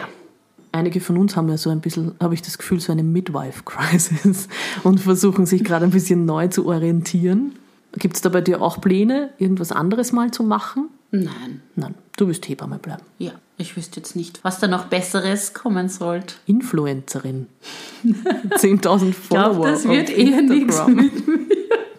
einige 0.71 1.01
von 1.01 1.19
uns 1.19 1.37
haben 1.37 1.49
ja 1.49 1.59
so 1.59 1.71
ein 1.71 1.81
bisschen, 1.81 2.15
habe 2.21 2.35
ich 2.35 2.43
das 2.43 2.57
Gefühl, 2.57 2.79
so 2.79 2.93
eine 2.93 3.03
Midwife-Crisis 3.03 4.49
und 4.85 5.01
versuchen 5.01 5.45
sich 5.45 5.65
gerade 5.65 5.87
ein 5.87 5.91
bisschen 5.91 6.25
neu 6.25 6.47
zu 6.47 6.69
orientieren. 6.69 7.57
Gibt 7.95 8.15
es 8.15 8.23
da 8.23 8.29
bei 8.29 8.43
dir 8.43 8.63
auch 8.63 8.81
Pläne, 8.81 9.31
irgendwas 9.39 9.73
anderes 9.73 10.13
mal 10.13 10.31
zu 10.31 10.45
machen? 10.45 10.89
Nein. 11.11 11.63
Nein, 11.75 11.97
du 12.17 12.29
wirst 12.29 12.49
Hebamme 12.49 12.79
bleiben. 12.79 13.03
Ja, 13.19 13.33
ich 13.57 13.77
wüsste 13.77 14.01
jetzt 14.01 14.17
nicht, 14.17 14.43
was 14.43 14.59
da 14.59 14.67
noch 14.67 14.87
Besseres 14.87 15.55
kommen 15.55 15.89
sollte. 15.89 16.35
Influencerin. 16.47 17.47
10.000 18.05 19.13
Follower. 19.13 19.13
Ich 19.13 19.23
glaube, 19.23 19.71
das 19.71 19.89
wird 19.89 20.11
eher 20.11 20.43
nichts 20.43 20.87
mit 20.87 21.27
mir. 21.27 21.39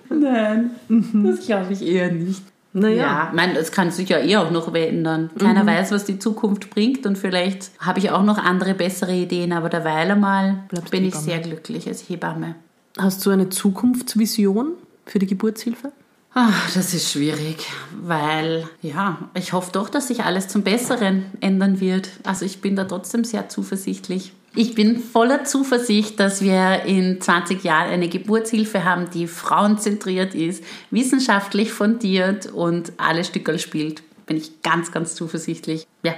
Nein, 0.09 0.71
mhm. 0.87 1.23
das 1.23 1.45
glaube 1.45 1.73
ich 1.73 1.81
eher 1.81 2.11
nicht. 2.11 2.41
Naja. 2.73 2.95
Ja, 2.95 3.27
ich 3.29 3.35
meine, 3.35 3.57
es 3.57 3.71
kann 3.71 3.89
sich 3.89 4.09
ja 4.09 4.19
eh 4.19 4.35
auch 4.35 4.51
noch 4.51 4.73
ändern. 4.75 5.29
Keiner 5.39 5.63
mhm. 5.63 5.67
weiß, 5.67 5.91
was 5.91 6.03
die 6.03 6.19
Zukunft 6.19 6.69
bringt 6.71 7.05
und 7.05 7.17
vielleicht 7.17 7.71
habe 7.79 7.99
ich 7.99 8.11
auch 8.11 8.23
noch 8.23 8.37
andere, 8.37 8.73
bessere 8.73 9.15
Ideen, 9.15 9.53
aber 9.53 9.69
derweil 9.69 10.11
einmal 10.11 10.63
Bleibst 10.67 10.91
bin 10.91 11.03
Hebamme. 11.05 11.21
ich 11.21 11.25
sehr 11.25 11.39
glücklich 11.39 11.87
als 11.87 12.09
Hebamme. 12.09 12.55
Hast 12.97 13.25
du 13.25 13.29
eine 13.29 13.47
Zukunftsvision 13.49 14.73
für 15.05 15.19
die 15.19 15.25
Geburtshilfe? 15.25 15.93
Ach, 16.37 16.69
das 16.73 16.93
ist 16.93 17.09
schwierig, 17.09 17.65
weil 18.01 18.67
ja, 18.81 19.29
ich 19.35 19.53
hoffe 19.53 19.71
doch, 19.71 19.87
dass 19.87 20.09
sich 20.09 20.25
alles 20.25 20.49
zum 20.49 20.63
Besseren 20.63 21.27
ändern 21.39 21.79
wird. 21.79 22.09
Also 22.25 22.43
ich 22.43 22.59
bin 22.59 22.75
da 22.75 22.83
trotzdem 22.83 23.23
sehr 23.23 23.47
zuversichtlich. 23.47 24.33
Ich 24.53 24.75
bin 24.75 24.99
voller 24.99 25.45
Zuversicht, 25.45 26.19
dass 26.19 26.41
wir 26.41 26.83
in 26.83 27.21
20 27.21 27.63
Jahren 27.63 27.89
eine 27.89 28.09
Geburtshilfe 28.09 28.83
haben, 28.83 29.09
die 29.11 29.27
frauenzentriert 29.27 30.35
ist, 30.35 30.61
wissenschaftlich 30.91 31.71
fundiert 31.71 32.47
und 32.47 32.91
alle 32.97 33.23
Stückel 33.23 33.57
spielt. 33.57 34.03
Bin 34.25 34.35
ich 34.35 34.61
ganz, 34.61 34.91
ganz 34.91 35.15
zuversichtlich. 35.15 35.87
Ja. 36.03 36.15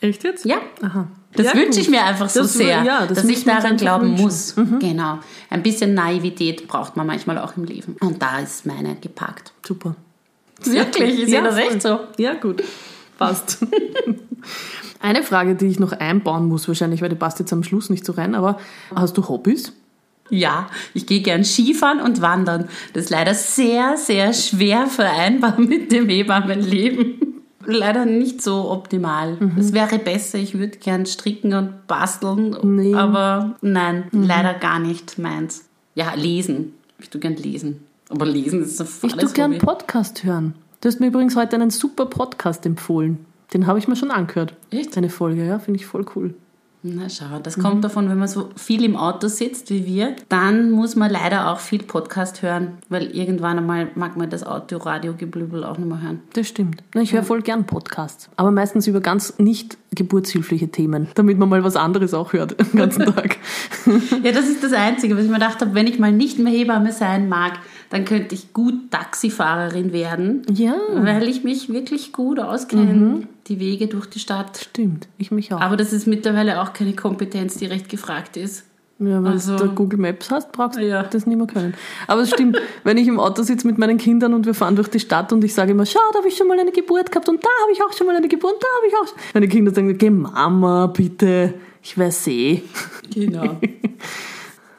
Echt 0.00 0.24
jetzt? 0.24 0.44
Ja. 0.44 0.58
Aha. 0.82 1.08
Das 1.32 1.46
ja, 1.46 1.54
wünsche 1.54 1.80
ich 1.80 1.88
mir 1.88 2.02
einfach 2.02 2.28
so 2.28 2.40
das, 2.40 2.54
sehr, 2.54 2.82
ja, 2.82 3.06
das 3.06 3.18
dass 3.18 3.28
ich 3.28 3.44
daran 3.44 3.76
glauben 3.76 4.10
muss. 4.12 4.56
Mhm. 4.56 4.80
Genau. 4.80 5.20
Ein 5.48 5.62
bisschen 5.62 5.94
Naivität 5.94 6.66
braucht 6.66 6.96
man 6.96 7.06
manchmal 7.06 7.38
auch 7.38 7.56
im 7.56 7.64
Leben. 7.64 7.96
Und 8.00 8.20
da 8.20 8.40
ist 8.40 8.66
meine 8.66 8.96
gepackt. 8.96 9.52
Super. 9.64 9.94
Wirklich, 10.64 11.20
ist 11.20 11.30
ja, 11.30 11.42
das 11.42 11.56
echt 11.56 11.82
so? 11.82 12.00
Ja, 12.18 12.34
gut. 12.34 12.62
Passt. 13.18 13.58
Eine 15.00 15.22
Frage, 15.22 15.54
die 15.54 15.66
ich 15.66 15.78
noch 15.78 15.92
einbauen 15.92 16.46
muss, 16.46 16.68
wahrscheinlich, 16.68 17.00
weil 17.00 17.08
die 17.08 17.16
passt 17.16 17.38
jetzt 17.38 17.52
am 17.52 17.62
Schluss 17.62 17.88
nicht 17.88 18.04
so 18.04 18.12
rein, 18.12 18.34
aber 18.34 18.58
hast 18.94 19.16
du 19.16 19.26
Hobbys? 19.26 19.72
Ja, 20.28 20.68
ich 20.94 21.06
gehe 21.06 21.20
gern 21.20 21.44
Skifahren 21.44 22.00
und 22.00 22.20
wandern. 22.20 22.68
Das 22.92 23.04
ist 23.04 23.10
leider 23.10 23.34
sehr, 23.34 23.96
sehr 23.96 24.32
schwer 24.32 24.86
vereinbar 24.86 25.58
mit 25.60 25.90
dem 25.92 26.08
Hebammenleben. 26.08 27.29
Leider 27.64 28.06
nicht 28.06 28.42
so 28.42 28.70
optimal. 28.70 29.36
Mhm. 29.36 29.52
Es 29.58 29.72
wäre 29.72 29.98
besser, 29.98 30.38
ich 30.38 30.58
würde 30.58 30.78
gern 30.78 31.06
stricken 31.06 31.52
und 31.54 31.86
basteln, 31.86 32.56
nee. 32.62 32.94
aber 32.94 33.56
nein, 33.60 34.04
mhm. 34.12 34.22
leider 34.22 34.54
gar 34.54 34.78
nicht 34.78 35.18
meins. 35.18 35.68
Ja, 35.94 36.14
lesen. 36.14 36.74
Ich 36.98 37.10
tue 37.10 37.20
gern 37.20 37.36
lesen. 37.36 37.84
Aber 38.08 38.26
lesen 38.26 38.62
ist 38.62 38.76
so 38.76 38.84
Ich 39.06 39.14
tue 39.14 39.32
gern 39.32 39.58
Podcast 39.58 40.24
hören. 40.24 40.54
Du 40.80 40.88
hast 40.88 41.00
mir 41.00 41.08
übrigens 41.08 41.36
heute 41.36 41.56
einen 41.56 41.70
super 41.70 42.06
Podcast 42.06 42.64
empfohlen. 42.64 43.24
Den 43.52 43.66
habe 43.66 43.78
ich 43.78 43.88
mir 43.88 43.96
schon 43.96 44.10
angehört. 44.10 44.54
Echt? 44.70 44.96
Eine 44.96 45.10
Folge, 45.10 45.44
ja, 45.44 45.58
finde 45.58 45.78
ich 45.78 45.86
voll 45.86 46.06
cool. 46.14 46.34
Na 46.82 47.10
schau, 47.10 47.38
das 47.42 47.58
mhm. 47.58 47.62
kommt 47.62 47.84
davon, 47.84 48.08
wenn 48.08 48.18
man 48.18 48.28
so 48.28 48.48
viel 48.56 48.84
im 48.84 48.96
Auto 48.96 49.28
sitzt 49.28 49.70
wie 49.70 49.84
wir, 49.84 50.16
dann 50.30 50.70
muss 50.70 50.96
man 50.96 51.10
leider 51.10 51.50
auch 51.50 51.58
viel 51.58 51.82
Podcast 51.82 52.40
hören, 52.40 52.78
weil 52.88 53.14
irgendwann 53.14 53.58
einmal 53.58 53.90
mag 53.96 54.16
man 54.16 54.30
das 54.30 54.44
Autoradiogeblübel 54.44 55.62
auch 55.64 55.76
nicht 55.76 55.88
mehr 55.88 56.00
hören. 56.00 56.22
Das 56.32 56.48
stimmt. 56.48 56.82
Ich 56.94 57.12
höre 57.12 57.22
voll 57.22 57.42
gern 57.42 57.66
Podcasts, 57.66 58.30
aber 58.36 58.50
meistens 58.50 58.86
über 58.86 59.00
ganz 59.00 59.38
nicht 59.38 59.76
geburtshilfliche 59.94 60.68
Themen, 60.68 61.08
damit 61.14 61.38
man 61.38 61.48
mal 61.48 61.64
was 61.64 61.76
anderes 61.76 62.14
auch 62.14 62.32
hört 62.32 62.58
den 62.58 62.78
ganzen 62.78 63.06
Tag. 63.14 63.38
ja, 64.22 64.32
das 64.32 64.48
ist 64.48 64.62
das 64.62 64.72
Einzige, 64.72 65.16
was 65.16 65.24
ich 65.24 65.30
mir 65.30 65.34
gedacht 65.38 65.60
habe, 65.60 65.74
wenn 65.74 65.86
ich 65.86 65.98
mal 65.98 66.12
nicht 66.12 66.38
mehr 66.38 66.52
Hebamme 66.52 66.92
sein 66.92 67.28
mag, 67.28 67.54
dann 67.90 68.04
könnte 68.04 68.34
ich 68.34 68.52
gut 68.52 68.90
Taxifahrerin 68.90 69.92
werden. 69.92 70.42
Ja. 70.52 70.76
Weil 70.94 71.28
ich 71.28 71.42
mich 71.42 71.68
wirklich 71.70 72.12
gut 72.12 72.38
auskenne. 72.38 72.92
Mhm. 72.92 73.26
Die 73.48 73.58
Wege 73.58 73.88
durch 73.88 74.06
die 74.06 74.20
Stadt. 74.20 74.68
Stimmt, 74.70 75.08
ich 75.18 75.32
mich 75.32 75.52
auch. 75.52 75.60
Aber 75.60 75.76
das 75.76 75.92
ist 75.92 76.06
mittlerweile 76.06 76.62
auch 76.62 76.72
keine 76.72 76.92
Kompetenz, 76.92 77.56
die 77.56 77.66
recht 77.66 77.88
gefragt 77.88 78.36
ist. 78.36 78.64
Ja, 79.00 79.24
wenn 79.24 79.32
also, 79.32 79.56
du 79.56 79.68
Google 79.68 79.98
Maps 79.98 80.30
hast, 80.30 80.52
brauchst 80.52 80.78
du 80.78 80.84
ja. 80.84 81.02
das 81.02 81.26
nicht 81.26 81.38
mehr 81.38 81.46
können. 81.46 81.74
Aber 82.06 82.20
es 82.20 82.30
stimmt, 82.30 82.58
wenn 82.84 82.98
ich 82.98 83.08
im 83.08 83.18
Auto 83.18 83.42
sitze 83.42 83.66
mit 83.66 83.78
meinen 83.78 83.96
Kindern 83.96 84.34
und 84.34 84.44
wir 84.44 84.52
fahren 84.52 84.76
durch 84.76 84.88
die 84.88 85.00
Stadt 85.00 85.32
und 85.32 85.42
ich 85.42 85.54
sage 85.54 85.72
immer, 85.72 85.86
schau, 85.86 86.00
da 86.12 86.18
habe 86.18 86.28
ich 86.28 86.36
schon 86.36 86.46
mal 86.48 86.60
eine 86.60 86.70
Geburt 86.70 87.10
gehabt 87.10 87.28
und 87.30 87.42
da 87.42 87.48
habe 87.62 87.72
ich 87.72 87.82
auch 87.82 87.94
schon 87.94 88.06
mal 88.06 88.14
eine 88.14 88.28
Geburt 88.28 88.52
und 88.52 88.62
da 88.62 88.66
habe 88.76 88.86
ich 88.86 88.94
auch. 88.94 89.34
Meine 89.34 89.48
Kinder 89.48 89.72
sagen, 89.72 89.96
geh 89.96 90.10
Mama, 90.10 90.86
bitte, 90.86 91.54
ich 91.82 91.96
weiß 91.96 92.26
eh. 92.28 92.62
Genau. 93.14 93.56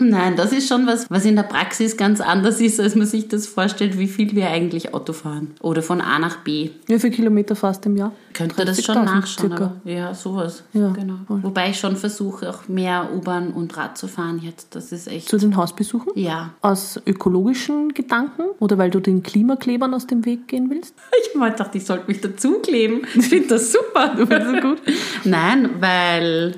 Nein, 0.09 0.35
das 0.35 0.51
ist 0.51 0.67
schon 0.67 0.87
was, 0.87 1.09
was 1.09 1.25
in 1.25 1.35
der 1.35 1.43
Praxis 1.43 1.97
ganz 1.97 2.21
anders 2.21 2.59
ist, 2.59 2.79
als 2.79 2.95
man 2.95 3.07
sich 3.07 3.27
das 3.27 3.47
vorstellt, 3.47 3.97
wie 3.97 4.07
viel 4.07 4.35
wir 4.35 4.49
eigentlich 4.49 4.93
Auto 4.93 5.13
fahren. 5.13 5.53
Oder 5.61 5.81
von 5.81 6.01
A 6.01 6.19
nach 6.19 6.37
B. 6.37 6.71
Wie 6.87 6.99
viele 6.99 7.13
Kilometer 7.13 7.55
fast 7.55 7.85
im 7.85 7.97
Jahr? 7.97 8.11
Könnte 8.33 8.65
das 8.65 8.83
schon 8.83 9.03
nachschauen. 9.05 9.53
Aber, 9.53 9.75
ja, 9.83 10.13
sowas. 10.13 10.63
Ja, 10.73 10.89
genau. 10.89 11.15
Voll. 11.27 11.43
Wobei 11.43 11.69
ich 11.69 11.79
schon 11.79 11.95
versuche, 11.95 12.49
auch 12.49 12.67
mehr 12.67 13.09
U-Bahn 13.13 13.51
und 13.51 13.75
Rad 13.77 13.97
zu 13.97 14.07
fahren 14.07 14.39
jetzt. 14.43 14.75
Das 14.75 14.91
ist 14.91 15.07
echt. 15.07 15.29
Zu 15.29 15.37
den 15.37 15.55
Hausbesuchen? 15.55 16.11
Ja. 16.15 16.51
Aus 16.61 16.99
ökologischen 17.05 17.93
Gedanken? 17.93 18.43
Oder 18.59 18.77
weil 18.77 18.89
du 18.89 18.99
den 18.99 19.23
Klimaklebern 19.23 19.93
aus 19.93 20.07
dem 20.07 20.25
Weg 20.25 20.47
gehen 20.47 20.69
willst? 20.69 20.95
Ich 21.31 21.37
meine, 21.37 21.55
dachte, 21.55 21.77
ich 21.77 21.85
sollte 21.85 22.07
mich 22.07 22.19
dazukleben. 22.19 23.01
Ich 23.15 23.29
finde 23.29 23.49
das 23.49 23.71
super. 23.71 24.13
Du 24.15 24.25
findest 24.25 24.51
so 24.51 24.69
gut. 24.69 24.81
Nein, 25.23 25.69
weil 25.79 26.55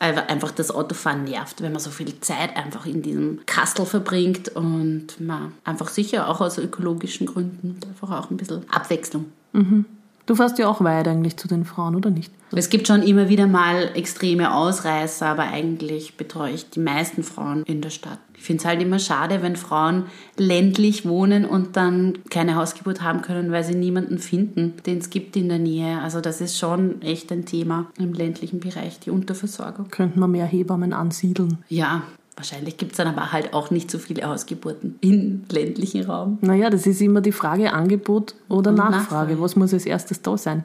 einfach 0.00 0.50
das 0.50 0.70
Autofahren 0.70 1.24
nervt, 1.24 1.60
wenn 1.60 1.72
man 1.72 1.80
so 1.80 1.90
viel 1.90 2.18
Zeit 2.20 2.56
einfach 2.56 2.86
in 2.86 3.02
diesem 3.02 3.40
Kastel 3.46 3.84
verbringt 3.84 4.48
und 4.48 5.20
man 5.20 5.52
einfach 5.64 5.88
sicher 5.88 6.28
auch 6.28 6.40
aus 6.40 6.58
ökologischen 6.58 7.26
Gründen 7.26 7.78
einfach 7.86 8.10
auch 8.10 8.30
ein 8.30 8.38
bisschen 8.38 8.64
Abwechslung. 8.70 9.26
Mhm. 9.52 9.84
Du 10.30 10.36
fährst 10.36 10.60
ja 10.60 10.68
auch 10.68 10.80
weit 10.84 11.08
eigentlich 11.08 11.36
zu 11.38 11.48
den 11.48 11.64
Frauen, 11.64 11.96
oder 11.96 12.08
nicht? 12.08 12.32
Es 12.52 12.68
gibt 12.68 12.86
schon 12.86 13.02
immer 13.02 13.28
wieder 13.28 13.48
mal 13.48 13.90
extreme 13.96 14.54
Ausreißer, 14.54 15.26
aber 15.26 15.42
eigentlich 15.42 16.16
betreue 16.16 16.52
ich 16.52 16.70
die 16.70 16.78
meisten 16.78 17.24
Frauen 17.24 17.64
in 17.64 17.80
der 17.80 17.90
Stadt. 17.90 18.20
Ich 18.36 18.44
finde 18.44 18.60
es 18.60 18.64
halt 18.64 18.80
immer 18.80 19.00
schade, 19.00 19.42
wenn 19.42 19.56
Frauen 19.56 20.04
ländlich 20.36 21.04
wohnen 21.04 21.44
und 21.44 21.76
dann 21.76 22.18
keine 22.30 22.54
Hausgeburt 22.54 23.02
haben 23.02 23.22
können, 23.22 23.50
weil 23.50 23.64
sie 23.64 23.74
niemanden 23.74 24.18
finden, 24.18 24.74
den 24.86 24.98
es 24.98 25.10
gibt 25.10 25.34
in 25.34 25.48
der 25.48 25.58
Nähe. 25.58 25.98
Also 26.00 26.20
das 26.20 26.40
ist 26.40 26.56
schon 26.56 27.02
echt 27.02 27.32
ein 27.32 27.44
Thema 27.44 27.86
im 27.98 28.12
ländlichen 28.12 28.60
Bereich, 28.60 29.00
die 29.00 29.10
Unterversorgung. 29.10 29.88
Könnten 29.88 30.20
wir 30.20 30.28
mehr 30.28 30.46
Hebammen 30.46 30.92
ansiedeln? 30.92 31.58
Ja, 31.68 32.04
Wahrscheinlich 32.36 32.76
gibt 32.76 32.92
es 32.92 32.96
dann 32.96 33.08
aber 33.08 33.32
halt 33.32 33.52
auch 33.52 33.70
nicht 33.70 33.90
so 33.90 33.98
viele 33.98 34.22
Hausgeburten 34.22 34.98
im 35.00 35.44
ländlichen 35.50 36.04
Raum. 36.04 36.38
Naja, 36.40 36.70
das 36.70 36.86
ist 36.86 37.00
immer 37.02 37.20
die 37.20 37.32
Frage 37.32 37.72
Angebot 37.72 38.34
oder 38.48 38.72
Nachfrage. 38.72 38.96
Nachfrage. 38.96 39.40
Was 39.40 39.56
muss 39.56 39.74
als 39.74 39.84
erstes 39.84 40.22
da 40.22 40.38
sein? 40.38 40.64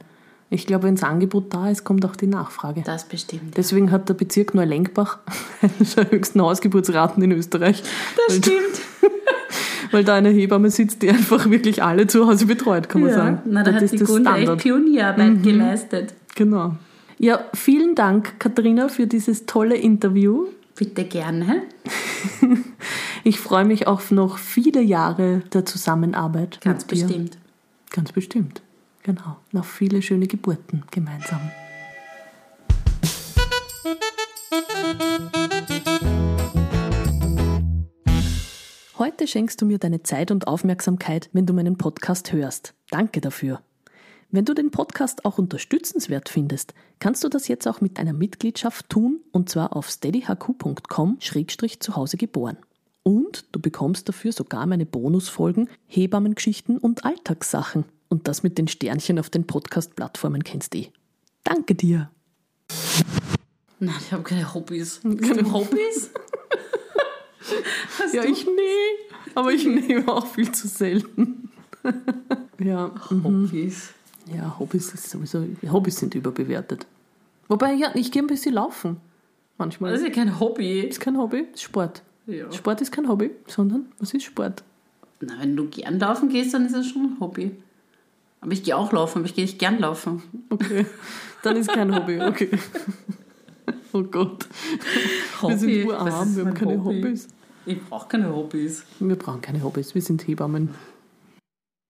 Ich 0.50 0.68
glaube, 0.68 0.84
wenn 0.84 0.96
das 0.96 1.04
Angebot 1.04 1.54
da 1.54 1.70
ist, 1.70 1.84
kommt 1.84 2.06
auch 2.06 2.16
die 2.16 2.28
Nachfrage. 2.28 2.84
Das 2.86 3.06
bestimmt. 3.06 3.58
Deswegen 3.58 3.92
hat 3.92 4.08
der 4.08 4.14
Bezirk 4.14 4.54
Neulenkbach 4.54 5.20
eine 5.62 5.72
der 5.96 6.12
höchsten 6.12 6.42
Hausgeburtsraten 6.42 7.22
in 7.24 7.32
Österreich. 7.32 7.84
Das 8.28 8.38
stimmt. 8.38 8.82
weil 9.92 10.04
da 10.04 10.16
eine 10.16 10.30
Hebamme 10.30 10.70
sitzt, 10.70 11.02
die 11.02 11.10
einfach 11.10 11.50
wirklich 11.50 11.84
alle 11.84 12.08
zu 12.08 12.28
Hause 12.28 12.46
betreut, 12.46 12.90
kann 12.90 13.02
man 13.02 13.10
ja. 13.10 13.16
sagen. 13.16 13.42
Na, 13.46 13.64
da 13.64 13.72
das 13.72 13.92
hat 13.92 14.00
die 14.00 14.04
Gunde 14.04 14.32
echt 14.32 14.58
Pionierarbeit 14.58 15.34
mhm. 15.34 15.42
geleistet. 15.42 16.14
Genau. 16.36 16.76
Ja, 17.18 17.46
vielen 17.54 17.96
Dank, 17.96 18.40
Katharina, 18.40 18.90
für 18.90 19.08
dieses 19.08 19.46
tolle 19.46 19.76
Interview. 19.76 20.48
Bitte 20.76 21.06
gerne. 21.06 21.64
Ich 23.28 23.40
freue 23.40 23.66
mich 23.66 23.88
auf 23.88 24.12
noch 24.12 24.38
viele 24.38 24.84
Jahre 24.84 25.42
der 25.52 25.66
Zusammenarbeit. 25.66 26.62
Ganz 26.62 26.86
bestimmt. 26.86 27.40
Ganz 27.90 28.12
bestimmt. 28.12 28.62
Genau. 29.02 29.38
Noch 29.52 29.66
viele 29.66 30.04
schöne 30.04 30.28
Geburten 30.28 30.84
gemeinsam. 30.92 31.42
Heute 39.00 39.28
schenkst 39.28 39.60
du 39.60 39.66
mir 39.66 39.80
deine 39.80 40.04
Zeit 40.04 40.30
und 40.30 40.46
Aufmerksamkeit, 40.46 41.32
wenn 41.34 41.48
du 41.48 41.54
meinen 41.54 41.80
Podcast 41.80 42.32
hörst. 42.32 42.76
Danke 42.92 43.22
dafür. 43.22 43.60
Wenn 44.36 44.44
du 44.44 44.54
den 44.54 44.70
Podcast 44.70 45.24
auch 45.24 45.38
unterstützenswert 45.38 46.28
findest, 46.28 46.74
kannst 47.00 47.24
du 47.24 47.30
das 47.30 47.48
jetzt 47.48 47.70
auch 47.70 47.80
mit 47.80 47.98
einer 47.98 48.12
Mitgliedschaft 48.12 48.90
tun 48.90 49.22
und 49.32 49.48
zwar 49.48 49.74
auf 49.74 49.90
steadyhq.com-zu 49.90 51.96
Hause 51.96 52.18
geboren. 52.18 52.58
Und 53.02 53.46
du 53.54 53.62
bekommst 53.62 54.10
dafür 54.10 54.34
sogar 54.34 54.66
meine 54.66 54.86
Bonusfolgen, 54.86 55.70
Hebammengeschichten 55.88 56.78
und 56.78 57.06
Alltagssachen. 57.06 57.86
Und 58.10 58.28
das 58.28 58.44
mit 58.44 58.58
den 58.58 58.68
Sternchen 58.68 59.20
auf 59.20 59.30
den 59.30 59.48
Podcast-Plattformen 59.48 60.44
kennst 60.44 60.74
du 60.74 60.80
eh. 60.80 60.92
Danke 61.46 61.74
dir. 61.74 62.10
Nein, 63.80 63.96
ich 64.02 64.12
habe 64.12 64.24
keine 64.24 64.54
Hobbys. 64.54 65.00
Keine 65.02 65.54
Hobbys? 65.54 66.12
Ja, 68.12 68.24
du? 68.24 68.30
ich 68.30 68.46
nee, 68.46 69.32
aber 69.36 69.52
ich 69.52 69.66
nehme 69.66 70.12
auch 70.12 70.26
viel 70.26 70.52
zu 70.52 70.68
selten. 70.68 71.52
ja, 72.60 72.92
mhm. 73.12 73.24
Hobbys. 73.24 73.94
Ja, 74.34 74.58
Hobbys 74.60 74.94
ist 74.94 75.10
sowieso, 75.10 75.46
Hobbys 75.72 75.98
sind 75.98 76.16
überbewertet. 76.16 76.86
Wobei, 77.48 77.74
ja, 77.74 77.92
ich 77.94 78.12
gehe 78.12 78.24
ein 78.24 78.28
bisschen 78.28 78.56
laufen. 78.56 78.98
Manchmal. 79.58 79.92
Das 79.92 80.02
ist 80.02 80.08
ja 80.08 80.14
kein 80.14 80.40
Hobby. 80.40 80.82
ist 80.82 81.00
kein 81.00 81.18
Hobby, 81.18 81.46
ist 81.54 81.64
Sport. 81.64 82.02
Ja. 82.28 82.52
Sport 82.52 82.82
ist 82.82 82.92
kein 82.92 83.08
Hobby, 83.08 83.32
sondern 83.48 83.86
was 84.00 84.14
ist 84.14 84.24
Sport? 84.24 84.64
Na, 85.22 85.34
wenn 85.40 85.56
du 85.56 85.68
gern 85.70 86.00
laufen 86.00 86.30
gehst, 86.30 86.54
dann 86.54 86.66
ist 86.66 86.76
das 86.76 86.88
schon 86.88 87.04
ein 87.04 87.20
Hobby. 87.20 87.52
Aber 88.42 88.52
ich 88.52 88.64
gehe 88.64 88.76
auch 88.76 88.92
laufen, 88.92 89.20
aber 89.20 89.28
ich 89.28 89.34
gehe 89.36 89.46
nicht 89.46 89.60
gern 89.60 89.80
laufen. 89.80 90.22
Okay, 90.50 90.86
dann 91.44 91.56
ist 91.56 91.70
kein 91.70 91.96
Hobby, 91.96 92.22
okay. 92.22 92.50
Oh 93.94 94.04
Gott. 94.04 94.46
Wir 95.42 95.58
sind 95.58 95.70
Hobby? 95.70 95.84
urarm, 95.86 96.36
wir 96.36 96.46
haben 96.46 96.54
keine 96.54 96.84
Hobby? 96.84 97.02
Hobbys. 97.02 97.30
Ich 97.66 97.82
brauche 97.82 98.10
keine 98.10 98.36
Hobbys. 98.36 98.84
Wir 99.00 99.16
brauchen 99.16 99.40
keine 99.40 99.64
Hobbys, 99.64 99.96
wir 99.96 100.02
sind 100.02 100.28
Hebammen. 100.28 100.70